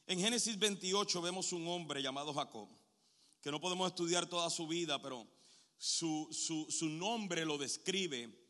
En 0.08 0.20
Génesis 0.20 0.58
28 0.58 1.22
vemos 1.22 1.54
un 1.54 1.68
hombre 1.68 2.02
llamado 2.02 2.34
Jacob, 2.34 2.68
que 3.42 3.52
no 3.52 3.62
podemos 3.62 3.88
estudiar 3.88 4.28
toda 4.28 4.50
su 4.50 4.68
vida, 4.68 5.02
pero 5.02 5.28
su, 5.78 6.30
nombre 6.82 7.44
lo 7.44 7.58
describe 7.58 8.41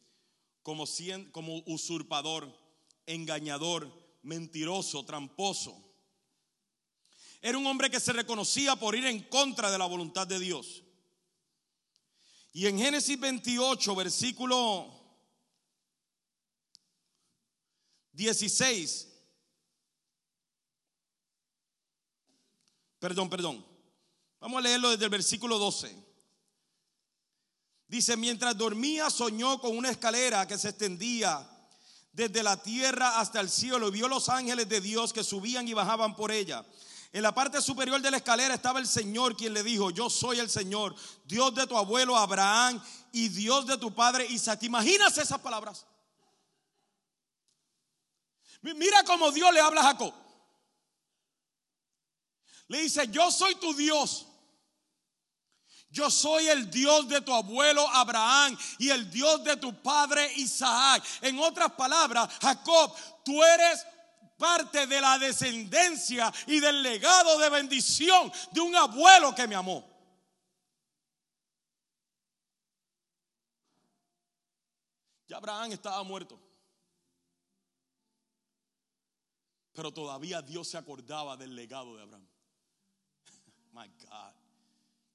como, 0.64 0.86
como 1.32 1.64
usurpador, 1.66 2.52
engañador, 3.06 3.92
mentiroso, 4.22 5.06
tramposo. 5.06 5.92
Era 7.42 7.58
un 7.58 7.66
hombre 7.66 7.90
que 7.90 8.00
se 8.00 8.14
reconocía 8.14 8.76
por 8.76 8.96
ir 8.96 9.06
en 9.06 9.24
contra 9.24 9.72
de 9.72 9.78
la 9.78 9.86
voluntad 9.86 10.28
de 10.28 10.40
Dios. 10.40 10.84
Y 12.54 12.68
en 12.68 12.78
Génesis 12.78 13.20
28, 13.20 13.96
versículo 13.96 14.94
16, 18.12 19.08
perdón, 23.00 23.30
perdón, 23.30 23.66
vamos 24.40 24.60
a 24.60 24.62
leerlo 24.62 24.90
desde 24.92 25.06
el 25.06 25.10
versículo 25.10 25.58
12. 25.58 26.11
Dice, 27.92 28.16
mientras 28.16 28.58
dormía 28.58 29.10
soñó 29.10 29.60
con 29.60 29.76
una 29.76 29.90
escalera 29.90 30.48
que 30.48 30.58
se 30.58 30.70
extendía 30.70 31.46
desde 32.14 32.42
la 32.42 32.56
tierra 32.56 33.20
hasta 33.20 33.42
el 33.42 33.50
cielo 33.50 33.90
y 33.90 33.92
vio 33.92 34.08
los 34.08 34.30
ángeles 34.30 34.70
de 34.70 34.80
Dios 34.80 35.12
que 35.12 35.26
subían 35.26 35.68
y 35.68 35.74
bajaban 35.74 36.16
por 36.16 36.32
ella. 36.32 36.66
En 37.12 37.22
la 37.22 37.34
parte 37.34 37.62
superior 37.62 38.02
de 38.02 38.10
la 38.10 38.16
escalera 38.16 38.54
estaba 38.54 38.80
el 38.80 38.88
Señor 38.88 39.36
quien 39.36 39.54
le 39.54 39.62
dijo, 39.62 39.92
yo 39.92 40.10
soy 40.10 40.40
el 40.40 40.50
Señor, 40.50 40.96
Dios 41.26 41.54
de 41.54 41.68
tu 41.68 41.78
abuelo 41.78 42.16
Abraham 42.16 42.82
y 43.12 43.28
Dios 43.28 43.68
de 43.68 43.78
tu 43.78 43.94
padre 43.94 44.26
Isaac. 44.26 44.62
¿Te 44.62 44.68
imaginas 44.68 45.18
esas 45.18 45.42
palabras? 45.42 45.86
Mira 48.62 49.04
cómo 49.04 49.32
Dios 49.32 49.54
le 49.54 49.60
habla 49.60 49.82
a 49.82 49.84
Jacob. 49.88 50.14
Le 52.70 52.84
dice, 52.84 53.06
yo 53.10 53.30
soy 53.32 53.56
tu 53.56 53.74
Dios. 53.74 54.28
Yo 55.92 56.10
soy 56.10 56.48
el 56.48 56.72
Dios 56.72 57.08
de 57.10 57.20
tu 57.20 57.34
abuelo 57.34 57.86
Abraham 57.90 58.58
y 58.80 58.90
el 58.90 59.12
Dios 59.12 59.44
de 59.44 59.58
tu 59.58 59.74
padre 59.82 60.32
Isaac. 60.38 61.04
En 61.22 61.38
otras 61.38 61.74
palabras, 61.74 62.30
Jacob, 62.42 62.96
tú 63.26 63.44
eres 63.44 63.86
parte 64.38 64.88
de 64.88 65.02
la 65.02 65.20
descendencia 65.20 66.34
y 66.48 66.62
del 66.62 66.82
legado 66.82 67.38
de 67.38 67.50
bendición 67.50 68.32
de 68.52 68.62
un 68.62 68.74
abuelo 68.74 69.36
que 69.36 69.48
me 69.48 69.56
amó. 69.56 69.86
Ya 75.28 75.38
Abraham 75.38 75.74
estaba 75.74 76.02
muerto. 76.04 76.40
Pero 79.74 79.92
todavía 79.92 80.42
Dios 80.42 80.70
se 80.70 80.78
acordaba 80.78 81.36
del 81.36 81.54
legado 81.54 81.96
de 81.96 82.04
Abraham. 82.04 82.28
My 83.74 83.88
God. 83.88 84.41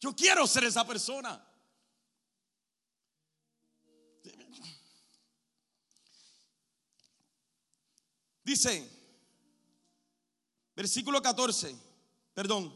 Yo 0.07 0.15
quiero 0.15 0.47
ser 0.47 0.63
esa 0.63 0.87
persona. 0.87 1.45
Dice, 8.45 8.89
Versículo 10.77 11.21
14, 11.21 11.75
perdón. 12.35 12.73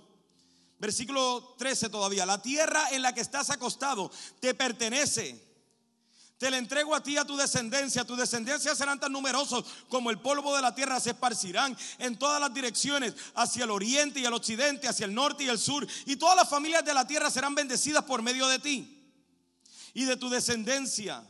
Versículo 0.80 1.54
13 1.56 1.88
todavía. 1.90 2.26
La 2.26 2.42
tierra 2.42 2.90
en 2.90 3.02
la 3.02 3.14
que 3.14 3.20
estás 3.20 3.50
acostado 3.50 4.10
te 4.40 4.54
pertenece. 4.54 5.49
Te 6.40 6.50
la 6.50 6.56
entrego 6.56 6.94
a 6.94 7.02
ti, 7.02 7.18
a 7.18 7.24
tu 7.26 7.36
descendencia. 7.36 8.02
Tu 8.02 8.16
descendencia 8.16 8.74
serán 8.74 8.98
tan 8.98 9.12
numerosos 9.12 9.62
como 9.90 10.08
el 10.08 10.20
polvo 10.20 10.56
de 10.56 10.62
la 10.62 10.74
tierra. 10.74 10.98
Se 10.98 11.10
esparcirán 11.10 11.76
en 11.98 12.18
todas 12.18 12.40
las 12.40 12.54
direcciones, 12.54 13.14
hacia 13.34 13.64
el 13.64 13.70
oriente 13.70 14.20
y 14.20 14.24
el 14.24 14.32
occidente, 14.32 14.88
hacia 14.88 15.04
el 15.04 15.12
norte 15.12 15.44
y 15.44 15.48
el 15.48 15.58
sur. 15.58 15.86
Y 16.06 16.16
todas 16.16 16.34
las 16.36 16.48
familias 16.48 16.82
de 16.82 16.94
la 16.94 17.06
tierra 17.06 17.30
serán 17.30 17.54
bendecidas 17.54 18.04
por 18.04 18.22
medio 18.22 18.48
de 18.48 18.58
ti 18.58 19.04
y 19.92 20.04
de 20.04 20.16
tu 20.16 20.30
descendencia. 20.30 21.22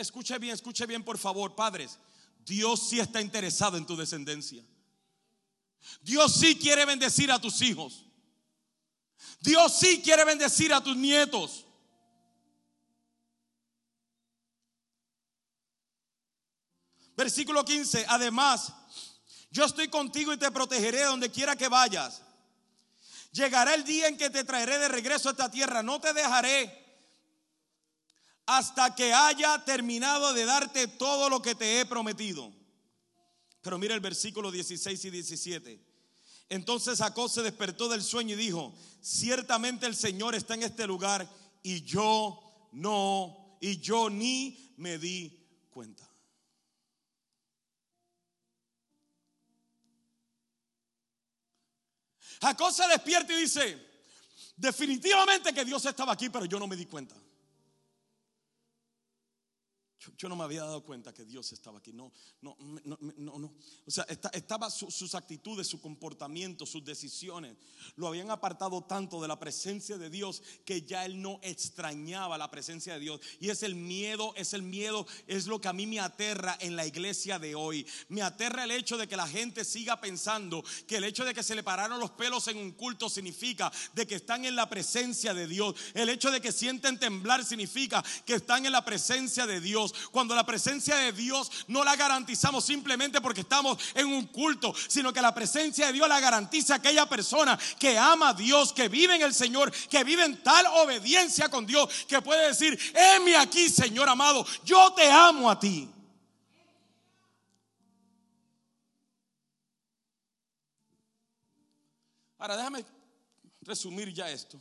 Escuche 0.00 0.36
bien, 0.40 0.54
escuche 0.54 0.84
bien, 0.84 1.04
por 1.04 1.16
favor, 1.16 1.54
padres. 1.54 1.96
Dios 2.44 2.88
sí 2.88 2.98
está 2.98 3.20
interesado 3.20 3.76
en 3.76 3.86
tu 3.86 3.96
descendencia. 3.96 4.64
Dios 6.00 6.34
sí 6.34 6.58
quiere 6.58 6.84
bendecir 6.86 7.30
a 7.30 7.40
tus 7.40 7.62
hijos. 7.62 8.04
Dios 9.38 9.78
sí 9.78 10.02
quiere 10.02 10.24
bendecir 10.24 10.74
a 10.74 10.82
tus 10.82 10.96
nietos. 10.96 11.66
Versículo 17.20 17.66
15. 17.66 18.06
Además, 18.08 18.72
yo 19.50 19.66
estoy 19.66 19.88
contigo 19.88 20.32
y 20.32 20.38
te 20.38 20.50
protegeré 20.50 21.02
donde 21.02 21.30
quiera 21.30 21.54
que 21.54 21.68
vayas. 21.68 22.22
Llegará 23.30 23.74
el 23.74 23.84
día 23.84 24.08
en 24.08 24.16
que 24.16 24.30
te 24.30 24.42
traeré 24.42 24.78
de 24.78 24.88
regreso 24.88 25.28
a 25.28 25.32
esta 25.32 25.50
tierra. 25.50 25.82
No 25.82 26.00
te 26.00 26.14
dejaré 26.14 26.74
hasta 28.46 28.94
que 28.94 29.12
haya 29.12 29.62
terminado 29.66 30.32
de 30.32 30.46
darte 30.46 30.88
todo 30.88 31.28
lo 31.28 31.42
que 31.42 31.54
te 31.54 31.80
he 31.80 31.84
prometido. 31.84 32.54
Pero 33.60 33.76
mira 33.76 33.94
el 33.94 34.00
versículo 34.00 34.50
16 34.50 35.04
y 35.04 35.10
17. 35.10 35.86
Entonces 36.48 37.00
Jacob 37.00 37.28
se 37.28 37.42
despertó 37.42 37.90
del 37.90 38.02
sueño 38.02 38.32
y 38.32 38.38
dijo, 38.38 38.74
ciertamente 39.02 39.84
el 39.84 39.94
Señor 39.94 40.34
está 40.34 40.54
en 40.54 40.62
este 40.62 40.86
lugar 40.86 41.28
y 41.62 41.82
yo 41.82 42.70
no, 42.72 43.58
y 43.60 43.78
yo 43.78 44.08
ni 44.08 44.72
me 44.78 44.96
di 44.96 45.46
cuenta. 45.68 46.09
Jacob 52.40 52.72
se 52.72 52.88
despierta 52.88 53.32
y 53.32 53.42
dice, 53.42 53.78
definitivamente 54.56 55.52
que 55.52 55.64
Dios 55.64 55.84
estaba 55.84 56.12
aquí, 56.12 56.30
pero 56.30 56.46
yo 56.46 56.58
no 56.58 56.66
me 56.66 56.76
di 56.76 56.86
cuenta. 56.86 57.14
Yo, 60.16 60.28
no 60.30 60.36
me 60.36 60.44
había 60.44 60.62
dado 60.62 60.82
cuenta 60.82 61.12
que 61.12 61.26
Dios 61.26 61.52
estaba 61.52 61.78
aquí. 61.78 61.92
No, 61.92 62.10
no, 62.40 62.56
no, 62.58 63.38
no. 63.38 63.52
O 63.86 63.90
sea, 63.90 64.04
estaba 64.32 64.70
sus 64.70 65.14
actitudes, 65.14 65.66
su 65.66 65.78
comportamiento, 65.78 66.64
sus 66.64 66.82
decisiones. 66.82 67.56
Lo 67.96 68.08
habían 68.08 68.30
apartado 68.30 68.82
tanto 68.82 69.20
de 69.20 69.28
la 69.28 69.38
presencia 69.38 69.98
de 69.98 70.08
Dios 70.08 70.42
que 70.64 70.82
ya 70.82 71.04
él 71.04 71.20
no 71.20 71.38
extrañaba 71.42 72.38
la 72.38 72.50
presencia 72.50 72.94
de 72.94 73.00
Dios. 73.00 73.20
Y 73.40 73.50
es 73.50 73.62
el 73.62 73.74
miedo, 73.74 74.32
es 74.36 74.54
el 74.54 74.62
miedo, 74.62 75.06
es 75.26 75.46
lo 75.46 75.60
que 75.60 75.68
a 75.68 75.74
mí 75.74 75.86
me 75.86 76.00
aterra 76.00 76.56
en 76.60 76.76
la 76.76 76.86
iglesia 76.86 77.38
de 77.38 77.54
hoy. 77.54 77.86
Me 78.08 78.22
aterra 78.22 78.64
el 78.64 78.70
hecho 78.70 78.96
de 78.96 79.06
que 79.06 79.16
la 79.18 79.28
gente 79.28 79.66
siga 79.66 80.00
pensando 80.00 80.64
que 80.86 80.96
el 80.96 81.04
hecho 81.04 81.26
de 81.26 81.34
que 81.34 81.42
se 81.42 81.54
le 81.54 81.62
pararon 81.62 82.00
los 82.00 82.12
pelos 82.12 82.48
en 82.48 82.56
un 82.56 82.72
culto 82.72 83.10
significa 83.10 83.70
de 83.92 84.06
que 84.06 84.14
están 84.14 84.46
en 84.46 84.56
la 84.56 84.70
presencia 84.70 85.34
de 85.34 85.46
Dios. 85.46 85.74
El 85.92 86.08
hecho 86.08 86.30
de 86.30 86.40
que 86.40 86.52
sienten 86.52 86.98
temblar 86.98 87.44
significa 87.44 88.02
que 88.24 88.34
están 88.34 88.64
en 88.64 88.72
la 88.72 88.84
presencia 88.84 89.46
de 89.46 89.60
Dios 89.60 89.89
cuando 90.10 90.34
la 90.34 90.44
presencia 90.44 90.96
de 90.96 91.12
Dios 91.12 91.50
no 91.68 91.84
la 91.84 91.96
garantizamos 91.96 92.64
simplemente 92.64 93.20
porque 93.20 93.42
estamos 93.42 93.78
en 93.94 94.06
un 94.06 94.26
culto, 94.26 94.74
sino 94.88 95.12
que 95.12 95.20
la 95.20 95.34
presencia 95.34 95.86
de 95.86 95.92
Dios 95.92 96.08
la 96.08 96.20
garantiza 96.20 96.76
aquella 96.76 97.08
persona 97.08 97.58
que 97.78 97.98
ama 97.98 98.30
a 98.30 98.34
Dios, 98.34 98.72
que 98.72 98.88
vive 98.88 99.16
en 99.16 99.22
el 99.22 99.34
Señor, 99.34 99.72
que 99.88 100.04
vive 100.04 100.24
en 100.24 100.42
tal 100.42 100.66
obediencia 100.66 101.48
con 101.48 101.66
Dios, 101.66 102.06
que 102.08 102.22
puede 102.22 102.48
decir, 102.48 102.78
heme 102.94 103.36
aquí, 103.36 103.68
Señor 103.68 104.08
amado, 104.08 104.46
yo 104.64 104.92
te 104.92 105.10
amo 105.10 105.50
a 105.50 105.58
ti. 105.58 105.88
Ahora 112.38 112.56
déjame 112.56 112.84
resumir 113.60 114.12
ya 114.14 114.30
esto. 114.30 114.58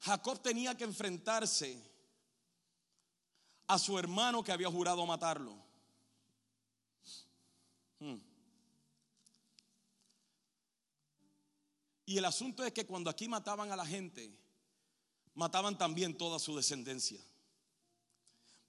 Jacob 0.00 0.42
tenía 0.42 0.76
que 0.76 0.82
enfrentarse 0.82 1.80
a 3.72 3.78
su 3.78 3.98
hermano 3.98 4.44
que 4.44 4.52
había 4.52 4.70
jurado 4.70 5.06
matarlo. 5.06 5.56
Hmm. 7.98 8.18
Y 12.04 12.18
el 12.18 12.24
asunto 12.26 12.62
es 12.64 12.72
que 12.72 12.84
cuando 12.84 13.08
aquí 13.08 13.28
mataban 13.28 13.72
a 13.72 13.76
la 13.76 13.86
gente, 13.86 14.38
mataban 15.32 15.78
también 15.78 16.18
toda 16.18 16.38
su 16.38 16.54
descendencia. 16.54 17.18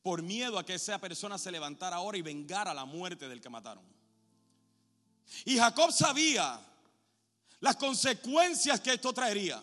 Por 0.02 0.22
miedo 0.22 0.58
a 0.58 0.66
que 0.66 0.76
esa 0.76 0.98
persona 1.00 1.38
se 1.38 1.52
levantara 1.52 1.98
ahora 1.98 2.18
y 2.18 2.22
vengara 2.22 2.74
la 2.74 2.86
muerte 2.86 3.28
del 3.28 3.42
que 3.42 3.50
mataron. 3.50 3.84
Y 5.44 5.58
Jacob 5.58 5.92
sabía 5.92 6.66
las 7.60 7.76
consecuencias 7.76 8.80
que 8.80 8.94
esto 8.94 9.12
traería, 9.12 9.62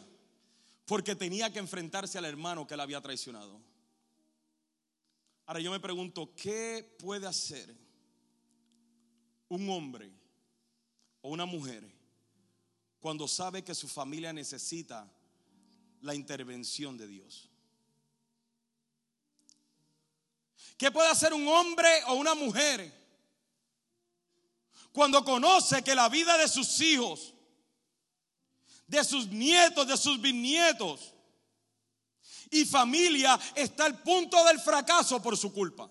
porque 0.85 1.17
tenía 1.17 1.51
que 1.51 1.61
enfrentarse 1.61 2.19
al 2.19 2.27
hermano 2.27 2.67
que 2.67 2.77
le 2.77 2.83
había 2.83 3.01
traicionado. 3.01 3.70
Ahora 5.51 5.63
yo 5.63 5.73
me 5.73 5.81
pregunto, 5.81 6.33
¿qué 6.37 6.95
puede 6.97 7.27
hacer 7.27 7.77
un 9.49 9.69
hombre 9.69 10.09
o 11.23 11.31
una 11.31 11.45
mujer 11.45 11.93
cuando 13.01 13.27
sabe 13.27 13.65
que 13.65 13.75
su 13.75 13.89
familia 13.89 14.33
necesita 14.33 15.13
la 16.03 16.15
intervención 16.15 16.97
de 16.97 17.09
Dios? 17.09 17.51
¿Qué 20.79 20.93
puede 20.93 21.09
hacer 21.09 21.35
un 21.35 21.49
hombre 21.49 21.89
o 22.07 22.15
una 22.15 22.37
mujer 22.37 22.95
cuando 24.93 25.25
conoce 25.25 25.83
que 25.83 25.97
la 25.97 26.09
vida 26.09 26.39
de 26.39 26.47
sus 26.47 26.81
hijos, 26.81 27.35
de 28.87 29.03
sus 29.03 29.27
nietos, 29.27 29.85
de 29.89 29.97
sus 29.97 30.21
bisnietos, 30.21 31.13
y 32.51 32.65
familia 32.65 33.39
está 33.55 33.87
al 33.87 34.03
punto 34.03 34.45
del 34.45 34.59
fracaso 34.59 35.23
por 35.23 35.37
su 35.37 35.53
culpa. 35.53 35.91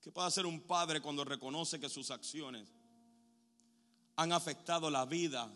¿Qué 0.00 0.12
puede 0.12 0.28
hacer 0.28 0.44
un 0.44 0.60
padre 0.60 1.00
cuando 1.00 1.24
reconoce 1.24 1.80
que 1.80 1.88
sus 1.88 2.10
acciones 2.10 2.68
han 4.16 4.32
afectado 4.32 4.90
la 4.90 5.06
vida, 5.06 5.50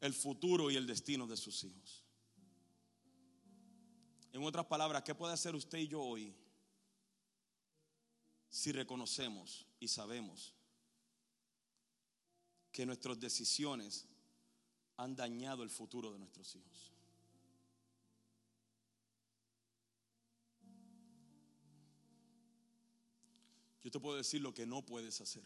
el 0.00 0.12
futuro 0.12 0.70
y 0.70 0.76
el 0.76 0.86
destino 0.86 1.28
de 1.28 1.36
sus 1.36 1.62
hijos? 1.62 2.04
En 4.32 4.42
otras 4.42 4.66
palabras, 4.66 5.04
¿qué 5.04 5.14
puede 5.14 5.32
hacer 5.32 5.54
usted 5.54 5.78
y 5.78 5.86
yo 5.86 6.02
hoy 6.02 6.34
si 8.48 8.72
reconocemos 8.72 9.64
y 9.78 9.86
sabemos 9.86 10.54
que 12.72 12.84
nuestras 12.84 13.20
decisiones 13.20 14.08
han 14.96 15.16
dañado 15.16 15.62
el 15.62 15.70
futuro 15.70 16.12
de 16.12 16.18
nuestros 16.18 16.54
hijos. 16.54 16.92
Yo 23.82 23.90
te 23.90 24.00
puedo 24.00 24.16
decir 24.16 24.40
lo 24.40 24.54
que 24.54 24.66
no 24.66 24.84
puedes 24.84 25.20
hacer. 25.20 25.44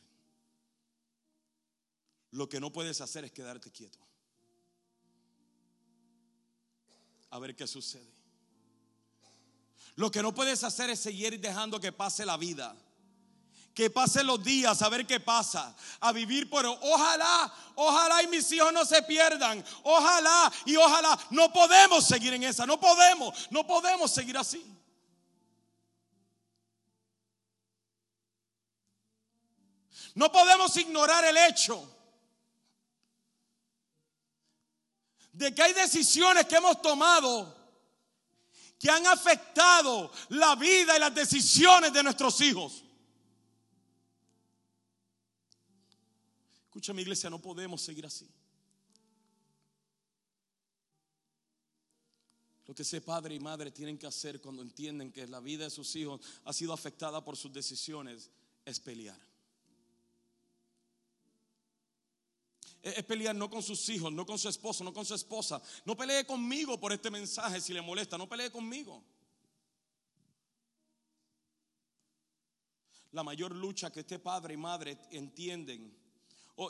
Lo 2.30 2.48
que 2.48 2.60
no 2.60 2.72
puedes 2.72 3.00
hacer 3.00 3.24
es 3.24 3.32
quedarte 3.32 3.70
quieto. 3.72 3.98
A 7.30 7.38
ver 7.38 7.56
qué 7.56 7.66
sucede. 7.66 8.12
Lo 9.96 10.10
que 10.10 10.22
no 10.22 10.32
puedes 10.32 10.62
hacer 10.62 10.90
es 10.90 11.00
seguir 11.00 11.40
dejando 11.40 11.80
que 11.80 11.90
pase 11.90 12.24
la 12.24 12.36
vida. 12.36 12.76
Que 13.78 13.90
pasen 13.90 14.26
los 14.26 14.42
días, 14.42 14.82
a 14.82 14.88
ver 14.88 15.06
qué 15.06 15.20
pasa. 15.20 15.72
A 16.00 16.10
vivir 16.10 16.50
por 16.50 16.66
ojalá, 16.66 17.54
ojalá 17.76 18.24
y 18.24 18.26
mis 18.26 18.50
hijos 18.50 18.72
no 18.72 18.84
se 18.84 19.04
pierdan. 19.04 19.64
Ojalá 19.84 20.52
y 20.64 20.74
ojalá. 20.74 21.16
No 21.30 21.52
podemos 21.52 22.04
seguir 22.04 22.34
en 22.34 22.42
esa. 22.42 22.66
No 22.66 22.80
podemos, 22.80 23.46
no 23.52 23.64
podemos 23.64 24.10
seguir 24.10 24.36
así. 24.36 24.66
No 30.16 30.32
podemos 30.32 30.76
ignorar 30.76 31.24
el 31.26 31.36
hecho 31.36 31.88
de 35.34 35.54
que 35.54 35.62
hay 35.62 35.72
decisiones 35.72 36.46
que 36.46 36.56
hemos 36.56 36.82
tomado 36.82 37.56
que 38.76 38.90
han 38.90 39.06
afectado 39.06 40.10
la 40.30 40.56
vida 40.56 40.96
y 40.96 40.98
las 40.98 41.14
decisiones 41.14 41.92
de 41.92 42.02
nuestros 42.02 42.40
hijos. 42.40 42.82
Escucha 46.78 46.94
mi 46.94 47.02
iglesia, 47.02 47.28
no 47.28 47.42
podemos 47.42 47.82
seguir 47.82 48.06
así. 48.06 48.24
Lo 52.66 52.72
que 52.72 52.82
ese 52.82 53.00
padre 53.00 53.34
y 53.34 53.40
madre 53.40 53.72
tienen 53.72 53.98
que 53.98 54.06
hacer 54.06 54.40
cuando 54.40 54.62
entienden 54.62 55.10
que 55.10 55.26
la 55.26 55.40
vida 55.40 55.64
de 55.64 55.70
sus 55.70 55.96
hijos 55.96 56.20
ha 56.44 56.52
sido 56.52 56.72
afectada 56.72 57.24
por 57.24 57.36
sus 57.36 57.52
decisiones 57.52 58.30
es 58.64 58.78
pelear. 58.78 59.18
es 62.80 63.04
pelear 63.04 63.34
no 63.34 63.50
con 63.50 63.60
sus 63.60 63.88
hijos, 63.88 64.12
no 64.12 64.24
con 64.24 64.38
su 64.38 64.48
esposo, 64.48 64.84
no 64.84 64.92
con 64.92 65.04
su 65.04 65.16
esposa. 65.16 65.60
No 65.84 65.96
pelee 65.96 66.24
conmigo 66.24 66.78
por 66.78 66.92
este 66.92 67.10
mensaje 67.10 67.60
si 67.60 67.72
le 67.72 67.82
molesta, 67.82 68.16
no 68.16 68.28
pelee 68.28 68.52
conmigo. 68.52 69.02
La 73.10 73.24
mayor 73.24 73.52
lucha 73.52 73.90
que 73.90 74.00
este 74.00 74.20
padre 74.20 74.54
y 74.54 74.56
madre 74.56 74.96
entienden, 75.10 76.07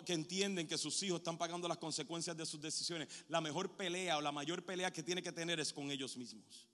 que 0.05 0.12
entienden 0.12 0.66
que 0.66 0.76
sus 0.76 1.03
hijos 1.03 1.18
están 1.18 1.39
pagando 1.39 1.66
las 1.66 1.78
consecuencias 1.78 2.36
de 2.36 2.45
sus 2.45 2.61
decisiones, 2.61 3.09
la 3.28 3.41
mejor 3.41 3.76
pelea 3.76 4.18
o 4.18 4.20
la 4.20 4.32
mayor 4.32 4.62
pelea 4.64 4.93
que 4.93 5.03
tiene 5.03 5.22
que 5.22 5.32
tener 5.32 5.59
es 5.61 5.72
con 5.72 5.91
ellos 5.91 6.16
mismos. 6.16 6.66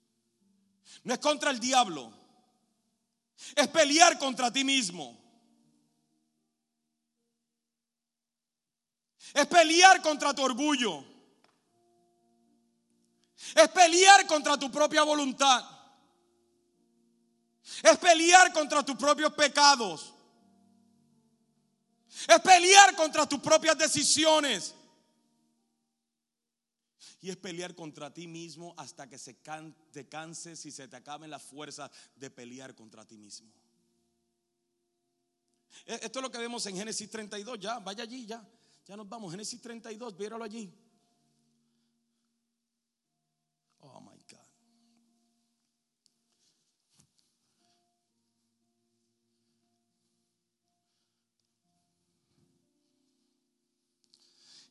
No 1.03 1.13
es 1.13 1.19
contra 1.19 1.51
el 1.51 1.59
diablo, 1.59 2.11
es 3.55 3.67
pelear 3.67 4.17
contra 4.19 4.51
ti 4.51 4.63
mismo. 4.63 5.21
Es 9.33 9.47
pelear 9.47 10.01
contra 10.01 10.33
tu 10.33 10.43
orgullo. 10.43 11.03
Es 13.53 13.67
pelear 13.69 14.25
contra 14.27 14.57
tu 14.57 14.71
propia 14.71 15.03
voluntad. 15.03 15.63
Es 17.83 17.97
pelear 17.97 18.53
contra 18.53 18.83
tus 18.83 18.95
propios 18.95 19.33
pecados. 19.33 20.14
Es 22.27 22.39
pelear 22.41 22.95
contra 22.95 23.27
tus 23.27 23.39
propias 23.39 23.77
decisiones. 23.77 24.73
Y 27.21 27.29
es 27.29 27.37
pelear 27.37 27.75
contra 27.75 28.13
ti 28.13 28.27
mismo 28.27 28.73
hasta 28.77 29.09
que 29.09 29.17
se 29.17 29.35
te 29.91 30.07
canses 30.07 30.65
y 30.65 30.71
se 30.71 30.87
te 30.87 30.95
acaben 30.95 31.29
las 31.29 31.41
fuerzas 31.41 31.89
de 32.15 32.29
pelear 32.29 32.75
contra 32.75 33.05
ti 33.05 33.17
mismo. 33.17 33.51
E-, 35.85 35.99
esto 36.03 36.19
es 36.19 36.23
lo 36.23 36.31
que 36.31 36.37
vemos 36.37 36.65
en 36.67 36.77
Génesis 36.77 37.09
32. 37.09 37.59
Ya, 37.59 37.79
vaya 37.79 38.03
allí, 38.03 38.25
ya. 38.25 38.47
Ya 38.85 38.95
nos 38.95 39.09
vamos, 39.09 39.31
Génesis 39.31 39.59
32, 39.61 40.15
viéralo 40.15 40.43
allí. 40.43 40.71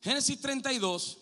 Génesis 0.05 0.39
32. 0.39 1.17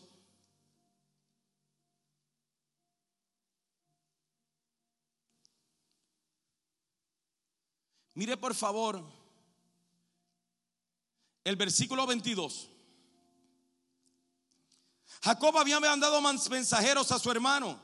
Mire 8.15 8.36
por 8.36 8.53
favor 8.53 9.01
el 11.45 11.55
versículo 11.55 12.05
22. 12.05 12.69
Jacob 15.21 15.57
había 15.57 15.79
mandado 15.79 16.19
mensajeros 16.49 17.09
a 17.13 17.19
su 17.19 17.31
hermano. 17.31 17.79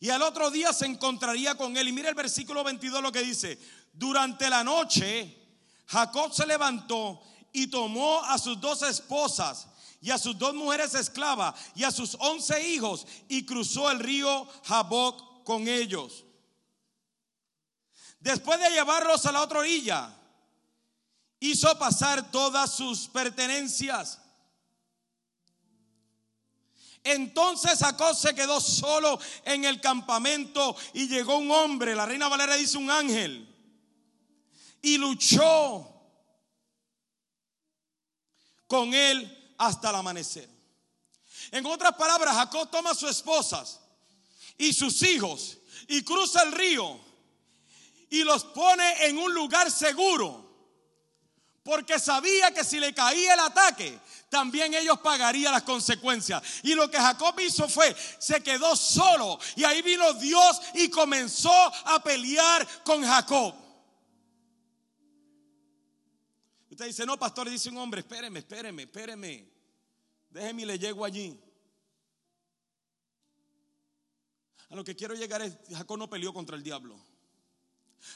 Y 0.00 0.08
al 0.08 0.22
otro 0.22 0.50
día 0.50 0.72
se 0.72 0.86
encontraría 0.86 1.54
con 1.54 1.76
él. 1.76 1.88
Y 1.88 1.92
mira 1.92 2.08
el 2.08 2.14
versículo 2.14 2.64
22 2.64 3.02
lo 3.02 3.12
que 3.12 3.20
dice. 3.20 3.58
Durante 3.92 4.48
la 4.48 4.64
noche, 4.64 5.36
Jacob 5.84 6.32
se 6.32 6.46
levantó 6.46 7.22
y 7.52 7.66
tomó 7.66 8.22
a 8.24 8.38
sus 8.38 8.60
dos 8.60 8.82
esposas 8.82 9.68
y 10.00 10.10
a 10.10 10.18
sus 10.18 10.38
dos 10.38 10.54
mujeres 10.54 10.94
esclavas 10.94 11.54
y 11.74 11.84
a 11.84 11.90
sus 11.90 12.16
once 12.18 12.66
hijos 12.68 13.06
y 13.28 13.44
cruzó 13.44 13.90
el 13.90 13.98
río 14.00 14.48
Jaboc 14.64 15.44
con 15.44 15.68
ellos. 15.68 16.24
Después 18.20 18.58
de 18.60 18.70
llevarlos 18.70 19.26
a 19.26 19.32
la 19.32 19.42
otra 19.42 19.60
orilla, 19.60 20.14
hizo 21.40 21.78
pasar 21.78 22.30
todas 22.30 22.74
sus 22.74 23.08
pertenencias 23.08 24.22
entonces 27.04 27.78
Jacob 27.78 28.14
se 28.14 28.34
quedó 28.34 28.60
solo 28.60 29.18
en 29.44 29.64
el 29.64 29.80
campamento 29.80 30.76
y 30.92 31.08
llegó 31.08 31.36
un 31.36 31.50
hombre, 31.50 31.94
la 31.94 32.06
reina 32.06 32.28
Valera 32.28 32.54
dice 32.56 32.78
un 32.78 32.90
ángel, 32.90 33.48
y 34.80 34.98
luchó 34.98 35.91
con 38.72 38.94
él 38.94 39.54
hasta 39.58 39.90
el 39.90 39.96
amanecer. 39.96 40.48
En 41.50 41.66
otras 41.66 41.94
palabras, 41.94 42.34
Jacob 42.34 42.70
toma 42.70 42.92
a 42.92 42.94
sus 42.94 43.10
esposas 43.10 43.80
y 44.56 44.72
sus 44.72 45.02
hijos 45.02 45.58
y 45.88 46.02
cruza 46.02 46.42
el 46.42 46.52
río 46.52 46.98
y 48.08 48.24
los 48.24 48.44
pone 48.44 49.04
en 49.04 49.18
un 49.18 49.34
lugar 49.34 49.70
seguro. 49.70 50.50
Porque 51.62 51.98
sabía 51.98 52.54
que 52.54 52.64
si 52.64 52.80
le 52.80 52.94
caía 52.94 53.34
el 53.34 53.40
ataque, 53.40 54.00
también 54.30 54.72
ellos 54.72 54.98
pagarían 55.00 55.52
las 55.52 55.64
consecuencias. 55.64 56.42
Y 56.62 56.74
lo 56.74 56.90
que 56.90 56.96
Jacob 56.96 57.38
hizo 57.40 57.68
fue, 57.68 57.94
se 58.18 58.42
quedó 58.42 58.74
solo. 58.74 59.38
Y 59.54 59.64
ahí 59.64 59.82
vino 59.82 60.14
Dios 60.14 60.62
y 60.72 60.88
comenzó 60.88 61.52
a 61.84 62.02
pelear 62.02 62.66
con 62.84 63.04
Jacob. 63.04 63.54
Dice, 66.86 67.06
no, 67.06 67.18
pastor, 67.18 67.48
dice 67.48 67.68
un 67.70 67.78
hombre, 67.78 68.00
espéreme, 68.00 68.40
espéreme, 68.40 68.82
espéreme. 68.82 69.48
Déjeme 70.30 70.62
y 70.62 70.64
le 70.64 70.78
llego 70.78 71.04
allí. 71.04 71.38
A 74.70 74.74
lo 74.74 74.82
que 74.82 74.96
quiero 74.96 75.14
llegar 75.14 75.42
es, 75.42 75.56
Jacob 75.70 75.98
no 75.98 76.08
peleó 76.08 76.32
contra 76.32 76.56
el 76.56 76.62
diablo. 76.62 76.98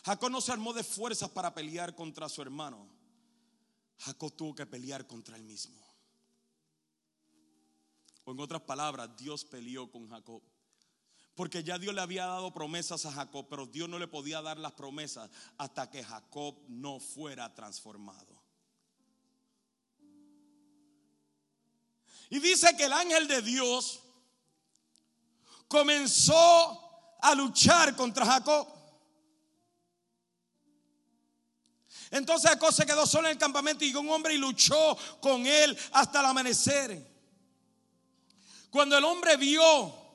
Jacob 0.04 0.30
no 0.30 0.40
se 0.40 0.52
armó 0.52 0.72
de 0.72 0.82
fuerzas 0.82 1.28
para 1.30 1.54
pelear 1.54 1.94
contra 1.94 2.28
su 2.28 2.40
hermano. 2.40 2.88
Jacob 3.98 4.34
tuvo 4.34 4.54
que 4.54 4.66
pelear 4.66 5.06
contra 5.06 5.36
él 5.36 5.44
mismo. 5.44 5.80
O 8.24 8.32
en 8.32 8.40
otras 8.40 8.62
palabras, 8.62 9.16
Dios 9.16 9.44
peleó 9.44 9.90
con 9.90 10.08
Jacob. 10.08 10.42
Porque 11.34 11.62
ya 11.62 11.78
Dios 11.78 11.94
le 11.94 12.00
había 12.00 12.24
dado 12.24 12.52
promesas 12.52 13.04
a 13.04 13.12
Jacob, 13.12 13.46
pero 13.48 13.66
Dios 13.66 13.88
no 13.88 13.98
le 13.98 14.08
podía 14.08 14.40
dar 14.40 14.58
las 14.58 14.72
promesas 14.72 15.30
hasta 15.58 15.90
que 15.90 16.02
Jacob 16.02 16.56
no 16.68 16.98
fuera 16.98 17.54
transformado. 17.54 18.35
Y 22.30 22.38
dice 22.40 22.76
que 22.76 22.84
el 22.84 22.92
ángel 22.92 23.28
de 23.28 23.42
Dios 23.42 24.00
comenzó 25.68 27.16
a 27.20 27.34
luchar 27.34 27.94
contra 27.96 28.26
Jacob. 28.26 28.68
Entonces 32.10 32.50
Jacob 32.50 32.72
se 32.72 32.86
quedó 32.86 33.06
solo 33.06 33.26
en 33.28 33.32
el 33.32 33.38
campamento 33.38 33.84
y 33.84 33.94
un 33.94 34.08
hombre 34.10 34.34
y 34.34 34.38
luchó 34.38 34.96
con 35.20 35.46
él 35.46 35.76
hasta 35.92 36.20
el 36.20 36.26
amanecer. 36.26 37.16
Cuando 38.70 38.96
el 38.96 39.04
hombre 39.04 39.36
vio 39.36 40.06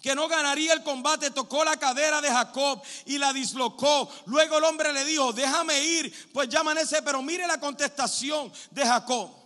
que 0.00 0.14
no 0.14 0.28
ganaría 0.28 0.72
el 0.72 0.82
combate, 0.82 1.30
tocó 1.30 1.64
la 1.64 1.76
cadera 1.78 2.20
de 2.20 2.30
Jacob 2.30 2.82
y 3.06 3.18
la 3.18 3.32
dislocó. 3.32 4.08
Luego 4.26 4.58
el 4.58 4.64
hombre 4.64 4.92
le 4.92 5.04
dijo, 5.04 5.32
déjame 5.32 5.82
ir, 5.82 6.30
pues 6.32 6.48
ya 6.48 6.60
amanece, 6.60 7.02
pero 7.02 7.22
mire 7.22 7.46
la 7.46 7.58
contestación 7.58 8.52
de 8.70 8.86
Jacob. 8.86 9.45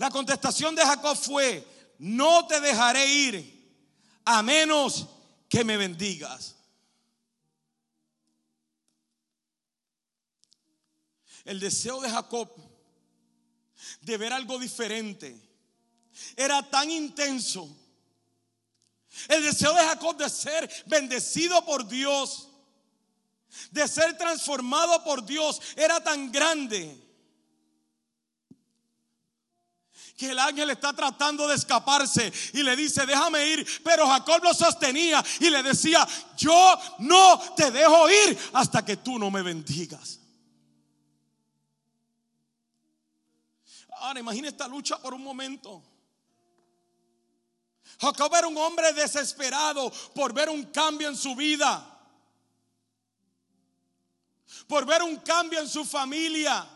La 0.00 0.08
contestación 0.08 0.74
de 0.74 0.82
Jacob 0.82 1.14
fue, 1.14 1.62
no 1.98 2.46
te 2.46 2.58
dejaré 2.58 3.04
ir 3.06 3.82
a 4.24 4.42
menos 4.42 5.06
que 5.46 5.62
me 5.62 5.76
bendigas. 5.76 6.56
El 11.44 11.60
deseo 11.60 12.00
de 12.00 12.08
Jacob 12.08 12.48
de 14.00 14.16
ver 14.16 14.32
algo 14.32 14.58
diferente 14.58 15.38
era 16.34 16.62
tan 16.70 16.90
intenso. 16.90 17.68
El 19.28 19.44
deseo 19.44 19.74
de 19.74 19.84
Jacob 19.84 20.16
de 20.16 20.30
ser 20.30 20.84
bendecido 20.86 21.62
por 21.66 21.86
Dios, 21.86 22.48
de 23.70 23.86
ser 23.86 24.16
transformado 24.16 25.04
por 25.04 25.26
Dios, 25.26 25.60
era 25.76 26.02
tan 26.02 26.32
grande 26.32 27.09
que 30.20 30.32
el 30.32 30.38
ángel 30.38 30.68
está 30.68 30.92
tratando 30.92 31.48
de 31.48 31.54
escaparse 31.54 32.30
y 32.52 32.62
le 32.62 32.76
dice, 32.76 33.06
déjame 33.06 33.42
ir. 33.42 33.66
Pero 33.82 34.06
Jacob 34.06 34.44
lo 34.44 34.52
sostenía 34.52 35.24
y 35.38 35.48
le 35.48 35.62
decía, 35.62 36.06
yo 36.36 36.78
no 36.98 37.40
te 37.56 37.70
dejo 37.70 38.10
ir 38.10 38.38
hasta 38.52 38.84
que 38.84 38.98
tú 38.98 39.18
no 39.18 39.30
me 39.30 39.40
bendigas. 39.40 40.20
Ahora 43.96 44.20
imagina 44.20 44.48
esta 44.48 44.68
lucha 44.68 44.98
por 44.98 45.14
un 45.14 45.24
momento. 45.24 45.82
Jacob 47.98 48.34
era 48.34 48.46
un 48.46 48.58
hombre 48.58 48.92
desesperado 48.92 49.90
por 50.14 50.34
ver 50.34 50.50
un 50.50 50.64
cambio 50.64 51.08
en 51.08 51.16
su 51.16 51.34
vida, 51.34 51.98
por 54.66 54.84
ver 54.84 55.02
un 55.02 55.16
cambio 55.16 55.60
en 55.60 55.68
su 55.68 55.82
familia. 55.82 56.68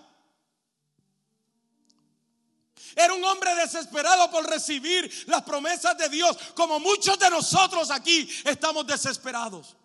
Era 2.96 3.14
un 3.14 3.24
hombre 3.24 3.54
desesperado 3.54 4.30
por 4.30 4.48
recibir 4.48 5.10
las 5.26 5.42
promesas 5.42 5.96
de 5.98 6.08
Dios, 6.08 6.36
como 6.54 6.78
muchos 6.80 7.18
de 7.18 7.30
nosotros 7.30 7.90
aquí 7.90 8.28
estamos 8.44 8.86
desesperados. 8.86 9.76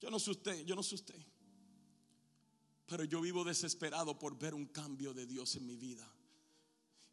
Yo 0.00 0.10
no 0.10 0.18
sé 0.18 0.30
usted, 0.30 0.64
yo 0.64 0.74
no 0.74 0.82
sé 0.82 0.94
usted. 0.94 1.20
Pero 2.86 3.04
yo 3.04 3.20
vivo 3.20 3.44
desesperado 3.44 4.18
por 4.18 4.38
ver 4.38 4.54
un 4.54 4.66
cambio 4.66 5.12
de 5.12 5.26
Dios 5.26 5.54
en 5.56 5.66
mi 5.66 5.76
vida. 5.76 6.10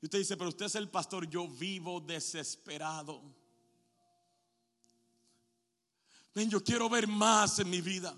Y 0.01 0.05
usted 0.05 0.19
dice, 0.19 0.37
pero 0.37 0.49
usted 0.49 0.67
es 0.67 0.75
el 0.75 0.89
pastor, 0.89 1.27
yo 1.29 1.47
vivo 1.47 1.99
desesperado. 1.99 3.21
Ven, 6.33 6.49
yo 6.49 6.63
quiero 6.63 6.89
ver 6.89 7.07
más 7.07 7.59
en 7.59 7.69
mi 7.69 7.81
vida. 7.81 8.15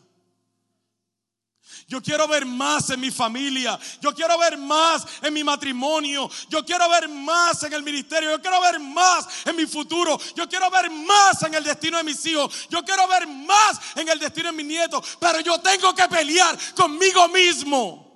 Yo 1.88 2.02
quiero 2.02 2.28
ver 2.28 2.46
más 2.46 2.90
en 2.90 3.00
mi 3.00 3.12
familia. 3.12 3.80
Yo 4.02 4.14
quiero 4.14 4.38
ver 4.38 4.58
más 4.58 5.06
en 5.22 5.34
mi 5.34 5.44
matrimonio. 5.44 6.30
Yo 6.50 6.66
quiero 6.66 6.90
ver 6.90 7.08
más 7.08 7.64
en 7.64 7.74
el 7.74 7.84
ministerio. 7.84 8.32
Yo 8.32 8.42
quiero 8.42 8.60
ver 8.62 8.80
más 8.80 9.26
en 9.46 9.56
mi 9.56 9.66
futuro. 9.66 10.20
Yo 10.36 10.50
quiero 10.50 10.70
ver 10.70 10.90
más 10.92 11.42
en 11.44 11.54
el 11.54 11.64
destino 11.64 11.98
de 11.98 12.04
mis 12.04 12.26
hijos. 12.26 12.68
Yo 12.70 12.84
quiero 12.84 13.08
ver 13.08 13.26
más 13.28 13.80
en 13.96 14.10
el 14.10 14.20
destino 14.20 14.52
de 14.52 14.58
mis 14.58 14.66
nietos. 14.66 15.18
Pero 15.20 15.40
yo 15.40 15.60
tengo 15.62 15.96
que 15.96 16.08
pelear 16.08 16.58
conmigo 16.76 17.28
mismo. 17.30 18.08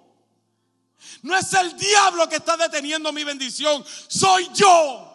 No 1.22 1.38
es 1.38 1.54
el 1.54 1.78
diablo 1.78 2.28
que 2.28 2.38
está 2.38 2.58
deteniendo 2.58 3.14
mi 3.14 3.24
bendición. 3.24 3.86
Soy 4.08 4.50
yo. 4.54 5.11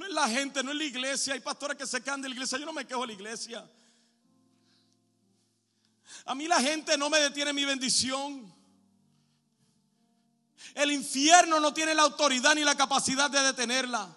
No 0.00 0.06
es 0.06 0.12
la 0.12 0.30
gente, 0.30 0.62
no 0.62 0.70
es 0.70 0.78
la 0.78 0.84
iglesia. 0.84 1.34
Hay 1.34 1.40
pastores 1.40 1.76
que 1.76 1.86
se 1.86 2.02
quedan 2.02 2.22
de 2.22 2.30
la 2.30 2.34
iglesia. 2.34 2.56
Yo 2.56 2.64
no 2.64 2.72
me 2.72 2.86
quejo 2.86 3.02
de 3.02 3.08
la 3.08 3.12
iglesia. 3.12 3.70
A 6.24 6.34
mí 6.34 6.48
la 6.48 6.58
gente 6.58 6.96
no 6.96 7.10
me 7.10 7.18
detiene 7.18 7.52
mi 7.52 7.66
bendición. 7.66 8.50
El 10.74 10.92
infierno 10.92 11.60
no 11.60 11.74
tiene 11.74 11.94
la 11.94 12.00
autoridad 12.00 12.54
ni 12.54 12.64
la 12.64 12.74
capacidad 12.74 13.30
de 13.30 13.42
detenerla. 13.42 14.16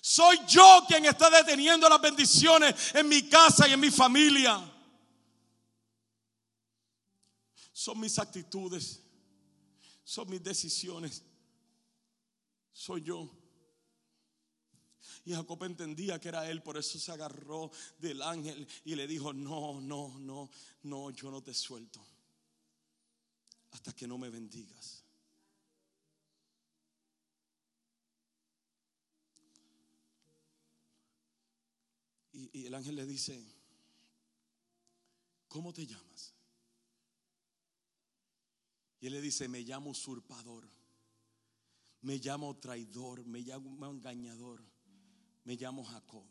Soy 0.00 0.40
yo 0.48 0.84
quien 0.88 1.04
está 1.04 1.28
deteniendo 1.28 1.86
las 1.86 2.00
bendiciones 2.00 2.94
en 2.94 3.06
mi 3.06 3.28
casa 3.28 3.68
y 3.68 3.74
en 3.74 3.80
mi 3.80 3.90
familia. 3.90 4.58
Son 7.74 8.00
mis 8.00 8.18
actitudes, 8.18 9.02
son 10.02 10.30
mis 10.30 10.42
decisiones. 10.42 11.22
Soy 12.72 13.02
yo. 13.02 13.41
Y 15.24 15.34
Jacob 15.34 15.62
entendía 15.64 16.18
que 16.18 16.28
era 16.28 16.50
él, 16.50 16.62
por 16.62 16.76
eso 16.76 16.98
se 16.98 17.12
agarró 17.12 17.70
del 17.98 18.22
ángel 18.22 18.66
y 18.84 18.96
le 18.96 19.06
dijo, 19.06 19.32
no, 19.32 19.80
no, 19.80 20.18
no, 20.18 20.50
no, 20.82 21.10
yo 21.10 21.30
no 21.30 21.40
te 21.42 21.54
suelto 21.54 22.04
hasta 23.70 23.92
que 23.92 24.08
no 24.08 24.18
me 24.18 24.30
bendigas. 24.30 25.04
Y, 32.32 32.66
el 32.66 32.74
ángel 32.74 32.96
le 32.96 33.06
dice, 33.06 33.40
¿cómo 35.46 35.72
te 35.72 35.86
llamas? 35.86 36.34
Y 39.00 39.06
él 39.06 39.12
le 39.12 39.20
dice, 39.20 39.48
me 39.48 39.60
llamo 39.60 39.90
usurpador, 39.90 40.68
me 42.00 42.18
llamo 42.18 42.56
traidor, 42.56 43.24
me 43.24 43.40
llamo 43.40 43.86
engañador 43.86 44.71
me 45.44 45.56
llamo 45.56 45.84
Jacob. 45.84 46.24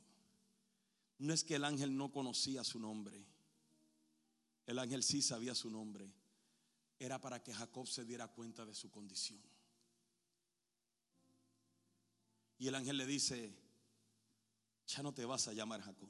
No 1.19 1.33
es 1.33 1.43
que 1.43 1.55
el 1.55 1.65
ángel 1.65 1.95
no 1.95 2.11
conocía 2.11 2.63
su 2.63 2.79
nombre. 2.79 3.25
El 4.65 4.79
ángel 4.79 5.03
sí 5.03 5.21
sabía 5.21 5.53
su 5.53 5.69
nombre. 5.69 6.11
Era 6.97 7.19
para 7.19 7.43
que 7.43 7.53
Jacob 7.53 7.87
se 7.87 8.05
diera 8.05 8.27
cuenta 8.27 8.65
de 8.65 8.73
su 8.73 8.89
condición. 8.89 9.41
Y 12.57 12.67
el 12.67 12.75
ángel 12.75 12.97
le 12.97 13.05
dice, 13.05 13.55
ya 14.87 15.01
no 15.01 15.13
te 15.13 15.25
vas 15.25 15.47
a 15.47 15.53
llamar 15.53 15.81
Jacob, 15.81 16.09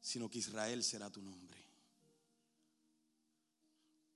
sino 0.00 0.28
que 0.28 0.38
Israel 0.38 0.84
será 0.84 1.10
tu 1.10 1.22
nombre. 1.22 1.64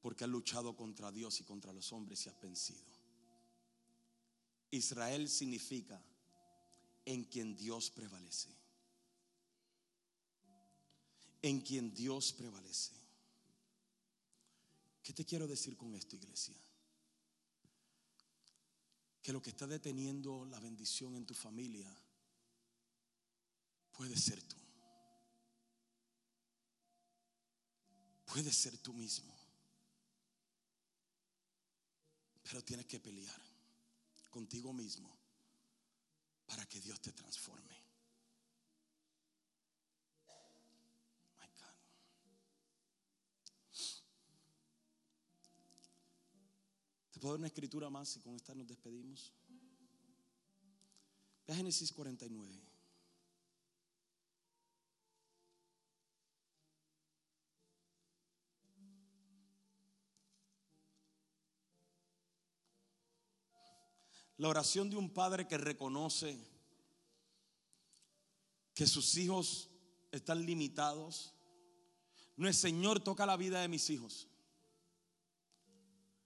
Porque 0.01 0.24
has 0.24 0.31
luchado 0.31 0.76
contra 0.76 1.11
Dios 1.11 1.41
y 1.41 1.45
contra 1.45 1.72
los 1.72 1.93
hombres 1.93 2.24
y 2.26 2.29
has 2.29 2.41
vencido. 2.41 2.93
Israel 4.70 5.29
significa 5.29 6.03
en 7.09 7.25
quien 7.25 7.57
Dios 7.57 7.91
prevalece. 7.91 8.55
En 11.41 11.63
quien 11.63 11.95
Dios 11.95 12.35
prevalece. 12.35 12.93
¿Qué 15.03 15.15
te 15.15 15.25
quiero 15.25 15.47
decir 15.47 15.75
con 15.75 15.95
esto, 15.95 16.17
iglesia? 16.17 16.55
Que 19.23 19.33
lo 19.33 19.41
que 19.41 19.49
está 19.49 19.67
deteniendo 19.67 20.45
la 20.45 20.61
bendición 20.61 21.17
en 21.17 21.25
tu 21.25 21.33
familia 21.33 21.91
puede 23.93 24.15
ser 24.15 24.43
tú. 24.43 24.57
Puede 28.27 28.53
ser 28.53 28.77
tú 28.77 28.93
mismo. 28.93 29.35
Pero 32.43 32.63
tienes 32.63 32.85
que 32.85 33.01
pelear 33.01 33.41
contigo 34.29 34.75
mismo 34.75 35.18
para 36.49 36.65
que 36.67 36.81
Dios 36.81 36.99
te 37.01 37.13
transforme. 37.13 37.77
¿Te 47.13 47.21
puedo 47.21 47.35
dar 47.35 47.41
una 47.41 47.49
escritura 47.49 47.91
más 47.91 48.17
y 48.17 48.21
con 48.21 48.35
esta 48.37 48.55
nos 48.55 48.67
despedimos? 48.67 49.33
Ve 51.47 51.53
a 51.53 51.57
Génesis 51.57 51.93
49. 51.93 52.68
La 64.39 64.49
oración 64.49 64.89
de 64.89 64.97
un 64.97 65.11
padre 65.11 65.47
que 65.47 65.59
reconoce 65.59 66.39
que 68.72 68.86
sus 68.86 69.16
hijos 69.16 69.68
están 70.12 70.47
limitados. 70.47 71.34
No 72.36 72.49
es 72.49 72.57
Señor, 72.57 73.01
toca 73.01 73.26
la 73.26 73.36
vida 73.36 73.61
de 73.61 73.68
mis 73.68 73.91
hijos. 73.91 74.28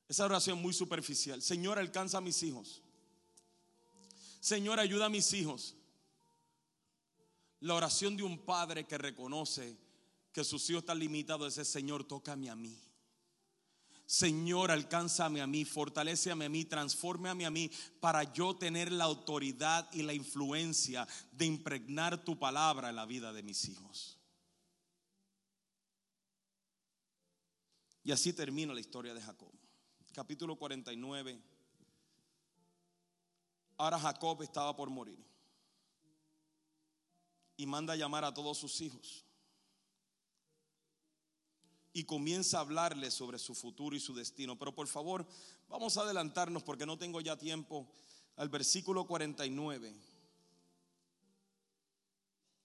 Esa 0.08 0.26
oración 0.26 0.60
muy 0.60 0.74
superficial. 0.74 1.40
Señor, 1.40 1.78
alcanza 1.78 2.18
a 2.18 2.20
mis 2.20 2.42
hijos. 2.42 2.82
Señor, 4.40 4.78
ayuda 4.78 5.06
a 5.06 5.08
mis 5.08 5.32
hijos. 5.32 5.74
La 7.60 7.74
oración 7.74 8.16
de 8.16 8.24
un 8.24 8.44
padre 8.44 8.86
que 8.86 8.98
reconoce 8.98 9.78
que 10.32 10.44
sus 10.44 10.68
hijos 10.68 10.82
están 10.82 10.98
limitados 10.98 11.56
es, 11.56 11.68
Señor, 11.68 12.04
tócame 12.04 12.50
a 12.50 12.56
mí. 12.56 12.78
Señor, 14.12 14.70
alcánzame 14.70 15.40
a 15.40 15.46
mí, 15.46 15.64
fortaleceme 15.64 16.44
a 16.44 16.48
mí, 16.50 16.66
transfórmame 16.66 17.46
a 17.46 17.50
mí 17.50 17.70
para 17.98 18.30
yo 18.34 18.54
tener 18.54 18.92
la 18.92 19.04
autoridad 19.04 19.90
y 19.90 20.02
la 20.02 20.12
influencia 20.12 21.08
de 21.30 21.46
impregnar 21.46 22.22
tu 22.22 22.38
palabra 22.38 22.90
en 22.90 22.96
la 22.96 23.06
vida 23.06 23.32
de 23.32 23.42
mis 23.42 23.66
hijos. 23.70 24.18
Y 28.04 28.12
así 28.12 28.34
termina 28.34 28.74
la 28.74 28.80
historia 28.80 29.14
de 29.14 29.22
Jacob. 29.22 29.50
Capítulo 30.12 30.56
49. 30.56 31.40
Ahora 33.78 33.98
Jacob 33.98 34.42
estaba 34.42 34.76
por 34.76 34.90
morir. 34.90 35.24
y 37.56 37.64
manda 37.64 37.94
a 37.94 37.96
llamar 37.96 38.24
a 38.26 38.34
todos 38.34 38.58
sus 38.58 38.78
hijos. 38.82 39.24
Y 41.92 42.04
comienza 42.04 42.58
a 42.58 42.62
hablarles 42.62 43.12
sobre 43.12 43.38
su 43.38 43.54
futuro 43.54 43.94
y 43.94 44.00
su 44.00 44.14
destino. 44.14 44.58
Pero 44.58 44.74
por 44.74 44.86
favor, 44.86 45.26
vamos 45.68 45.96
a 45.96 46.02
adelantarnos 46.02 46.62
porque 46.62 46.86
no 46.86 46.98
tengo 46.98 47.20
ya 47.20 47.36
tiempo 47.36 47.86
al 48.36 48.48
versículo 48.48 49.06
49. 49.06 49.94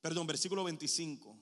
Perdón, 0.01 0.28
versículo 0.28 0.63
25. 0.63 1.36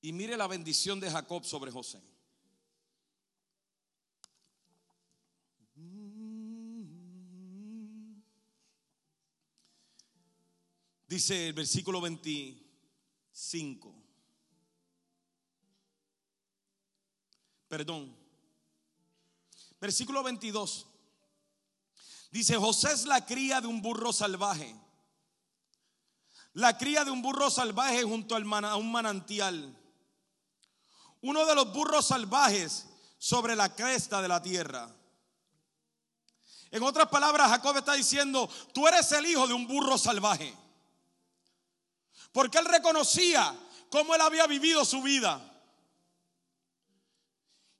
Y 0.00 0.12
mire 0.12 0.36
la 0.36 0.46
bendición 0.46 1.00
de 1.00 1.10
Jacob 1.10 1.44
sobre 1.44 1.70
José. 1.70 2.00
Dice 11.08 11.48
el 11.48 11.54
versículo 11.54 12.02
25. 12.02 13.97
Perdón. 17.68 18.16
Versículo 19.80 20.22
22. 20.22 20.86
Dice, 22.30 22.56
José 22.56 22.92
es 22.92 23.04
la 23.04 23.24
cría 23.24 23.60
de 23.60 23.66
un 23.66 23.80
burro 23.80 24.12
salvaje. 24.12 24.74
La 26.54 26.76
cría 26.76 27.04
de 27.04 27.10
un 27.10 27.22
burro 27.22 27.50
salvaje 27.50 28.02
junto 28.02 28.34
a 28.34 28.76
un 28.76 28.90
manantial. 28.90 29.76
Uno 31.20 31.46
de 31.46 31.54
los 31.54 31.72
burros 31.72 32.06
salvajes 32.06 32.86
sobre 33.18 33.54
la 33.54 33.74
cresta 33.74 34.20
de 34.22 34.28
la 34.28 34.42
tierra. 34.42 34.94
En 36.70 36.82
otras 36.82 37.08
palabras, 37.08 37.48
Jacob 37.48 37.76
está 37.76 37.94
diciendo, 37.94 38.48
tú 38.74 38.86
eres 38.86 39.10
el 39.12 39.26
hijo 39.26 39.46
de 39.46 39.54
un 39.54 39.66
burro 39.66 39.96
salvaje. 39.96 40.54
Porque 42.32 42.58
él 42.58 42.66
reconocía 42.66 43.58
cómo 43.90 44.14
él 44.14 44.20
había 44.20 44.46
vivido 44.46 44.84
su 44.84 45.02
vida. 45.02 45.47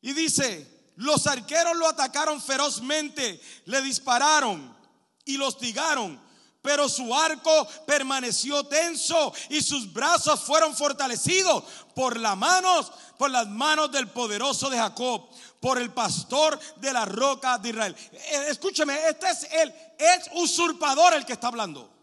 Y 0.01 0.13
dice, 0.13 0.93
los 0.97 1.27
arqueros 1.27 1.77
lo 1.77 1.89
atacaron 1.89 2.41
ferozmente, 2.41 3.41
le 3.67 3.83
dispararon 3.83 4.77
y 5.25 5.37
lo 5.37 5.49
hostigaron, 5.49 6.21
pero 6.63 6.89
su 6.89 7.15
arco 7.15 7.69
permaneció 7.87 8.65
tenso 8.65 9.33
y 9.49 9.63
sus 9.63 9.93
brazos 9.93 10.41
fueron 10.41 10.75
fortalecidos 10.77 11.65
por 11.95 12.19
las 12.19 12.37
manos, 12.37 12.93
por 13.17 13.31
las 13.31 13.49
manos 13.49 13.93
del 13.93 14.09
poderoso 14.09 14.71
de 14.71 14.79
Jacob, 14.79 15.29
por 15.61 15.79
el 15.79 15.91
pastor 15.93 16.59
de 16.77 16.93
la 16.93 17.05
roca 17.05 17.59
de 17.59 17.71
Israel. 17.71 17.97
Eh, 18.13 18.47
escúcheme, 18.49 18.99
este 19.09 19.31
es 19.31 19.45
el 19.53 19.75
es 19.99 20.31
usurpador 20.35 21.15
el 21.15 21.27
que 21.27 21.33
está 21.33 21.49
hablando. 21.49 21.98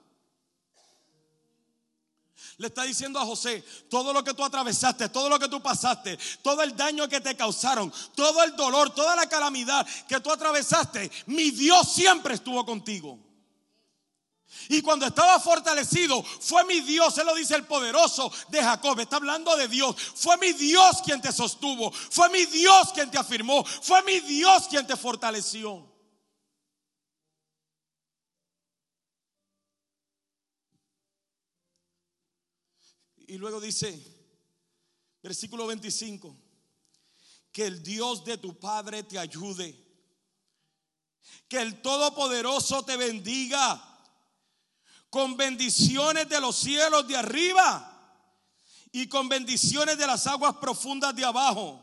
Le 2.57 2.67
está 2.67 2.83
diciendo 2.83 3.19
a 3.19 3.25
José, 3.25 3.63
todo 3.89 4.13
lo 4.13 4.23
que 4.23 4.33
tú 4.33 4.43
atravesaste, 4.43 5.09
todo 5.09 5.29
lo 5.29 5.37
que 5.37 5.49
tú 5.49 5.61
pasaste, 5.61 6.17
todo 6.41 6.61
el 6.63 6.75
daño 6.75 7.07
que 7.09 7.19
te 7.19 7.35
causaron, 7.35 7.91
todo 8.15 8.43
el 8.43 8.55
dolor, 8.55 8.91
toda 8.91 9.15
la 9.15 9.27
calamidad 9.27 9.85
que 10.07 10.19
tú 10.21 10.31
atravesaste, 10.31 11.11
mi 11.27 11.51
Dios 11.51 11.91
siempre 11.91 12.35
estuvo 12.35 12.65
contigo. 12.65 13.19
Y 14.69 14.81
cuando 14.81 15.05
estaba 15.05 15.39
fortalecido, 15.39 16.23
fue 16.23 16.63
mi 16.65 16.79
Dios, 16.81 17.17
él 17.17 17.25
lo 17.25 17.35
dice 17.35 17.55
el 17.55 17.65
poderoso 17.65 18.31
de 18.49 18.63
Jacob, 18.63 18.99
está 18.99 19.17
hablando 19.17 19.55
de 19.57 19.67
Dios. 19.67 19.95
Fue 20.15 20.37
mi 20.37 20.53
Dios 20.53 21.01
quien 21.03 21.21
te 21.21 21.31
sostuvo, 21.31 21.91
fue 21.91 22.29
mi 22.29 22.45
Dios 22.45 22.91
quien 22.93 23.11
te 23.11 23.17
afirmó, 23.17 23.63
fue 23.65 24.01
mi 24.03 24.19
Dios 24.21 24.67
quien 24.69 24.87
te 24.87 24.95
fortaleció. 24.95 25.94
Y 33.28 33.38
luego 33.38 33.59
dice, 33.59 33.99
versículo 35.21 35.67
25, 35.67 36.36
que 37.51 37.65
el 37.65 37.82
Dios 37.82 38.23
de 38.23 38.38
tu 38.38 38.59
Padre 38.59 39.03
te 39.03 39.17
ayude, 39.17 39.76
que 41.47 41.61
el 41.61 41.82
Todopoderoso 41.82 42.84
te 42.84 42.97
bendiga 42.97 43.82
con 45.09 45.38
bendiciones 45.38 46.28
de 46.28 46.41
los 46.41 46.55
cielos 46.55 47.07
de 47.07 47.15
arriba 47.15 47.91
y 48.91 49.07
con 49.07 49.30
bendiciones 49.30 49.97
de 49.97 50.07
las 50.07 50.28
aguas 50.28 50.55
profundas 50.57 51.15
de 51.15 51.23
abajo 51.26 51.82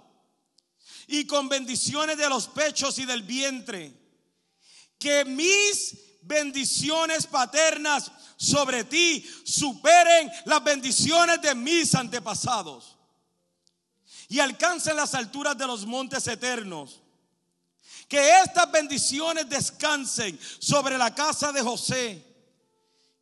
y 1.07 1.27
con 1.27 1.49
bendiciones 1.49 2.17
de 2.17 2.29
los 2.29 2.49
pechos 2.49 2.99
y 2.99 3.07
del 3.07 3.23
vientre. 3.23 3.93
Que 4.99 5.25
mis 5.25 6.12
bendiciones 6.23 7.27
paternas 7.27 8.11
sobre 8.37 8.85
ti 8.85 9.25
superen 9.45 10.31
las 10.47 10.63
bendiciones 10.63 11.41
de 11.41 11.55
mis 11.55 11.95
antepasados 11.95 12.97
y 14.29 14.41
alcancen 14.41 14.97
las 14.97 15.15
alturas 15.15 15.57
de 15.59 15.67
los 15.67 15.85
montes 15.85 16.27
eternos. 16.27 17.03
Que 18.09 18.41
estas 18.41 18.71
bendiciones 18.71 19.49
descansen 19.49 20.39
sobre 20.59 20.99
la 20.99 21.15
casa 21.15 21.53
de 21.53 21.63
José, 21.63 22.25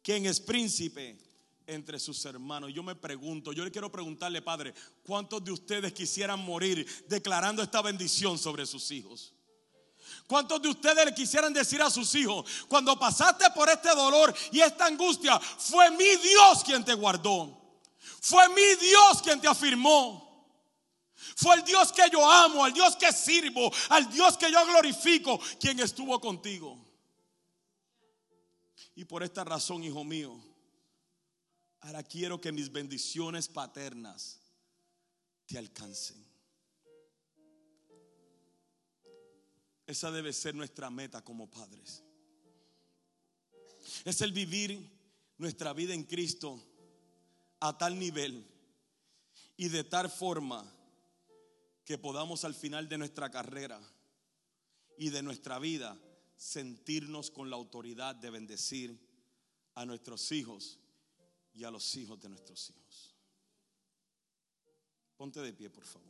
quien 0.02 0.26
es 0.26 0.40
príncipe 0.40 1.18
entre 1.66 1.98
sus 1.98 2.24
hermanos. 2.24 2.72
Yo 2.72 2.82
me 2.82 2.94
pregunto, 2.94 3.52
yo 3.52 3.64
le 3.64 3.70
quiero 3.70 3.90
preguntarle, 3.90 4.42
Padre, 4.42 4.74
¿cuántos 5.04 5.44
de 5.44 5.52
ustedes 5.52 5.92
quisieran 5.92 6.40
morir 6.40 6.86
declarando 7.08 7.62
esta 7.62 7.82
bendición 7.82 8.38
sobre 8.38 8.66
sus 8.66 8.90
hijos? 8.90 9.32
¿Cuántos 10.30 10.62
de 10.62 10.68
ustedes 10.68 11.04
le 11.04 11.12
quisieran 11.12 11.52
decir 11.52 11.82
a 11.82 11.90
sus 11.90 12.14
hijos, 12.14 12.48
cuando 12.68 12.96
pasaste 12.96 13.50
por 13.52 13.68
este 13.68 13.88
dolor 13.88 14.32
y 14.52 14.60
esta 14.60 14.86
angustia, 14.86 15.40
fue 15.40 15.90
mi 15.90 16.04
Dios 16.04 16.62
quien 16.64 16.84
te 16.84 16.94
guardó? 16.94 17.80
Fue 18.20 18.48
mi 18.50 18.76
Dios 18.80 19.22
quien 19.24 19.40
te 19.40 19.48
afirmó. 19.48 20.46
Fue 21.34 21.56
el 21.56 21.64
Dios 21.64 21.90
que 21.90 22.08
yo 22.12 22.30
amo, 22.30 22.64
al 22.64 22.72
Dios 22.72 22.94
que 22.94 23.12
sirvo, 23.12 23.72
al 23.88 24.08
Dios 24.08 24.36
que 24.36 24.52
yo 24.52 24.64
glorifico, 24.66 25.40
quien 25.58 25.80
estuvo 25.80 26.20
contigo. 26.20 26.78
Y 28.94 29.06
por 29.06 29.24
esta 29.24 29.42
razón, 29.42 29.82
hijo 29.82 30.04
mío, 30.04 30.40
ahora 31.80 32.04
quiero 32.04 32.40
que 32.40 32.52
mis 32.52 32.70
bendiciones 32.70 33.48
paternas 33.48 34.38
te 35.46 35.58
alcancen. 35.58 36.29
Esa 39.90 40.12
debe 40.12 40.32
ser 40.32 40.54
nuestra 40.54 40.88
meta 40.88 41.24
como 41.24 41.50
padres. 41.50 42.04
Es 44.04 44.20
el 44.20 44.32
vivir 44.32 44.88
nuestra 45.36 45.72
vida 45.72 45.94
en 45.94 46.04
Cristo 46.04 46.62
a 47.58 47.76
tal 47.76 47.98
nivel 47.98 48.46
y 49.56 49.68
de 49.68 49.82
tal 49.82 50.08
forma 50.08 50.64
que 51.84 51.98
podamos 51.98 52.44
al 52.44 52.54
final 52.54 52.88
de 52.88 52.98
nuestra 52.98 53.32
carrera 53.32 53.80
y 54.96 55.10
de 55.10 55.24
nuestra 55.24 55.58
vida 55.58 56.00
sentirnos 56.36 57.32
con 57.32 57.50
la 57.50 57.56
autoridad 57.56 58.14
de 58.14 58.30
bendecir 58.30 58.96
a 59.74 59.84
nuestros 59.84 60.30
hijos 60.30 60.78
y 61.52 61.64
a 61.64 61.70
los 61.72 61.96
hijos 61.96 62.20
de 62.20 62.28
nuestros 62.28 62.70
hijos. 62.70 63.16
Ponte 65.16 65.40
de 65.40 65.52
pie, 65.52 65.68
por 65.68 65.84
favor. 65.84 66.09